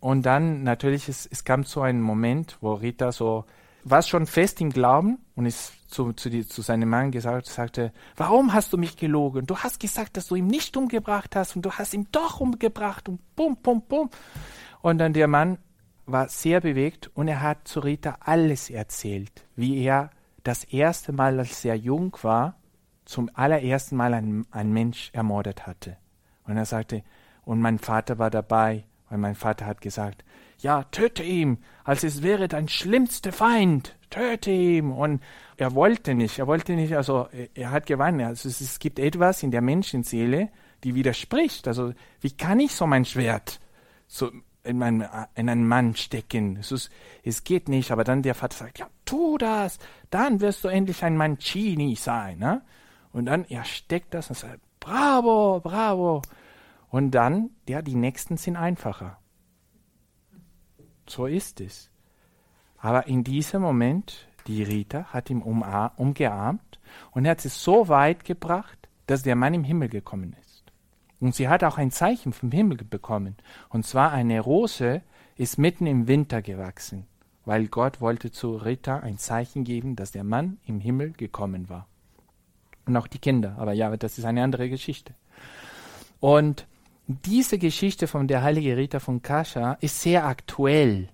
Und 0.00 0.26
dann 0.26 0.64
natürlich, 0.64 1.08
es, 1.08 1.26
es 1.26 1.44
kam 1.44 1.64
zu 1.64 1.82
einem 1.82 2.00
Moment, 2.00 2.58
wo 2.60 2.72
Rita 2.74 3.12
so 3.12 3.44
war 3.84 4.02
schon 4.02 4.26
fest 4.26 4.60
im 4.60 4.70
Glauben 4.70 5.18
und 5.40 5.46
ist 5.46 5.90
zu, 5.90 6.12
zu, 6.12 6.28
die, 6.28 6.46
zu 6.46 6.60
seinem 6.60 6.90
Mann 6.90 7.12
gesagt, 7.12 7.46
sagte, 7.46 7.94
warum 8.14 8.52
hast 8.52 8.74
du 8.74 8.76
mich 8.76 8.98
gelogen? 8.98 9.46
Du 9.46 9.56
hast 9.56 9.80
gesagt, 9.80 10.18
dass 10.18 10.26
du 10.26 10.34
ihn 10.34 10.46
nicht 10.46 10.76
umgebracht 10.76 11.34
hast 11.34 11.56
und 11.56 11.62
du 11.62 11.72
hast 11.72 11.94
ihn 11.94 12.08
doch 12.12 12.40
umgebracht 12.40 13.08
und 13.08 13.20
bum, 13.36 13.56
bum, 13.56 13.80
bum. 13.80 14.10
Und 14.82 14.98
dann 14.98 15.14
der 15.14 15.28
Mann 15.28 15.56
war 16.04 16.28
sehr 16.28 16.60
bewegt 16.60 17.10
und 17.14 17.26
er 17.26 17.40
hat 17.40 17.66
zu 17.66 17.80
Rita 17.80 18.18
alles 18.20 18.68
erzählt, 18.68 19.46
wie 19.56 19.82
er 19.82 20.10
das 20.42 20.64
erste 20.64 21.12
Mal, 21.12 21.38
als 21.38 21.64
er 21.64 21.74
jung 21.74 22.14
war, 22.20 22.56
zum 23.06 23.30
allerersten 23.32 23.96
Mal 23.96 24.12
einen, 24.12 24.46
einen 24.50 24.74
Mensch 24.74 25.08
ermordet 25.14 25.66
hatte. 25.66 25.96
Und 26.44 26.58
er 26.58 26.66
sagte, 26.66 27.02
und 27.46 27.62
mein 27.62 27.78
Vater 27.78 28.18
war 28.18 28.28
dabei, 28.28 28.84
weil 29.08 29.16
mein 29.16 29.36
Vater 29.36 29.64
hat 29.64 29.80
gesagt, 29.80 30.22
ja, 30.58 30.82
töte 30.84 31.22
ihn, 31.22 31.64
als 31.82 32.04
es 32.04 32.22
wäre 32.22 32.46
dein 32.46 32.68
schlimmster 32.68 33.32
Feind, 33.32 33.96
töte 34.10 34.50
ihn. 34.50 34.90
Und 34.90 35.22
er 35.56 35.74
wollte 35.74 36.14
nicht, 36.14 36.38
er 36.38 36.46
wollte 36.46 36.74
nicht, 36.74 36.94
also 36.96 37.28
er 37.54 37.70
hat 37.70 37.86
geweint. 37.86 38.20
Also 38.22 38.48
es, 38.48 38.60
es 38.60 38.78
gibt 38.78 38.98
etwas 38.98 39.42
in 39.42 39.50
der 39.50 39.62
Menschenseele, 39.62 40.50
die 40.84 40.94
widerspricht. 40.94 41.68
Also 41.68 41.92
wie 42.20 42.32
kann 42.32 42.60
ich 42.60 42.74
so 42.74 42.86
mein 42.86 43.04
Schwert 43.04 43.60
so 44.06 44.30
in, 44.64 44.78
mein, 44.78 45.06
in 45.34 45.48
einen 45.48 45.66
Mann 45.66 45.94
stecken? 45.94 46.56
Es, 46.56 46.72
ist, 46.72 46.90
es 47.22 47.44
geht 47.44 47.68
nicht, 47.68 47.90
aber 47.90 48.04
dann 48.04 48.22
der 48.22 48.34
Vater 48.34 48.56
sagt, 48.56 48.78
ja, 48.78 48.88
tu 49.04 49.38
das, 49.38 49.78
dann 50.10 50.40
wirst 50.40 50.64
du 50.64 50.68
endlich 50.68 51.02
ein 51.04 51.16
Mancini 51.16 51.94
sein. 51.94 52.38
Ne? 52.38 52.62
Und 53.12 53.26
dann 53.26 53.44
er 53.44 53.64
steckt 53.64 54.14
das 54.14 54.28
und 54.28 54.36
sagt, 54.36 54.60
bravo, 54.80 55.60
bravo. 55.60 56.22
Und 56.88 57.12
dann, 57.12 57.50
ja, 57.68 57.82
die 57.82 57.94
nächsten 57.94 58.36
sind 58.36 58.56
einfacher. 58.56 59.18
So 61.06 61.26
ist 61.26 61.60
es. 61.60 61.89
Aber 62.80 63.06
in 63.06 63.24
diesem 63.24 63.62
Moment, 63.62 64.26
die 64.46 64.62
Rita 64.62 65.04
hat 65.12 65.30
ihn 65.30 65.42
umgearmt 65.42 66.80
und 67.12 67.28
hat 67.28 67.44
es 67.44 67.62
so 67.62 67.88
weit 67.88 68.24
gebracht, 68.24 68.88
dass 69.06 69.22
der 69.22 69.36
Mann 69.36 69.54
im 69.54 69.64
Himmel 69.64 69.88
gekommen 69.88 70.34
ist. 70.40 70.64
Und 71.20 71.34
sie 71.34 71.48
hat 71.48 71.62
auch 71.62 71.76
ein 71.76 71.90
Zeichen 71.90 72.32
vom 72.32 72.50
Himmel 72.50 72.78
bekommen. 72.78 73.36
Und 73.68 73.84
zwar 73.86 74.12
eine 74.12 74.40
Rose 74.40 75.02
ist 75.36 75.58
mitten 75.58 75.86
im 75.86 76.08
Winter 76.08 76.40
gewachsen, 76.40 77.06
weil 77.44 77.68
Gott 77.68 78.00
wollte 78.00 78.30
zu 78.30 78.56
Rita 78.56 79.00
ein 79.00 79.18
Zeichen 79.18 79.64
geben, 79.64 79.96
dass 79.96 80.12
der 80.12 80.24
Mann 80.24 80.58
im 80.64 80.80
Himmel 80.80 81.12
gekommen 81.12 81.68
war. 81.68 81.86
Und 82.86 82.96
auch 82.96 83.06
die 83.06 83.18
Kinder. 83.18 83.56
Aber 83.58 83.74
ja, 83.74 83.94
das 83.96 84.16
ist 84.16 84.24
eine 84.24 84.42
andere 84.42 84.70
Geschichte. 84.70 85.14
Und 86.18 86.66
diese 87.06 87.58
Geschichte 87.58 88.06
von 88.06 88.26
der 88.26 88.42
Heilige 88.42 88.76
Rita 88.76 89.00
von 89.00 89.20
Kascha 89.20 89.74
ist 89.80 90.00
sehr 90.00 90.26
aktuell. 90.26 91.08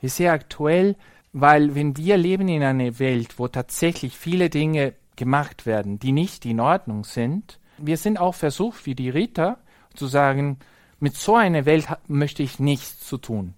Ist 0.00 0.16
sehr 0.16 0.32
aktuell, 0.32 0.96
weil 1.32 1.74
wenn 1.74 1.96
wir 1.96 2.16
leben 2.16 2.48
in 2.48 2.62
einer 2.62 2.98
Welt, 2.98 3.38
wo 3.38 3.48
tatsächlich 3.48 4.16
viele 4.16 4.50
Dinge 4.50 4.94
gemacht 5.16 5.66
werden, 5.66 5.98
die 5.98 6.12
nicht 6.12 6.44
in 6.44 6.60
Ordnung 6.60 7.04
sind, 7.04 7.58
wir 7.78 7.96
sind 7.96 8.18
auch 8.18 8.34
versucht, 8.34 8.86
wie 8.86 8.94
die 8.94 9.10
Ritter, 9.10 9.58
zu 9.94 10.06
sagen, 10.06 10.58
mit 11.00 11.16
so 11.16 11.36
einer 11.36 11.66
Welt 11.66 11.88
möchte 12.06 12.42
ich 12.42 12.58
nichts 12.58 13.00
zu 13.00 13.18
tun. 13.18 13.54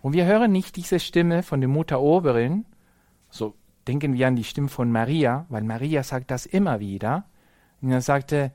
Und 0.00 0.14
wir 0.14 0.26
hören 0.26 0.52
nicht 0.52 0.76
diese 0.76 0.98
Stimme 0.98 1.42
von 1.42 1.60
der 1.60 1.68
Mutter 1.68 2.00
Oberin, 2.00 2.64
so 3.30 3.54
denken 3.86 4.14
wir 4.14 4.28
an 4.28 4.36
die 4.36 4.44
Stimme 4.44 4.68
von 4.68 4.90
Maria, 4.90 5.46
weil 5.48 5.62
Maria 5.62 6.02
sagt 6.02 6.30
das 6.30 6.46
immer 6.46 6.80
wieder. 6.80 7.24
Und 7.80 7.90
er 7.90 8.00
sagte, 8.00 8.52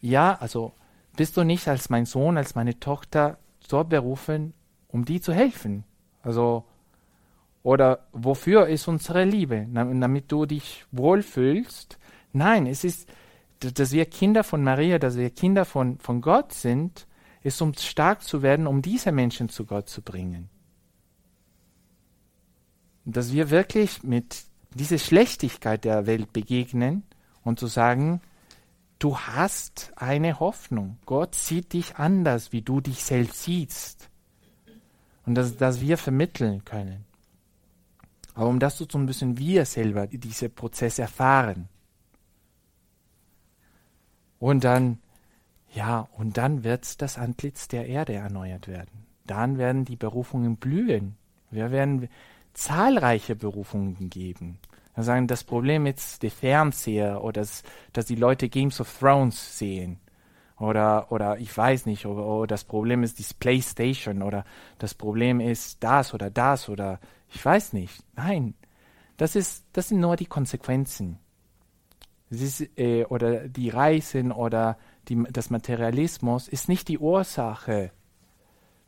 ja, 0.00 0.36
also 0.40 0.72
bist 1.16 1.36
du 1.36 1.44
nicht 1.44 1.68
als 1.68 1.90
mein 1.90 2.06
Sohn, 2.06 2.36
als 2.36 2.54
meine 2.54 2.78
Tochter 2.80 3.38
dort 3.68 3.88
berufen, 3.88 4.52
um 4.94 5.04
die 5.04 5.20
zu 5.20 5.34
helfen? 5.34 5.82
Also, 6.22 6.64
oder 7.64 8.06
wofür 8.12 8.68
ist 8.68 8.86
unsere 8.86 9.24
Liebe? 9.24 9.66
Damit 9.72 10.30
du 10.30 10.46
dich 10.46 10.86
wohlfühlst? 10.92 11.98
Nein, 12.32 12.66
es 12.66 12.84
ist, 12.84 13.08
dass 13.58 13.90
wir 13.90 14.06
Kinder 14.06 14.44
von 14.44 14.62
Maria, 14.62 15.00
dass 15.00 15.16
wir 15.16 15.30
Kinder 15.30 15.64
von, 15.64 15.98
von 15.98 16.20
Gott 16.20 16.52
sind, 16.52 17.08
ist 17.42 17.60
um 17.60 17.74
stark 17.74 18.22
zu 18.22 18.42
werden, 18.42 18.68
um 18.68 18.82
diese 18.82 19.10
Menschen 19.10 19.48
zu 19.48 19.66
Gott 19.66 19.88
zu 19.88 20.00
bringen. 20.00 20.48
Dass 23.04 23.32
wir 23.32 23.50
wirklich 23.50 24.04
mit 24.04 24.44
dieser 24.74 24.98
Schlechtigkeit 24.98 25.84
der 25.84 26.06
Welt 26.06 26.32
begegnen 26.32 27.02
und 27.42 27.58
zu 27.58 27.66
sagen, 27.66 28.20
du 29.00 29.18
hast 29.18 29.92
eine 29.96 30.38
Hoffnung. 30.38 30.98
Gott 31.04 31.34
sieht 31.34 31.72
dich 31.72 31.96
anders, 31.96 32.52
wie 32.52 32.62
du 32.62 32.80
dich 32.80 33.02
selbst 33.02 33.42
siehst. 33.42 34.08
Und 35.26 35.34
dass, 35.34 35.56
dass 35.56 35.80
wir 35.80 35.96
vermitteln 35.98 36.64
können. 36.64 37.04
Aber 38.34 38.48
um 38.48 38.58
das 38.58 38.76
zu 38.76 38.86
tun, 38.86 39.04
müssen 39.04 39.38
wir 39.38 39.64
selber 39.64 40.06
diesen 40.06 40.52
Prozess 40.52 40.98
erfahren. 40.98 41.68
Und 44.38 44.64
dann, 44.64 44.98
ja, 45.72 46.08
und 46.18 46.36
dann 46.36 46.64
wird 46.64 47.00
das 47.00 47.16
Antlitz 47.16 47.68
der 47.68 47.86
Erde 47.86 48.14
erneuert 48.14 48.68
werden. 48.68 49.06
Dann 49.26 49.56
werden 49.56 49.84
die 49.84 49.96
Berufungen 49.96 50.56
blühen. 50.56 51.16
Wir 51.50 51.70
werden 51.70 52.08
zahlreiche 52.52 53.36
Berufungen 53.36 54.10
geben. 54.10 54.58
Wir 54.94 55.04
sagen, 55.04 55.26
das 55.26 55.44
Problem 55.44 55.86
ist 55.86 56.22
der 56.22 56.30
Fernseher 56.30 57.22
oder 57.22 57.40
das, 57.40 57.62
dass 57.92 58.06
die 58.06 58.14
Leute 58.14 58.48
Games 58.48 58.80
of 58.80 58.98
Thrones 58.98 59.58
sehen. 59.58 59.98
Oder, 60.58 61.10
oder 61.10 61.38
ich 61.38 61.56
weiß 61.56 61.86
nicht, 61.86 62.06
oder, 62.06 62.24
oder 62.24 62.46
das 62.46 62.64
Problem 62.64 63.02
ist 63.02 63.18
die 63.18 63.34
Playstation 63.38 64.22
oder 64.22 64.44
das 64.78 64.94
Problem 64.94 65.40
ist 65.40 65.82
das 65.82 66.14
oder 66.14 66.30
das 66.30 66.68
oder 66.68 67.00
ich 67.28 67.44
weiß 67.44 67.72
nicht. 67.72 68.04
Nein, 68.14 68.54
das, 69.16 69.34
ist, 69.34 69.64
das 69.72 69.88
sind 69.88 70.00
nur 70.00 70.16
die 70.16 70.26
Konsequenzen. 70.26 71.18
Ist, 72.30 72.62
äh, 72.78 73.04
oder 73.04 73.48
die 73.48 73.68
Reisen 73.68 74.32
oder 74.32 74.78
die, 75.08 75.22
das 75.30 75.50
Materialismus 75.50 76.48
ist 76.48 76.68
nicht 76.68 76.88
die 76.88 76.98
Ursache. 76.98 77.90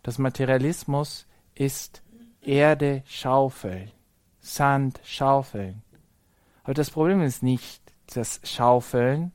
Das 0.02 0.18
Materialismus 0.18 1.26
ist 1.54 2.02
Erde 2.40 3.02
schaufeln, 3.06 3.90
Sand 4.40 5.00
schaufeln. 5.04 5.82
Aber 6.62 6.74
das 6.74 6.90
Problem 6.90 7.22
ist 7.22 7.42
nicht 7.42 7.82
das 8.14 8.40
Schaufeln, 8.44 9.32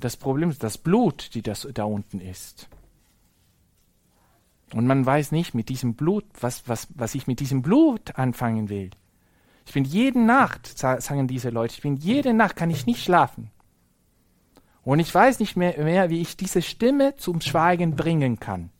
das 0.00 0.16
Problem 0.16 0.50
ist 0.50 0.62
das 0.62 0.78
Blut, 0.78 1.34
die 1.34 1.42
das 1.42 1.68
da 1.72 1.84
unten 1.84 2.20
ist. 2.20 2.68
Und 4.74 4.86
man 4.86 5.06
weiß 5.06 5.32
nicht 5.32 5.54
mit 5.54 5.68
diesem 5.68 5.94
Blut, 5.94 6.24
was, 6.40 6.68
was, 6.68 6.88
was 6.94 7.14
ich 7.14 7.26
mit 7.26 7.40
diesem 7.40 7.62
Blut 7.62 8.16
anfangen 8.16 8.68
will. 8.68 8.90
Ich 9.66 9.72
bin 9.72 9.84
jede 9.84 10.20
Nacht, 10.20 10.78
sagen 10.78 11.28
diese 11.28 11.50
Leute, 11.50 11.74
ich 11.74 11.82
bin 11.82 11.96
jede 11.96 12.34
Nacht, 12.34 12.56
kann 12.56 12.70
ich 12.70 12.86
nicht 12.86 13.02
schlafen. 13.02 13.50
Und 14.82 14.98
ich 14.98 15.14
weiß 15.14 15.38
nicht 15.38 15.56
mehr, 15.56 15.82
mehr 15.82 16.10
wie 16.10 16.20
ich 16.20 16.36
diese 16.36 16.60
Stimme 16.60 17.16
zum 17.16 17.40
Schweigen 17.40 17.96
bringen 17.96 18.38
kann. 18.38 18.70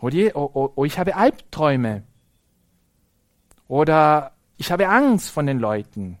Oder, 0.00 0.34
oder 0.36 0.84
ich 0.84 0.98
habe 0.98 1.14
Albträume. 1.14 2.02
Oder 3.68 4.32
ich 4.56 4.72
habe 4.72 4.88
Angst 4.88 5.30
von 5.30 5.46
den 5.46 5.58
Leuten. 5.58 6.18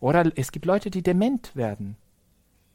Oder 0.00 0.30
es 0.36 0.52
gibt 0.52 0.66
Leute, 0.66 0.90
die 0.90 1.02
dement 1.02 1.54
werden. 1.56 1.96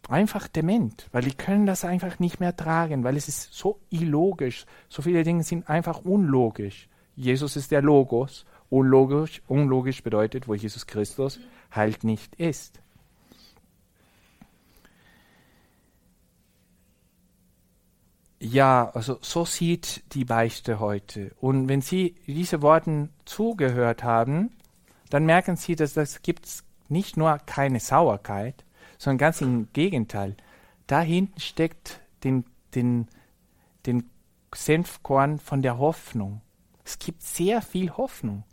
Einfach 0.09 0.49
dement, 0.49 1.07
weil 1.13 1.23
die 1.23 1.33
können 1.33 1.65
das 1.65 1.85
einfach 1.85 2.19
nicht 2.19 2.41
mehr 2.41 2.55
tragen, 2.55 3.05
weil 3.05 3.15
es 3.15 3.29
ist 3.29 3.53
so 3.53 3.79
illogisch. 3.89 4.65
So 4.89 5.01
viele 5.01 5.23
Dinge 5.23 5.43
sind 5.43 5.69
einfach 5.69 6.03
unlogisch. 6.03 6.89
Jesus 7.15 7.55
ist 7.55 7.71
der 7.71 7.81
Logos. 7.81 8.45
Unlogisch, 8.69 9.41
unlogisch 9.47 10.01
bedeutet, 10.03 10.47
wo 10.47 10.55
Jesus 10.55 10.87
Christus 10.87 11.39
halt 11.71 12.03
nicht 12.03 12.35
ist. 12.35 12.81
Ja, 18.39 18.89
also 18.93 19.19
so 19.21 19.45
sieht 19.45 20.03
die 20.13 20.25
Beichte 20.25 20.81
heute. 20.81 21.33
Und 21.39 21.69
wenn 21.69 21.79
Sie 21.79 22.15
diese 22.27 22.61
Worten 22.61 23.09
zugehört 23.23 24.03
haben, 24.03 24.51
dann 25.09 25.25
merken 25.25 25.55
Sie, 25.55 25.77
dass 25.77 25.93
das 25.93 26.23
gibt 26.23 26.63
nicht 26.89 27.17
nur 27.17 27.37
keine 27.45 27.79
Sauerkeit, 27.79 28.63
sondern 28.97 29.17
ganz 29.17 29.41
im 29.41 29.67
Gegenteil. 29.73 30.35
Da 30.87 31.01
hinten 31.01 31.39
steckt 31.39 32.01
den, 32.23 32.45
den, 32.75 33.07
den 33.85 34.09
Senfkorn 34.53 35.39
von 35.39 35.61
der 35.61 35.77
Hoffnung. 35.77 36.41
Es 36.85 36.99
gibt 36.99 37.21
sehr 37.21 37.61
viel 37.61 37.91
Hoffnung. 37.91 38.43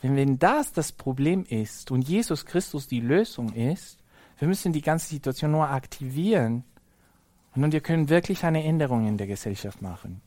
Wenn, 0.00 0.16
wenn 0.16 0.38
das 0.38 0.72
das 0.72 0.92
Problem 0.92 1.44
ist 1.44 1.90
und 1.90 2.08
Jesus 2.08 2.46
Christus 2.46 2.88
die 2.88 3.00
Lösung 3.00 3.52
ist, 3.52 3.98
wir 4.38 4.48
müssen 4.48 4.72
die 4.72 4.80
ganze 4.80 5.08
Situation 5.08 5.50
nur 5.50 5.68
aktivieren 5.68 6.64
und 7.54 7.72
wir 7.72 7.80
können 7.80 8.08
wirklich 8.08 8.44
eine 8.44 8.64
Änderung 8.64 9.06
in 9.06 9.18
der 9.18 9.26
Gesellschaft 9.26 9.82
machen. 9.82 10.22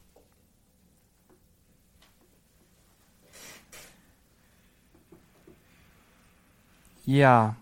Ja, 7.05 7.55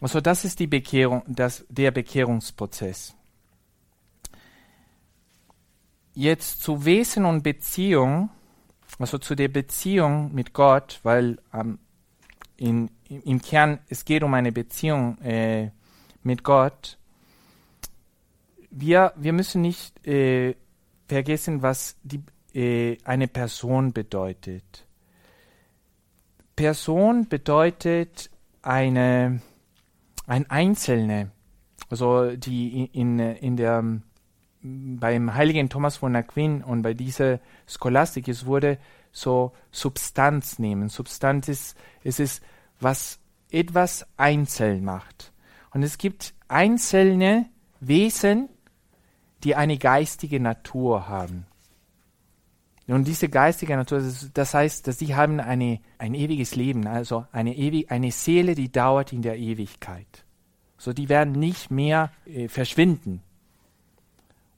also 0.00 0.20
das 0.20 0.44
ist 0.44 0.58
die 0.58 0.66
Bekehrung, 0.66 1.22
das, 1.26 1.64
der 1.68 1.90
Bekehrungsprozess. 1.90 3.14
Jetzt 6.14 6.62
zu 6.62 6.84
Wesen 6.84 7.24
und 7.24 7.42
Beziehung, 7.42 8.30
also 8.98 9.18
zu 9.18 9.34
der 9.34 9.48
Beziehung 9.48 10.34
mit 10.34 10.52
Gott, 10.52 11.00
weil 11.02 11.38
ähm, 11.54 11.78
in, 12.56 12.90
im 13.08 13.40
Kern 13.40 13.78
es 13.88 14.04
geht 14.04 14.22
um 14.22 14.34
eine 14.34 14.52
Beziehung 14.52 15.18
äh, 15.22 15.70
mit 16.22 16.44
Gott 16.44 16.98
wir, 18.72 19.12
wir 19.16 19.32
müssen 19.32 19.62
nicht 19.62 20.04
äh, 20.06 20.56
vergessen, 21.06 21.62
was 21.62 21.96
die, 22.02 22.22
äh, 22.54 22.98
eine 23.04 23.28
Person 23.28 23.92
bedeutet. 23.92 24.86
Person 26.56 27.28
bedeutet 27.28 28.30
eine, 28.62 29.40
ein 30.26 30.50
Einzelne, 30.50 31.30
also 31.90 32.36
die 32.36 32.84
in, 32.92 33.18
in 33.18 33.56
der 33.56 33.84
beim 34.62 35.34
heiligen 35.34 35.68
Thomas 35.68 35.96
von 35.96 36.14
Aquin 36.14 36.62
und 36.62 36.82
bei 36.82 36.94
dieser 36.94 37.40
Scholastik, 37.66 38.28
es 38.28 38.46
wurde 38.46 38.78
so 39.10 39.52
Substanz 39.72 40.58
nehmen. 40.58 40.88
Substanz 40.88 41.48
ist, 41.48 41.76
es 42.04 42.20
ist, 42.20 42.42
was 42.80 43.18
etwas 43.50 44.06
einzeln 44.16 44.84
macht. 44.84 45.32
Und 45.72 45.82
es 45.82 45.98
gibt 45.98 46.34
einzelne 46.48 47.46
Wesen, 47.80 48.48
die 49.42 49.56
eine 49.56 49.78
geistige 49.78 50.38
Natur 50.38 51.08
haben. 51.08 51.46
Und 52.88 53.06
diese 53.06 53.28
geistige 53.28 53.76
Natur, 53.76 54.02
das 54.34 54.54
heißt, 54.54 54.86
dass 54.86 54.98
sie 54.98 55.14
haben 55.14 55.40
eine, 55.40 55.80
ein 55.98 56.14
ewiges 56.14 56.56
Leben, 56.56 56.86
also 56.86 57.26
eine, 57.30 57.56
ewig, 57.56 57.90
eine 57.90 58.10
Seele, 58.10 58.54
die 58.54 58.72
dauert 58.72 59.12
in 59.12 59.22
der 59.22 59.38
Ewigkeit. 59.38 60.24
So, 60.78 60.92
die 60.92 61.08
werden 61.08 61.32
nicht 61.32 61.70
mehr 61.70 62.10
äh, 62.26 62.48
verschwinden. 62.48 63.22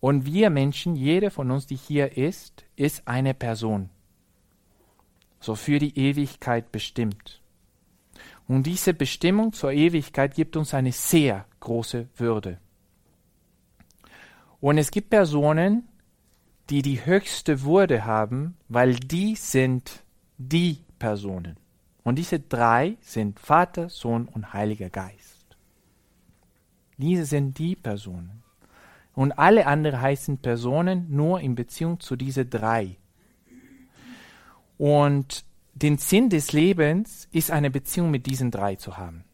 Und 0.00 0.24
wir 0.24 0.50
Menschen, 0.50 0.96
jeder 0.96 1.30
von 1.30 1.50
uns, 1.50 1.66
die 1.66 1.76
hier 1.76 2.16
ist, 2.16 2.64
ist 2.76 3.06
eine 3.06 3.34
Person. 3.34 3.90
So 5.40 5.54
für 5.54 5.78
die 5.78 5.98
Ewigkeit 5.98 6.72
bestimmt. 6.72 7.42
Und 8.46 8.64
diese 8.66 8.94
Bestimmung 8.94 9.52
zur 9.52 9.72
Ewigkeit 9.72 10.34
gibt 10.34 10.56
uns 10.56 10.74
eine 10.74 10.92
sehr 10.92 11.46
große 11.60 12.08
Würde. 12.16 12.58
Und 14.60 14.78
es 14.78 14.90
gibt 14.90 15.10
Personen, 15.10 15.88
die 16.70 16.83
die 16.83 17.05
höchste 17.05 17.62
Würde 17.62 18.05
haben, 18.05 18.57
weil 18.68 18.94
die 18.94 19.37
sind 19.37 20.03
die 20.38 20.85
Personen. 20.98 21.57
Und 22.03 22.16
diese 22.18 22.40
drei 22.40 22.96
sind 23.00 23.40
Vater, 23.40 23.88
Sohn 23.88 24.29
und 24.29 24.53
Heiliger 24.53 24.90
Geist. 24.90 25.57
Diese 26.98 27.24
sind 27.24 27.59
die 27.59 27.77
Personen. 27.77 28.42
Und 29.14 29.33
alle 29.33 29.66
anderen 29.66 30.00
heißen 30.00 30.38
Personen 30.38 31.07
nur 31.11 31.40
in 31.40 31.55
Beziehung 31.55 32.00
zu 32.00 32.16
diese 32.16 32.44
drei. 32.44 32.96
Und 34.77 35.44
den 35.74 35.98
Sinn 35.98 36.31
des 36.31 36.53
Lebens 36.53 37.29
ist 37.33 37.50
eine 37.50 37.70
Beziehung 37.70 38.11
mit 38.11 38.27
diesen 38.27 38.50
drei 38.50 38.77
zu 38.77 38.96
haben. 38.96 39.24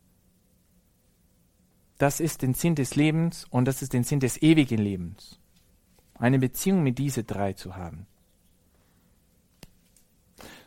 Das 1.99 2.21
ist 2.21 2.43
den 2.43 2.55
Sinn 2.55 2.75
des 2.75 2.97
Lebens 2.97 3.47
und 3.51 3.67
das 3.67 3.83
ist 3.83 3.93
den 3.93 4.05
Sinn 4.05 4.21
des 4.21 4.41
ewigen 4.41 4.79
Lebens. 4.79 5.40
Eine 6.21 6.39
Beziehung 6.39 6.83
mit 6.83 6.99
diesen 6.99 7.27
drei 7.27 7.55
zu 7.55 7.77
haben. 7.77 8.07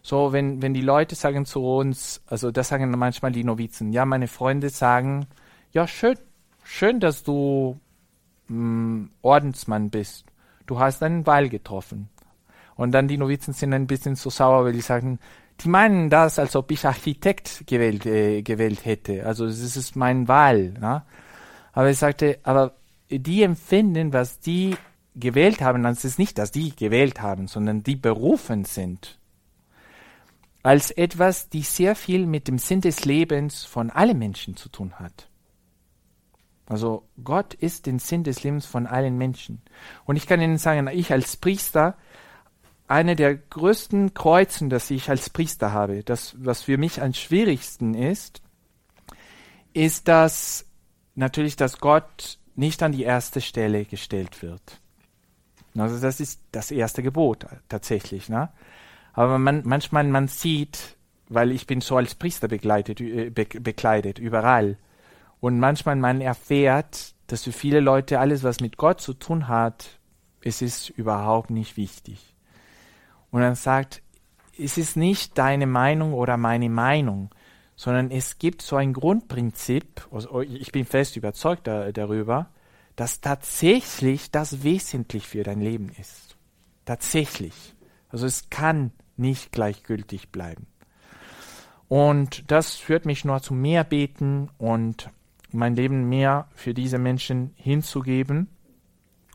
So, 0.02 0.34
wenn, 0.34 0.62
wenn 0.62 0.74
die 0.74 0.82
Leute 0.82 1.16
sagen 1.16 1.46
zu 1.46 1.64
uns, 1.64 2.22
also 2.26 2.52
das 2.52 2.68
sagen 2.68 2.92
manchmal 2.92 3.32
die 3.32 3.46
Novizen, 3.46 3.94
ja, 3.94 4.04
meine 4.04 4.28
Freunde 4.28 4.70
sagen, 4.70 5.28
ja, 5.72 5.88
schön, 5.88 6.18
schön, 6.64 7.00
dass 7.00 7.24
du 7.24 7.80
mh, 8.50 8.58
mm, 8.58 9.10
Ordensmann 9.22 9.90
bist. 9.90 10.26
Du 10.66 10.80
hast 10.80 11.04
einen 11.04 11.26
Wahl 11.26 11.48
getroffen. 11.48 12.10
Und 12.76 12.92
dann 12.92 13.08
die 13.08 13.18
Novizen 13.18 13.54
sind 13.54 13.74
ein 13.74 13.88
bisschen 13.88 14.16
so 14.16 14.30
sauer, 14.30 14.66
weil 14.66 14.74
die 14.74 14.82
sagen, 14.82 15.20
die 15.62 15.70
meinen 15.70 16.10
das, 16.10 16.40
als 16.40 16.56
ob 16.56 16.72
ich 16.72 16.86
Architekt 16.86 17.64
gewählt, 17.68 18.06
äh, 18.06 18.42
gewählt 18.42 18.86
hätte. 18.86 19.26
Also 19.26 19.46
das 19.46 19.78
ist 19.78 19.96
mein 19.96 20.28
Wahl. 20.28 20.74
Ja? 20.82 21.06
Aber 21.74 21.90
ich 21.90 22.00
sagte, 22.00 22.40
aber 22.44 22.74
die 23.10 23.44
empfinden, 23.44 24.12
was 24.12 24.40
die 24.40 24.76
gewählt 25.16 25.62
haben, 25.62 25.84
das 25.84 26.06
ist 26.06 26.20
nicht, 26.20 26.38
dass 26.38 26.52
die 26.52 26.76
gewählt 26.76 27.22
haben, 27.22 27.48
sondern 27.48 27.84
die 27.84 27.96
berufen 27.96 28.66
sind, 28.66 29.20
als 30.64 30.92
etwas, 30.92 31.50
die 31.50 31.62
sehr 31.62 31.96
viel 31.96 32.26
mit 32.26 32.48
dem 32.48 32.58
Sinn 32.58 32.82
des 32.82 33.06
Lebens 33.06 33.66
von 33.66 33.90
allen 33.90 34.18
Menschen 34.18 34.56
zu 34.56 34.70
tun 34.70 34.94
hat. 34.94 35.30
Also 36.66 37.08
Gott 37.22 37.54
ist 37.54 37.86
den 37.86 38.00
Sinn 38.00 38.24
des 38.24 38.44
Lebens 38.44 38.66
von 38.66 38.88
allen 38.88 39.18
Menschen. 39.18 39.62
Und 40.06 40.16
ich 40.16 40.26
kann 40.26 40.42
Ihnen 40.42 40.58
sagen, 40.58 40.88
ich 40.88 41.12
als 41.12 41.36
Priester, 41.36 41.98
eine 42.88 43.16
der 43.16 43.36
größten 43.36 44.14
Kreuzen, 44.14 44.70
das 44.70 44.90
ich 44.90 45.10
als 45.10 45.30
Priester 45.30 45.74
habe, 45.74 46.04
das, 46.04 46.36
was 46.38 46.64
für 46.64 46.78
mich 46.78 47.02
am 47.02 47.14
schwierigsten 47.14 47.94
ist, 47.94 48.42
ist, 49.74 50.08
dass 50.08 50.66
natürlich, 51.16 51.56
dass 51.56 51.80
Gott 51.80 52.40
nicht 52.56 52.82
an 52.84 52.92
die 52.92 53.04
erste 53.04 53.42
Stelle 53.42 53.86
gestellt 53.86 54.42
wird. 54.42 54.80
Also 55.78 56.00
das 56.00 56.20
ist 56.20 56.42
das 56.52 56.72
erste 56.72 57.04
Gebot 57.04 57.46
tatsächlich. 57.70 58.30
Ne? 58.30 58.50
Aber 59.14 59.40
man, 59.40 59.62
manchmal 59.66 60.04
man 60.06 60.28
sieht, 60.28 60.98
weil 61.30 61.52
ich 61.52 61.68
bin 61.68 61.82
so 61.82 61.98
als 61.98 62.16
Priester 62.16 62.48
begleitet, 62.48 63.02
äh, 63.02 63.30
be, 63.30 63.46
bekleidet, 63.46 64.20
überall. 64.20 64.78
Und 65.40 65.60
manchmal 65.60 65.96
man 65.96 66.22
erfährt, 66.22 67.14
dass 67.28 67.44
für 67.44 67.52
viele 67.52 67.80
Leute 67.80 68.20
alles, 68.20 68.44
was 68.44 68.60
mit 68.60 68.78
Gott 68.78 69.02
zu 69.02 69.14
tun 69.14 69.48
hat, 69.48 70.00
es 70.42 70.62
ist 70.62 70.90
überhaupt 70.90 71.50
nicht 71.50 71.78
wichtig 71.78 72.34
und 73.34 73.42
dann 73.42 73.56
sagt, 73.56 74.04
es 74.60 74.78
ist 74.78 74.96
nicht 74.96 75.40
deine 75.40 75.66
Meinung 75.66 76.14
oder 76.14 76.38
meine 76.38 76.70
Meinung, 76.70 77.32
sondern 77.76 78.12
es 78.12 78.38
gibt 78.38 78.62
so 78.62 78.76
ein 78.76 78.94
Grundprinzip, 78.94 80.08
also 80.12 80.42
ich 80.42 80.72
bin 80.72 80.86
fest 80.86 81.18
überzeugt 81.18 81.66
da, 81.66 81.92
darüber, 81.92 82.52
dass 82.96 83.22
tatsächlich 83.22 84.32
das 84.32 84.64
wesentlich 84.64 85.28
für 85.28 85.44
dein 85.44 85.62
Leben 85.62 85.90
ist. 86.00 86.38
Tatsächlich. 86.86 87.76
Also 88.10 88.26
es 88.26 88.50
kann 88.50 88.92
nicht 89.18 89.52
gleichgültig 89.52 90.30
bleiben. 90.30 90.68
Und 91.88 92.50
das 92.52 92.76
führt 92.76 93.06
mich 93.06 93.26
nur 93.26 93.42
zu 93.42 93.54
mehr 93.54 93.84
beten 93.84 94.50
und 94.58 95.10
mein 95.52 95.76
Leben 95.76 96.10
mehr 96.10 96.48
für 96.56 96.74
diese 96.74 96.98
Menschen 96.98 97.54
hinzugeben. 97.56 98.50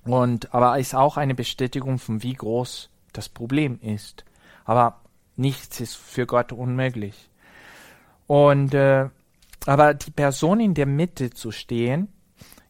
Und 0.05 0.55
aber 0.55 0.79
ist 0.79 0.94
auch 0.94 1.16
eine 1.16 1.35
Bestätigung 1.35 1.99
von 1.99 2.23
wie 2.23 2.33
groß 2.33 2.90
das 3.12 3.29
Problem 3.29 3.79
ist. 3.81 4.25
Aber 4.64 5.01
nichts 5.37 5.81
ist 5.81 5.97
für 5.97 6.27
Gott 6.27 6.53
unmöglich. 6.53 7.31
Und 8.27 8.75
äh, 8.75 9.09
aber 9.66 9.94
die 9.94 10.11
Person 10.11 10.61
in 10.61 10.75
der 10.75 10.87
Mitte 10.87 11.31
zu 11.31 11.51
stehen, 11.51 12.09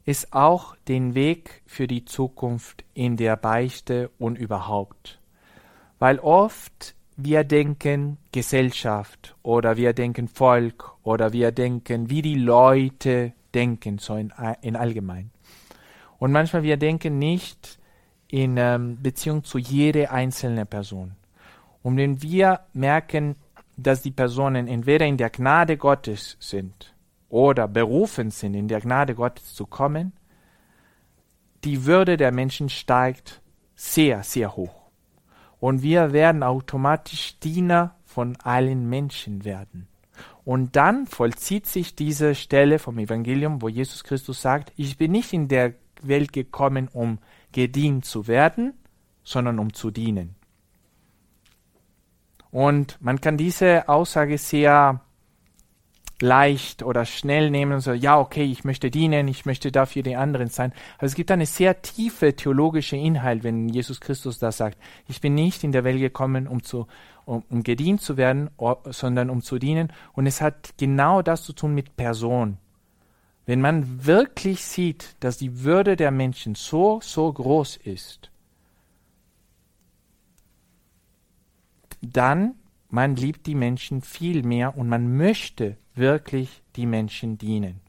ist 0.08 0.32
auch 0.32 0.74
den 0.88 1.14
Weg 1.14 1.60
für 1.66 1.86
die 1.86 2.06
Zukunft 2.06 2.82
in 2.94 3.18
der 3.18 3.36
Beichte 3.36 4.10
und 4.18 4.38
überhaupt. 4.38 5.20
Weil 5.98 6.18
oft 6.18 6.94
wir 7.18 7.44
denken 7.44 8.16
Gesellschaft 8.32 9.36
oder 9.42 9.76
wir 9.76 9.92
denken 9.92 10.26
Volk 10.28 10.94
oder 11.02 11.34
wir 11.34 11.52
denken, 11.52 12.08
wie 12.08 12.22
die 12.22 12.36
Leute 12.36 13.34
denken, 13.52 13.98
so 13.98 14.16
in, 14.16 14.32
in 14.62 14.76
allgemein. 14.76 15.30
Und 16.18 16.32
manchmal 16.32 16.62
wir 16.62 16.78
denken 16.78 17.18
nicht 17.18 17.78
in 18.28 18.56
ähm, 18.56 18.96
Beziehung 19.02 19.44
zu 19.44 19.58
jeder 19.58 20.10
einzelnen 20.10 20.66
Person. 20.66 21.16
Und 21.82 21.98
wenn 21.98 22.22
wir 22.22 22.60
merken, 22.72 23.36
dass 23.76 24.00
die 24.00 24.10
Personen 24.10 24.68
entweder 24.68 25.04
in 25.04 25.18
der 25.18 25.28
Gnade 25.28 25.76
Gottes 25.76 26.38
sind 26.40 26.94
oder 27.28 27.68
berufen 27.68 28.30
sind, 28.30 28.54
in 28.54 28.68
der 28.68 28.80
Gnade 28.80 29.14
Gottes 29.14 29.54
zu 29.54 29.66
kommen, 29.66 30.12
die 31.64 31.84
Würde 31.84 32.16
der 32.16 32.32
Menschen 32.32 32.68
steigt 32.68 33.42
sehr, 33.74 34.22
sehr 34.22 34.56
hoch. 34.56 34.90
Und 35.60 35.82
wir 35.82 36.12
werden 36.12 36.42
automatisch 36.42 37.38
Diener 37.40 37.96
von 38.04 38.36
allen 38.42 38.88
Menschen 38.88 39.44
werden. 39.44 39.88
Und 40.44 40.76
dann 40.76 41.06
vollzieht 41.06 41.66
sich 41.66 41.94
diese 41.94 42.34
Stelle 42.34 42.78
vom 42.78 42.98
Evangelium, 42.98 43.60
wo 43.60 43.68
Jesus 43.68 44.04
Christus 44.04 44.40
sagt, 44.40 44.72
ich 44.76 44.96
bin 44.96 45.12
nicht 45.12 45.32
in 45.32 45.48
der 45.48 45.74
Welt 46.00 46.32
gekommen, 46.32 46.88
um 46.92 47.18
gedient 47.52 48.04
zu 48.04 48.26
werden, 48.26 48.74
sondern 49.24 49.58
um 49.58 49.74
zu 49.74 49.90
dienen. 49.90 50.36
Und 52.50 52.96
man 53.00 53.20
kann 53.20 53.36
diese 53.36 53.88
Aussage 53.88 54.38
sehr 54.38 55.02
leicht 56.22 56.82
oder 56.82 57.04
schnell 57.04 57.50
nehmen 57.50 57.72
und 57.72 57.80
so, 57.80 57.92
ja, 57.92 58.18
okay, 58.18 58.44
ich 58.44 58.64
möchte 58.64 58.90
dienen, 58.90 59.28
ich 59.28 59.46
möchte 59.46 59.70
dafür 59.70 60.02
die 60.02 60.16
anderen 60.16 60.48
sein. 60.48 60.72
Aber 60.96 61.06
es 61.06 61.14
gibt 61.14 61.30
eine 61.30 61.46
sehr 61.46 61.82
tiefe 61.82 62.34
theologische 62.34 62.96
Inhalt, 62.96 63.44
wenn 63.44 63.68
Jesus 63.68 64.00
Christus 64.00 64.38
da 64.38 64.52
sagt, 64.52 64.78
ich 65.06 65.20
bin 65.20 65.34
nicht 65.34 65.64
in 65.64 65.72
der 65.72 65.84
Welt 65.84 66.00
gekommen, 66.00 66.46
um 66.46 66.62
zu, 66.62 66.86
um, 67.24 67.44
um 67.50 67.62
gedient 67.62 68.00
zu 68.00 68.16
werden, 68.16 68.50
sondern 68.86 69.30
um 69.30 69.42
zu 69.42 69.58
dienen. 69.58 69.92
Und 70.12 70.26
es 70.26 70.40
hat 70.40 70.74
genau 70.76 71.22
das 71.22 71.44
zu 71.44 71.52
tun 71.52 71.74
mit 71.74 71.96
Person. 71.96 72.58
Wenn 73.46 73.60
man 73.60 74.04
wirklich 74.04 74.64
sieht, 74.64 75.16
dass 75.20 75.38
die 75.38 75.62
Würde 75.62 75.96
der 75.96 76.10
Menschen 76.10 76.54
so, 76.54 77.00
so 77.02 77.32
groß 77.32 77.76
ist, 77.78 78.30
dann 82.00 82.54
man 82.88 83.16
liebt 83.16 83.46
die 83.46 83.54
Menschen 83.54 84.02
viel 84.02 84.42
mehr 84.42 84.76
und 84.76 84.88
man 84.88 85.16
möchte 85.16 85.76
wirklich 85.94 86.62
die 86.76 86.86
Menschen 86.86 87.38
dienen. 87.38 87.80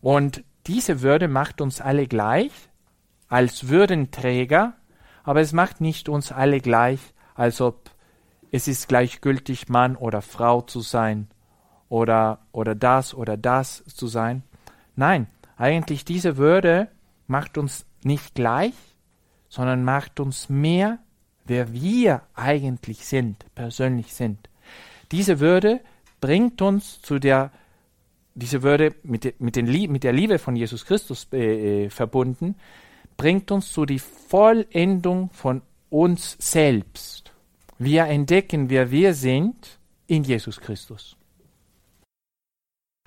Und 0.00 0.44
diese 0.66 1.02
Würde 1.02 1.28
macht 1.28 1.60
uns 1.60 1.80
alle 1.80 2.06
gleich 2.06 2.52
als 3.28 3.68
Würdenträger, 3.68 4.74
aber 5.22 5.40
es 5.40 5.52
macht 5.52 5.80
nicht 5.80 6.08
uns 6.08 6.32
alle 6.32 6.60
gleich, 6.60 7.00
als 7.34 7.60
ob 7.60 7.90
es 8.50 8.66
ist 8.66 8.88
gleichgültig, 8.88 9.68
Mann 9.68 9.96
oder 9.96 10.22
Frau 10.22 10.60
zu 10.60 10.80
sein 10.80 11.28
oder, 11.88 12.40
oder 12.52 12.74
das 12.74 13.14
oder 13.14 13.36
das 13.36 13.84
zu 13.84 14.06
sein. 14.06 14.42
Nein, 14.96 15.28
eigentlich 15.56 16.04
diese 16.04 16.36
Würde 16.36 16.88
macht 17.26 17.58
uns 17.58 17.86
nicht 18.02 18.34
gleich, 18.34 18.74
sondern 19.48 19.84
macht 19.84 20.20
uns 20.20 20.48
mehr, 20.48 20.98
wer 21.50 21.72
wir 21.72 22.22
eigentlich 22.34 23.04
sind, 23.04 23.44
persönlich 23.54 24.14
sind. 24.14 24.48
Diese 25.12 25.40
Würde 25.40 25.80
bringt 26.20 26.62
uns 26.62 27.02
zu 27.02 27.18
der, 27.18 27.50
diese 28.34 28.62
Würde 28.62 28.94
mit, 29.02 29.40
mit, 29.40 29.56
den, 29.56 29.66
mit 29.90 30.04
der 30.04 30.12
Liebe 30.12 30.38
von 30.38 30.56
Jesus 30.56 30.86
Christus 30.86 31.26
äh, 31.32 31.86
äh, 31.86 31.90
verbunden, 31.90 32.54
bringt 33.16 33.50
uns 33.50 33.72
zu 33.72 33.84
die 33.84 33.98
Vollendung 33.98 35.30
von 35.30 35.62
uns 35.90 36.36
selbst. 36.38 37.32
Wir 37.78 38.04
entdecken, 38.06 38.70
wer 38.70 38.90
wir 38.90 39.12
sind 39.12 39.78
in 40.06 40.22
Jesus 40.22 40.60
Christus. 40.60 41.16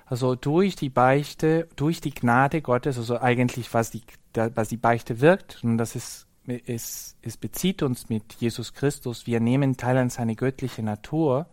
Also 0.04 0.34
durch 0.34 0.76
die 0.76 0.90
Beichte, 0.90 1.66
durch 1.76 2.02
die 2.02 2.12
Gnade 2.12 2.60
Gottes, 2.60 2.98
also 2.98 3.18
eigentlich 3.18 3.72
was 3.72 3.90
die, 3.90 4.02
was 4.34 4.68
die 4.68 4.76
Beichte 4.76 5.20
wirkt, 5.22 5.64
und 5.64 5.78
das 5.78 5.96
ist, 5.96 6.26
es, 6.46 7.16
es 7.22 7.36
bezieht 7.36 7.82
uns 7.82 8.08
mit 8.08 8.34
Jesus 8.34 8.74
Christus, 8.74 9.26
wir 9.26 9.40
nehmen 9.40 9.76
teil 9.76 9.96
an 9.96 10.10
seine 10.10 10.36
göttliche 10.36 10.82
Natur, 10.82 11.46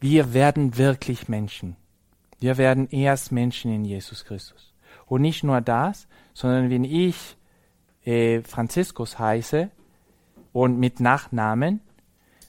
wir 0.00 0.34
werden 0.34 0.76
wirklich 0.76 1.28
Menschen. 1.28 1.76
Wir 2.40 2.58
werden 2.58 2.88
erst 2.90 3.30
Menschen 3.30 3.72
in 3.72 3.84
Jesus 3.84 4.24
Christus. 4.24 4.74
Und 5.06 5.22
nicht 5.22 5.44
nur 5.44 5.60
das, 5.60 6.08
sondern 6.34 6.70
wenn 6.70 6.84
ich 6.84 7.36
äh, 8.04 8.42
Franziskus 8.42 9.18
heiße 9.18 9.70
und 10.52 10.78
mit 10.78 10.98
Nachnamen, 10.98 11.80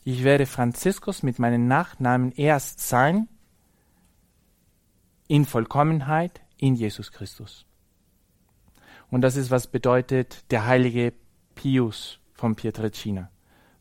ich 0.03 0.23
werde 0.23 0.47
Franziskus 0.47 1.21
mit 1.21 1.37
meinem 1.37 1.67
Nachnamen 1.67 2.31
erst 2.31 2.79
sein, 2.79 3.27
in 5.27 5.45
Vollkommenheit 5.45 6.41
in 6.57 6.75
Jesus 6.75 7.11
Christus. 7.11 7.65
Und 9.09 9.21
das 9.21 9.35
ist, 9.35 9.51
was 9.51 9.67
bedeutet 9.67 10.43
der 10.51 10.65
heilige 10.65 11.13
Pius 11.55 12.19
von 12.33 12.55
Pietrelcina. 12.55 13.29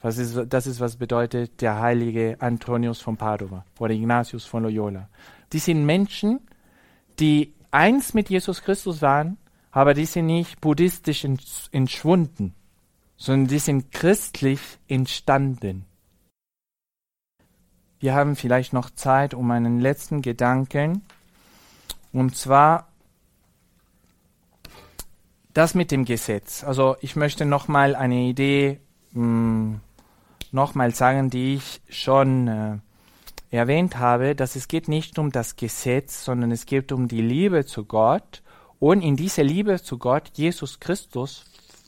Was 0.01 0.19
ist, 0.19 0.39
das 0.49 0.67
ist, 0.67 0.81
was 0.81 0.97
bedeutet 0.97 1.61
der 1.61 1.81
heilige 1.81 2.37
Antonius 2.41 3.01
von 3.01 3.17
Padua 3.17 3.65
oder 3.79 3.95
Ignatius 3.95 4.45
von 4.45 4.65
Loyola. 4.65 5.09
Die 5.53 5.61
sind 5.61 5.87
Menschen, 5.87 6.41
die 7.21 7.55
eins 7.71 8.13
mit 8.13 8.29
Jesus 8.29 8.63
Christus 8.63 9.01
waren, 9.01 9.39
aber 9.71 9.95
die 9.95 10.05
sind 10.05 10.27
nicht 10.27 10.61
buddhistisch 10.61 11.25
entschwunden, 11.71 12.55
sondern 13.17 13.49
die 13.49 13.59
sind 13.59 13.93
christlich 13.93 14.61
entstanden. 14.89 15.87
Wir 18.01 18.15
haben 18.15 18.35
vielleicht 18.35 18.73
noch 18.73 18.91
Zeit 18.91 19.33
um 19.33 19.51
einen 19.53 19.81
letzten 19.81 20.23
Gedanken, 20.23 21.03
und 22.13 22.37
zwar 22.37 22.92
das 25.55 25.75
mit 25.75 25.91
dem 25.91 26.05
Gesetz. 26.05 26.65
Also 26.65 26.97
ich 27.01 27.17
möchte 27.17 27.45
noch 27.45 27.69
mal 27.69 27.95
eine 27.95 28.23
Idee 28.23 28.81
hm, 29.13 29.81
nochmal 30.51 30.95
sagen, 30.95 31.31
die 31.31 31.55
ich 31.55 31.81
schon 31.89 32.49
äh, 32.49 32.79
erwähnt 33.51 33.99
habe, 33.99 34.35
dass 34.35 34.57
es 34.57 34.69
geht 34.69 34.89
nicht 34.89 35.19
um 35.19 35.31
das 35.31 35.57
Gesetz, 35.57 36.25
sondern 36.25 36.51
es 36.51 36.67
geht 36.67 36.93
um 36.93 37.09
die 37.09 37.21
Liebe 37.21 37.67
zu 37.67 37.85
Gott 37.85 38.43
und 38.79 39.03
in 39.03 39.17
dieser 39.17 39.45
Liebe 39.45 39.83
zu 39.83 39.99
Gott 39.99 40.31
Jesus 40.35 40.81
Christus 40.81 41.45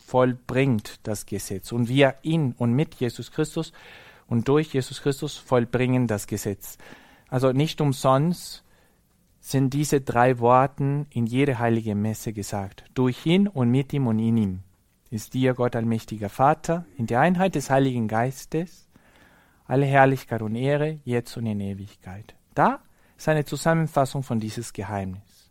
vollbringt 0.06 1.00
das 1.02 1.26
Gesetz 1.26 1.72
und 1.72 1.88
wir 1.88 2.16
in 2.22 2.52
und 2.52 2.72
mit 2.72 2.94
Jesus 2.96 3.32
Christus 3.32 3.72
und 4.26 4.48
durch 4.48 4.74
Jesus 4.74 5.02
Christus 5.02 5.36
vollbringen 5.36 6.06
das 6.06 6.26
Gesetz. 6.26 6.78
Also 7.28 7.52
nicht 7.52 7.80
umsonst 7.80 8.63
sind 9.44 9.74
diese 9.74 10.00
drei 10.00 10.38
Worte 10.38 11.04
in 11.10 11.26
jede 11.26 11.58
heilige 11.58 11.94
Messe 11.94 12.32
gesagt. 12.32 12.84
Durch 12.94 13.26
ihn 13.26 13.46
und 13.46 13.70
mit 13.70 13.92
ihm 13.92 14.06
und 14.06 14.18
in 14.18 14.38
ihm 14.38 14.60
ist 15.10 15.34
dir, 15.34 15.52
Gott 15.52 15.76
allmächtiger 15.76 16.30
Vater, 16.30 16.86
in 16.96 17.06
der 17.06 17.20
Einheit 17.20 17.54
des 17.54 17.68
Heiligen 17.68 18.08
Geistes, 18.08 18.88
alle 19.66 19.84
Herrlichkeit 19.84 20.40
und 20.40 20.54
Ehre, 20.54 20.98
jetzt 21.04 21.36
und 21.36 21.44
in 21.44 21.60
Ewigkeit. 21.60 22.34
Da 22.54 22.80
ist 23.18 23.28
eine 23.28 23.44
Zusammenfassung 23.44 24.22
von 24.22 24.40
dieses 24.40 24.72
Geheimnis. 24.72 25.50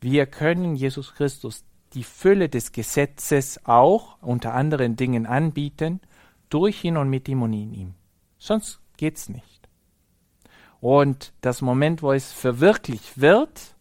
Wir 0.00 0.24
können 0.24 0.74
Jesus 0.74 1.14
Christus 1.14 1.62
die 1.92 2.04
Fülle 2.04 2.48
des 2.48 2.72
Gesetzes 2.72 3.60
auch 3.64 4.16
unter 4.22 4.54
anderen 4.54 4.96
Dingen 4.96 5.26
anbieten, 5.26 6.00
durch 6.48 6.82
ihn 6.84 6.96
und 6.96 7.10
mit 7.10 7.28
ihm 7.28 7.42
und 7.42 7.52
in 7.52 7.74
ihm. 7.74 7.94
Sonst 8.38 8.80
geht's 8.96 9.28
nicht. 9.28 9.53
Und 10.84 11.32
das 11.40 11.62
Moment, 11.62 12.02
wo 12.02 12.12
es 12.12 12.30
verwirklicht 12.30 13.18
wird, 13.18 13.74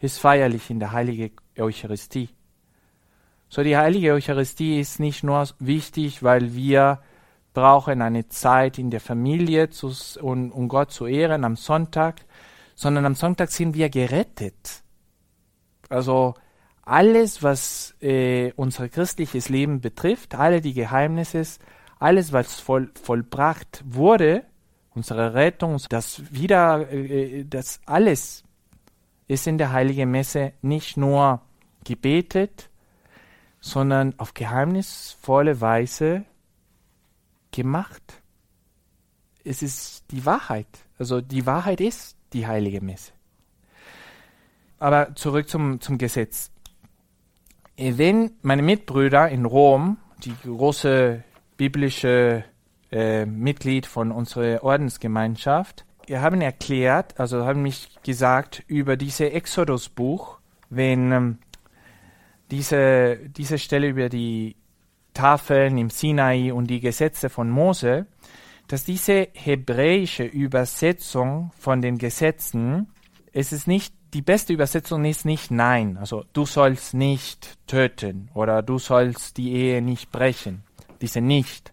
ist 0.00 0.18
feierlich 0.18 0.68
in 0.68 0.80
der 0.80 0.90
heiligen 0.90 1.30
Eucharistie. 1.56 2.30
So, 3.48 3.62
die 3.62 3.76
heilige 3.76 4.14
Eucharistie 4.14 4.80
ist 4.80 4.98
nicht 4.98 5.22
nur 5.22 5.46
wichtig, 5.60 6.24
weil 6.24 6.56
wir 6.56 6.98
brauchen 7.54 8.02
eine 8.02 8.28
Zeit 8.28 8.78
in 8.78 8.90
der 8.90 8.98
Familie 8.98 9.70
zu, 9.70 9.92
um, 10.20 10.50
um 10.50 10.66
Gott 10.66 10.90
zu 10.90 11.06
ehren 11.06 11.44
am 11.44 11.54
Sonntag, 11.54 12.22
sondern 12.74 13.06
am 13.06 13.14
Sonntag 13.14 13.52
sind 13.52 13.76
wir 13.76 13.88
gerettet. 13.88 14.82
Also 15.88 16.34
alles, 16.82 17.44
was 17.44 17.94
äh, 18.00 18.50
unser 18.56 18.88
christliches 18.88 19.50
Leben 19.50 19.80
betrifft, 19.80 20.34
alle 20.34 20.60
die 20.60 20.74
Geheimnisse, 20.74 21.44
alles, 22.00 22.32
was 22.32 22.58
voll, 22.58 22.90
vollbracht 23.00 23.84
wurde, 23.86 24.46
unsere 24.98 25.34
Rettung, 25.34 25.80
das 25.88 26.22
wieder, 26.32 26.90
äh, 26.92 27.44
das 27.44 27.80
alles 27.86 28.44
ist 29.28 29.46
in 29.46 29.56
der 29.58 29.72
Heiligen 29.72 30.10
Messe 30.10 30.52
nicht 30.60 30.96
nur 30.96 31.40
gebetet, 31.84 32.68
sondern 33.60 34.14
auf 34.18 34.34
geheimnisvolle 34.34 35.60
Weise 35.60 36.24
gemacht. 37.52 38.02
Es 39.44 39.62
ist 39.62 40.04
die 40.10 40.26
Wahrheit. 40.26 40.66
Also 40.98 41.20
die 41.20 41.46
Wahrheit 41.46 41.80
ist 41.80 42.16
die 42.32 42.46
heilige 42.46 42.80
Messe. 42.80 43.12
Aber 44.80 45.14
zurück 45.14 45.48
zum, 45.48 45.80
zum 45.80 45.96
Gesetz. 45.98 46.50
Wenn 47.76 48.32
meine 48.42 48.62
Mitbrüder 48.62 49.28
in 49.28 49.44
Rom, 49.44 49.98
die 50.24 50.34
große 50.42 51.22
biblische 51.56 52.44
äh, 52.44 52.57
Mitglied 53.26 53.86
von 53.86 54.10
unserer 54.10 54.62
Ordensgemeinschaft, 54.62 55.84
haben 56.10 56.40
erklärt, 56.40 57.20
also 57.20 57.44
haben 57.44 57.62
mich 57.62 57.88
gesagt 58.02 58.62
über 58.66 58.96
diese 58.96 59.30
Exodus-Buch, 59.30 60.38
wenn 60.70 61.12
ähm, 61.12 61.38
diese, 62.50 63.18
diese 63.28 63.58
Stelle 63.58 63.88
über 63.88 64.08
die 64.08 64.56
Tafeln 65.12 65.76
im 65.76 65.90
Sinai 65.90 66.52
und 66.52 66.68
die 66.68 66.80
Gesetze 66.80 67.28
von 67.28 67.50
Mose, 67.50 68.06
dass 68.68 68.84
diese 68.84 69.28
hebräische 69.34 70.24
Übersetzung 70.24 71.50
von 71.58 71.82
den 71.82 71.98
Gesetzen, 71.98 72.88
es 73.32 73.52
ist 73.52 73.66
nicht, 73.66 73.94
die 74.14 74.22
beste 74.22 74.52
Übersetzung 74.52 75.04
ist 75.04 75.24
nicht 75.24 75.50
nein, 75.50 75.98
also 75.98 76.24
du 76.32 76.46
sollst 76.46 76.94
nicht 76.94 77.58
töten 77.66 78.30
oder 78.34 78.62
du 78.62 78.78
sollst 78.78 79.36
die 79.36 79.52
Ehe 79.52 79.82
nicht 79.82 80.10
brechen, 80.12 80.62
diese 81.00 81.20
nicht, 81.20 81.72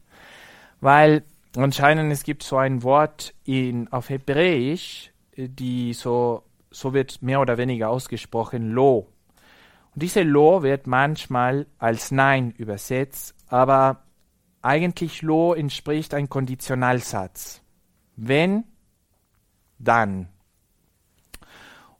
weil 0.82 1.23
anscheinend 1.55 2.11
es 2.11 2.23
gibt 2.23 2.43
so 2.43 2.57
ein 2.57 2.84
Wort 2.84 3.34
in, 3.43 3.88
auf 3.91 4.09
Hebräisch, 4.09 5.11
die 5.36 5.93
so, 5.93 6.43
so 6.71 6.93
wird 6.93 7.21
mehr 7.21 7.41
oder 7.41 7.57
weniger 7.57 7.89
ausgesprochen, 7.89 8.71
lo, 8.71 9.07
und 9.95 10.01
diese 10.01 10.23
Lo 10.23 10.61
wird 10.61 10.88
manchmal 10.88 11.67
als 11.80 12.11
Nein 12.11 12.51
übersetzt, 12.57 13.34
aber 13.47 14.03
eigentlich 14.61 15.21
Lo 15.21 15.53
entspricht 15.53 16.13
ein 16.13 16.28
Konditionalsatz. 16.28 17.61
Wenn, 18.17 18.65
dann. 19.80 20.28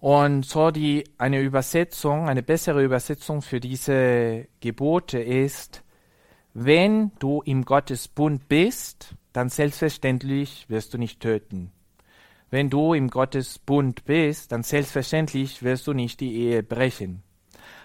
Und 0.02 0.46
so 0.46 0.72
die, 0.72 1.06
eine 1.18 1.40
Übersetzung, 1.40 2.28
eine 2.28 2.44
bessere 2.44 2.84
Übersetzung 2.84 3.42
für 3.42 3.62
diese 3.62 4.50
Gebote 4.60 5.20
ist, 5.20 5.82
wenn 6.58 7.12
du 7.20 7.42
im 7.42 7.66
Gottesbund 7.66 8.48
bist, 8.48 9.14
dann 9.34 9.50
selbstverständlich 9.50 10.70
wirst 10.70 10.94
du 10.94 10.98
nicht 10.98 11.20
töten. 11.20 11.74
Wenn 12.50 12.70
du 12.70 12.94
im 12.94 13.10
Gottesbund 13.10 14.06
bist, 14.06 14.54
dann 14.54 14.64
selbstverständlich 14.64 15.64
wirst 15.64 15.86
du 15.86 15.92
nicht 15.92 16.22
die 16.22 16.34
Ehe 16.34 16.64
brechen. 16.64 17.24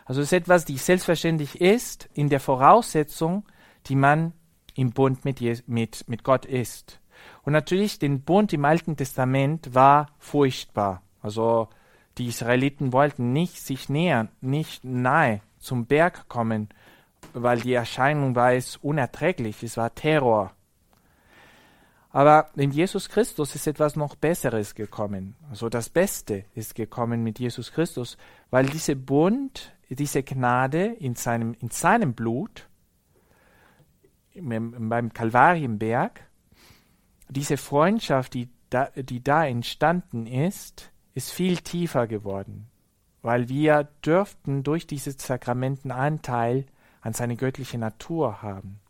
Also 0.04 0.20
es 0.20 0.28
ist 0.28 0.38
etwas, 0.38 0.64
die 0.64 0.76
selbstverständlich 0.76 1.60
ist, 1.60 2.08
in 2.14 2.28
der 2.28 2.38
Voraussetzung, 2.38 3.44
die 3.86 3.96
man 3.96 4.34
im 4.76 4.90
Bund 4.90 5.24
mit, 5.24 5.40
mit, 5.66 6.08
mit 6.08 6.22
Gott 6.22 6.46
ist. 6.46 7.00
Und 7.42 7.52
natürlich, 7.52 7.98
den 7.98 8.22
Bund 8.22 8.52
im 8.52 8.64
Alten 8.64 8.96
Testament 8.96 9.74
war 9.74 10.10
furchtbar. 10.20 11.02
Also 11.22 11.68
die 12.18 12.26
Israeliten 12.26 12.92
wollten 12.92 13.32
nicht 13.32 13.60
sich 13.60 13.88
nähern, 13.88 14.28
nicht 14.40 14.84
nahe 14.84 15.40
zum 15.58 15.86
Berg 15.86 16.28
kommen, 16.28 16.68
weil 17.34 17.60
die 17.60 17.74
Erscheinung 17.74 18.34
war 18.34 18.52
es 18.52 18.76
unerträglich, 18.76 19.62
es 19.62 19.76
war 19.76 19.94
Terror. 19.94 20.52
Aber 22.12 22.50
in 22.56 22.72
Jesus 22.72 23.08
Christus 23.08 23.54
ist 23.54 23.66
etwas 23.68 23.94
noch 23.94 24.16
Besseres 24.16 24.74
gekommen. 24.74 25.36
Also 25.48 25.68
das 25.68 25.88
Beste 25.88 26.44
ist 26.54 26.74
gekommen 26.74 27.22
mit 27.22 27.38
Jesus 27.38 27.72
Christus, 27.72 28.16
weil 28.50 28.66
dieser 28.66 28.96
Bund 28.96 29.72
diese 29.88 30.22
Gnade 30.22 30.86
in 30.86 31.14
seinem, 31.14 31.54
in 31.60 31.70
seinem 31.70 32.14
Blut, 32.14 32.68
beim 34.34 35.12
Kalvarienberg, 35.12 36.20
diese 37.28 37.56
Freundschaft, 37.56 38.34
die 38.34 38.48
da, 38.70 38.90
die 38.94 39.22
da 39.22 39.44
entstanden 39.46 40.26
ist, 40.26 40.92
ist 41.14 41.32
viel 41.32 41.58
tiefer 41.58 42.06
geworden, 42.06 42.68
weil 43.22 43.48
wir 43.48 43.88
dürften 44.04 44.62
durch 44.62 44.86
diese 44.86 45.12
Sakramenten 45.12 45.90
Anteil 45.90 46.66
an 47.00 47.12
seine 47.12 47.36
göttliche 47.36 47.78
Natur 47.78 48.42
haben. 48.42 48.80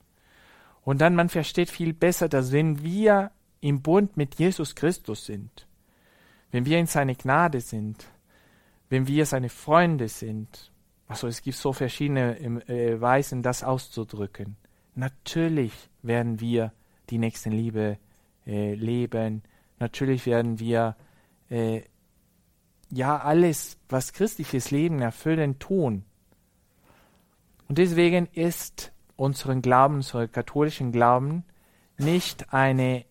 Und 0.82 1.00
dann 1.00 1.14
man 1.14 1.28
versteht 1.28 1.70
viel 1.70 1.92
besser, 1.92 2.28
dass 2.28 2.52
wenn 2.52 2.82
wir 2.82 3.30
im 3.60 3.82
Bund 3.82 4.16
mit 4.16 4.36
Jesus 4.36 4.74
Christus 4.74 5.26
sind, 5.26 5.66
wenn 6.50 6.64
wir 6.64 6.78
in 6.78 6.86
seine 6.86 7.14
Gnade 7.14 7.60
sind, 7.60 8.06
wenn 8.88 9.06
wir 9.06 9.26
seine 9.26 9.48
Freunde 9.48 10.08
sind, 10.08 10.72
also 11.06 11.26
es 11.26 11.42
gibt 11.42 11.56
so 11.56 11.72
verschiedene 11.72 12.38
äh, 12.68 13.00
Weisen, 13.00 13.42
das 13.42 13.62
auszudrücken. 13.62 14.56
Natürlich 14.94 15.72
werden 16.02 16.40
wir 16.40 16.72
die 17.10 17.18
Nächstenliebe 17.18 17.98
äh, 18.46 18.74
leben. 18.74 19.42
Natürlich 19.78 20.26
werden 20.26 20.58
wir 20.58 20.96
äh, 21.48 21.82
ja 22.90 23.18
alles, 23.18 23.78
was 23.88 24.12
christliches 24.12 24.70
Leben 24.70 25.00
erfüllen, 25.00 25.58
tun. 25.58 26.04
Und 27.70 27.78
deswegen 27.78 28.26
ist 28.32 28.90
unseren 29.14 29.62
Glauben, 29.62 29.94
unser 29.94 30.26
katholischen 30.26 30.90
Glauben 30.90 31.44
nicht 31.98 32.52
eine, 32.52 33.04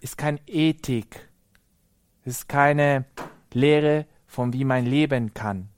ist 0.00 0.18
kein 0.18 0.40
Ethik, 0.48 1.28
ist 2.24 2.48
keine 2.48 3.04
Lehre 3.52 4.06
von 4.26 4.52
wie 4.52 4.64
man 4.64 4.86
leben 4.86 5.34
kann. 5.34 5.68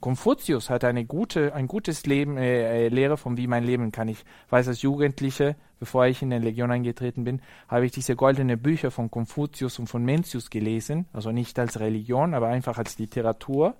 Konfuzius 0.00 0.70
hat 0.70 0.82
eine 0.82 1.04
gute, 1.04 1.54
ein 1.54 1.68
gutes 1.68 2.04
Leben, 2.04 2.36
äh, 2.36 2.86
äh, 2.86 2.88
Lehre 2.88 3.16
von 3.16 3.36
wie 3.36 3.46
man 3.46 3.62
leben 3.62 3.92
kann. 3.92 4.08
Ich 4.08 4.24
weiß 4.50 4.66
als 4.66 4.82
Jugendliche 4.82 5.54
bevor 5.78 6.06
ich 6.06 6.22
in 6.22 6.30
die 6.30 6.38
Legion 6.38 6.70
eingetreten 6.70 7.24
bin, 7.24 7.40
habe 7.68 7.86
ich 7.86 7.92
diese 7.92 8.16
goldenen 8.16 8.58
Bücher 8.60 8.90
von 8.90 9.10
Konfuzius 9.10 9.78
und 9.78 9.86
von 9.86 10.04
Mencius 10.04 10.50
gelesen, 10.50 11.06
also 11.12 11.32
nicht 11.32 11.58
als 11.58 11.80
Religion, 11.80 12.34
aber 12.34 12.48
einfach 12.48 12.78
als 12.78 12.98
Literatur. 12.98 13.74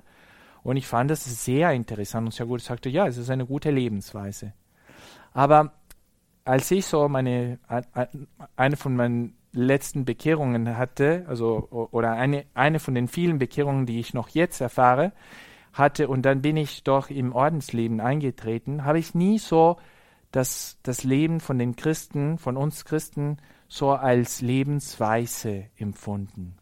Und 0.69 0.77
ich 0.77 0.87
fand 0.87 1.11
das 1.11 1.25
sehr 1.25 1.73
interessant 1.73 2.27
und 2.27 2.33
sehr 2.33 2.45
gut. 2.45 2.61
Ich 2.61 2.67
sagte, 2.67 2.91
ja, 2.91 3.07
es 3.07 3.17
ist 3.17 3.31
eine 3.31 3.47
gute 3.47 3.71
Lebensweise. 3.71 4.53
Aber 5.33 5.73
als 6.45 6.71
ich 6.71 6.85
so 6.85 7.09
meine, 7.09 7.59
eine 8.55 8.77
von 8.77 8.95
meinen 8.95 9.35
letzten 9.53 10.05
Bekehrungen 10.05 10.77
hatte, 10.77 11.25
also 11.27 11.69
oder 11.71 12.13
eine, 12.13 12.45
eine 12.53 12.81
von 12.81 12.95
den 12.95 13.09
vielen 13.09 13.39
Bekehrungen, 13.39 13.87
die 13.87 13.99
ich 13.99 14.13
noch 14.13 14.29
jetzt 14.29 14.61
erfahre, 14.61 15.13
hatte 15.73 16.07
und 16.07 16.21
dann 16.21 16.43
bin 16.43 16.59
ich 16.59 16.85
doch 16.85 17.09
im 17.09 17.33
Ordensleben 17.33 18.03
eingetreten, 18.03 18.85
habe 18.85 18.99
ich 18.99 19.15
nie 19.15 19.39
so 19.39 19.79
das, 20.33 20.77
das 20.83 21.03
Leben 21.03 21.41
von 21.41 21.59
den 21.59 21.77
Christen, 21.77 22.37
von 22.37 22.59
uns 22.59 22.85
Christen, 22.85 23.39
so 23.69 23.93
als 23.93 24.43
Lebensweise 24.43 25.65
empfunden. 25.79 26.58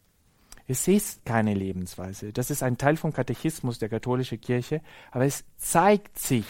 Es 0.68 0.88
ist 0.88 1.24
keine 1.24 1.54
Lebensweise. 1.54 2.32
Das 2.32 2.50
ist 2.50 2.62
ein 2.62 2.76
Teil 2.76 2.96
vom 2.96 3.12
Katechismus 3.12 3.78
der 3.78 3.88
katholischen 3.88 4.40
Kirche, 4.40 4.80
aber 5.12 5.24
es 5.24 5.44
zeigt 5.56 6.18
sich 6.18 6.46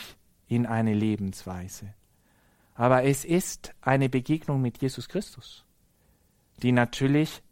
in 0.48 0.64
eine 0.64 0.94
Lebensweise. 0.94 1.92
Aber 2.74 3.04
es 3.04 3.24
ist 3.24 3.74
eine 3.80 4.08
Begegnung 4.08 4.62
mit 4.62 4.80
Jesus 4.80 5.08
Christus, 5.08 5.64
die 6.62 6.72
natürlich 6.72 7.42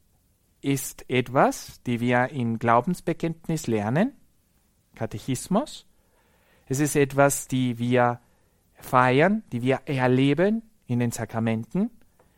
ist 0.61 1.09
etwas, 1.11 1.83
die 1.83 2.01
wir 2.01 2.31
im 2.31 2.59
Glaubensbekenntnis 2.59 3.67
lernen, 3.67 4.13
Katechismus. 4.95 5.87
Es 6.67 6.81
ist 6.81 6.97
etwas, 6.97 7.47
die 7.49 7.79
wir 7.79 8.21
feiern, 8.75 9.43
die 9.53 9.61
wir 9.61 9.81
erleben 9.85 10.63
in 10.87 11.01
den 11.01 11.11
Sakramenten. 11.11 11.91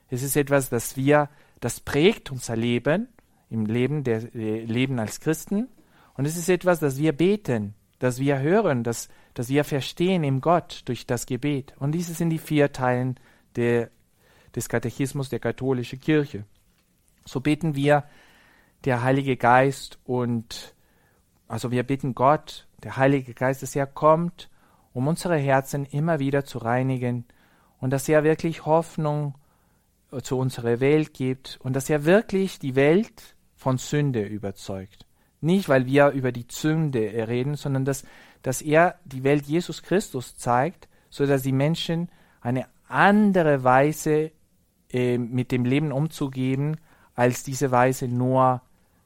Es 0.08 0.22
ist 0.22 0.36
etwas, 0.36 0.68
das 0.70 0.96
wir, 0.96 1.28
das 1.60 1.80
prägt 1.80 2.32
unser 2.32 2.56
Leben 2.56 3.08
im 3.50 3.66
Leben 3.66 4.04
der 4.04 4.34
äh, 4.34 4.64
Leben 4.64 4.98
als 4.98 5.20
Christen. 5.20 5.68
Und 6.14 6.26
es 6.26 6.36
ist 6.36 6.48
etwas, 6.48 6.80
das 6.80 6.98
wir 6.98 7.12
beten, 7.12 7.74
das 7.98 8.18
wir 8.18 8.40
hören, 8.40 8.84
das, 8.84 9.08
das 9.34 9.48
wir 9.48 9.64
verstehen 9.64 10.24
im 10.24 10.40
Gott 10.40 10.82
durch 10.86 11.06
das 11.06 11.26
Gebet. 11.26 11.74
Und 11.78 11.92
diese 11.92 12.14
sind 12.14 12.30
die 12.30 12.38
vier 12.38 12.72
Teilen 12.72 13.18
der, 13.56 13.90
des 14.54 14.68
Katechismus 14.68 15.28
der 15.28 15.40
katholischen 15.40 16.00
Kirche. 16.00 16.44
So 17.24 17.40
beten 17.40 17.74
wir 17.74 18.04
der 18.84 19.02
Heilige 19.02 19.36
Geist 19.36 19.98
und 20.04 20.74
also 21.48 21.70
wir 21.70 21.82
bitten 21.82 22.14
Gott, 22.14 22.66
der 22.82 22.96
Heilige 22.96 23.34
Geist, 23.34 23.62
dass 23.62 23.76
er 23.76 23.86
kommt 23.86 24.48
um 24.96 25.08
unsere 25.08 25.36
Herzen 25.36 25.84
immer 25.84 26.20
wieder 26.20 26.46
zu 26.46 26.56
reinigen 26.56 27.26
und 27.80 27.90
dass 27.90 28.08
er 28.08 28.24
wirklich 28.24 28.64
Hoffnung 28.64 29.34
äh, 30.10 30.22
zu 30.22 30.38
unserer 30.38 30.80
Welt 30.80 31.12
gibt 31.12 31.58
und 31.62 31.76
dass 31.76 31.90
er 31.90 32.06
wirklich 32.06 32.58
die 32.58 32.76
Welt 32.76 33.35
von 33.56 33.78
Sünde 33.78 34.22
überzeugt. 34.22 35.06
Nicht, 35.40 35.68
weil 35.68 35.86
wir 35.86 36.10
über 36.10 36.32
die 36.32 36.46
Sünde 36.48 37.00
reden, 37.28 37.56
sondern 37.56 37.84
dass, 37.84 38.04
dass 38.42 38.62
er 38.62 38.98
die 39.04 39.24
Welt 39.24 39.46
Jesus 39.46 39.82
Christus 39.82 40.36
zeigt, 40.36 40.88
so 41.10 41.26
dass 41.26 41.42
die 41.42 41.52
Menschen 41.52 42.08
eine 42.40 42.66
andere 42.88 43.64
Weise 43.64 44.30
äh, 44.90 45.18
mit 45.18 45.50
dem 45.52 45.64
Leben 45.64 45.92
umzugehen, 45.92 46.78
als 47.14 47.42
diese 47.42 47.70
Weise 47.70 48.06
nur 48.08 48.62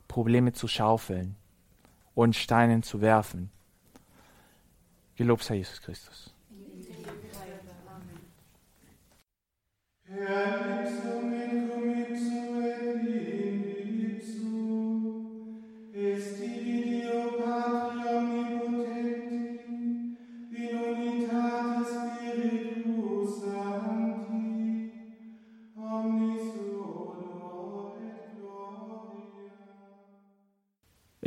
Probleme 0.08 0.52
zu 0.52 0.68
schaufeln 0.68 1.36
und 2.14 2.36
Steinen 2.36 2.82
zu 2.82 3.00
werfen. 3.00 3.50
Gelobt 5.16 5.44
sei 5.44 5.56
Jesus 5.56 5.80
Christus. 5.80 6.34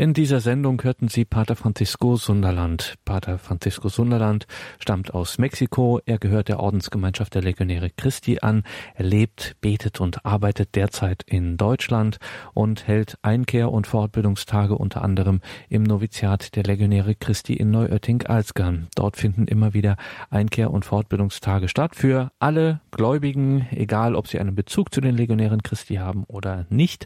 In 0.03 0.13
dieser 0.13 0.41
Sendung 0.41 0.83
hörten 0.83 1.07
Sie 1.07 1.23
Pater 1.23 1.55
Francisco 1.55 2.17
Sunderland. 2.17 2.95
Pater 3.05 3.39
Francisco 3.39 3.87
Sunderland 3.87 4.47
stammt 4.77 5.13
aus 5.13 5.37
Mexiko. 5.37 6.01
Er 6.05 6.17
gehört 6.17 6.49
der 6.49 6.59
Ordensgemeinschaft 6.59 7.33
der 7.33 7.41
Legionäre 7.41 7.89
Christi 7.89 8.39
an. 8.41 8.63
Er 8.95 9.05
lebt, 9.05 9.55
betet 9.61 10.01
und 10.01 10.25
arbeitet 10.25 10.75
derzeit 10.75 11.23
in 11.25 11.55
Deutschland 11.55 12.17
und 12.53 12.85
hält 12.85 13.17
Einkehr- 13.21 13.71
und 13.71 13.87
Fortbildungstage 13.87 14.77
unter 14.77 15.03
anderem 15.03 15.39
im 15.69 15.83
Noviziat 15.83 16.57
der 16.57 16.63
Legionäre 16.63 17.15
Christi 17.15 17.53
in 17.53 17.71
Neuötting-Alzgern. 17.71 18.89
Dort 18.95 19.15
finden 19.15 19.47
immer 19.47 19.73
wieder 19.73 19.95
Einkehr- 20.29 20.71
und 20.71 20.83
Fortbildungstage 20.83 21.69
statt 21.69 21.95
für 21.95 22.29
alle 22.39 22.81
Gläubigen, 22.91 23.67
egal 23.71 24.15
ob 24.15 24.27
sie 24.27 24.37
einen 24.37 24.53
Bezug 24.53 24.93
zu 24.93 24.99
den 24.99 25.15
Legionären 25.15 25.63
Christi 25.63 25.95
haben 25.95 26.25
oder 26.25 26.65
nicht. 26.69 27.05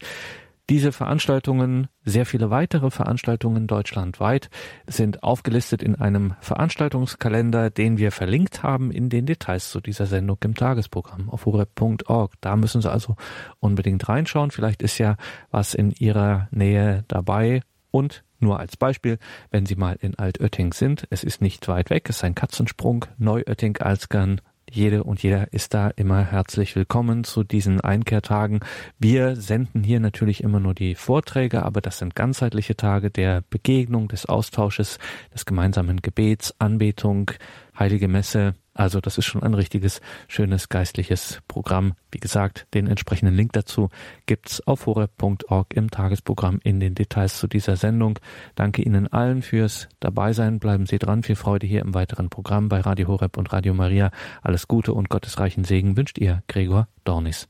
Diese 0.69 0.91
Veranstaltungen, 0.91 1.87
sehr 2.03 2.25
viele 2.25 2.49
weitere 2.49 2.91
Veranstaltungen 2.91 3.67
deutschlandweit 3.67 4.49
sind 4.85 5.23
aufgelistet 5.23 5.81
in 5.81 5.95
einem 5.95 6.35
Veranstaltungskalender, 6.41 7.69
den 7.69 7.97
wir 7.97 8.11
verlinkt 8.11 8.63
haben 8.63 8.91
in 8.91 9.07
den 9.07 9.25
Details 9.25 9.71
zu 9.71 9.79
dieser 9.79 10.07
Sendung 10.07 10.37
im 10.43 10.55
Tagesprogramm 10.55 11.29
auf 11.29 11.45
horeb.org. 11.45 12.33
Da 12.41 12.57
müssen 12.57 12.81
Sie 12.81 12.91
also 12.91 13.15
unbedingt 13.61 14.09
reinschauen. 14.09 14.51
Vielleicht 14.51 14.81
ist 14.81 14.97
ja 14.97 15.15
was 15.51 15.73
in 15.73 15.91
Ihrer 15.91 16.49
Nähe 16.51 17.05
dabei 17.07 17.61
und 17.89 18.25
nur 18.39 18.59
als 18.59 18.75
Beispiel, 18.75 19.19
wenn 19.49 19.65
Sie 19.65 19.77
mal 19.77 19.95
in 20.01 20.15
Altötting 20.19 20.73
sind, 20.73 21.07
es 21.09 21.23
ist 21.23 21.41
nicht 21.41 21.65
weit 21.69 21.89
weg, 21.89 22.09
es 22.09 22.17
ist 22.17 22.23
ein 22.25 22.35
Katzensprung, 22.35 23.05
Neuötting-Alzgern, 23.17 24.41
jede 24.77 25.03
und 25.03 25.23
jeder 25.23 25.51
ist 25.53 25.73
da 25.73 25.89
immer 25.89 26.23
herzlich 26.23 26.75
willkommen 26.75 27.23
zu 27.23 27.43
diesen 27.43 27.81
Einkehrtagen. 27.81 28.59
Wir 28.99 29.35
senden 29.35 29.83
hier 29.83 29.99
natürlich 29.99 30.43
immer 30.43 30.59
nur 30.59 30.75
die 30.75 30.93
Vorträge, 30.93 31.63
aber 31.63 31.81
das 31.81 31.97
sind 31.97 32.15
ganzheitliche 32.15 32.77
Tage 32.77 33.09
der 33.09 33.41
Begegnung, 33.49 34.07
des 34.07 34.27
Austausches, 34.27 34.99
des 35.33 35.45
gemeinsamen 35.45 36.01
Gebets, 36.03 36.53
Anbetung, 36.59 37.31
heilige 37.77 38.07
Messe, 38.07 38.53
also 38.77 39.01
das 39.01 39.17
ist 39.17 39.25
schon 39.25 39.43
ein 39.43 39.53
richtiges, 39.53 40.01
schönes 40.27 40.69
geistliches 40.69 41.41
Programm. 41.47 41.93
Wie 42.11 42.19
gesagt, 42.19 42.67
den 42.73 42.87
entsprechenden 42.87 43.35
Link 43.35 43.53
dazu 43.53 43.89
gibt's 44.25 44.65
auf 44.65 44.85
horeb.org 44.85 45.73
im 45.73 45.91
Tagesprogramm 45.91 46.59
in 46.63 46.79
den 46.79 46.95
Details 46.95 47.37
zu 47.37 47.47
dieser 47.47 47.75
Sendung. 47.75 48.19
Danke 48.55 48.81
Ihnen 48.81 49.11
allen 49.11 49.41
fürs 49.41 49.89
Dabeisein. 49.99 50.59
Bleiben 50.59 50.85
Sie 50.85 50.99
dran. 50.99 51.23
Viel 51.23 51.35
Freude 51.35 51.67
hier 51.67 51.81
im 51.81 51.93
weiteren 51.93 52.29
Programm 52.29 52.69
bei 52.69 52.79
Radio 52.79 53.07
Horeb 53.07 53.37
und 53.37 53.51
Radio 53.51 53.73
Maria. 53.73 54.11
Alles 54.41 54.67
Gute 54.67 54.93
und 54.93 55.09
gottesreichen 55.09 55.63
Segen 55.63 55.97
wünscht 55.97 56.17
Ihr 56.17 56.43
Gregor 56.47 56.87
Dornis. 57.03 57.45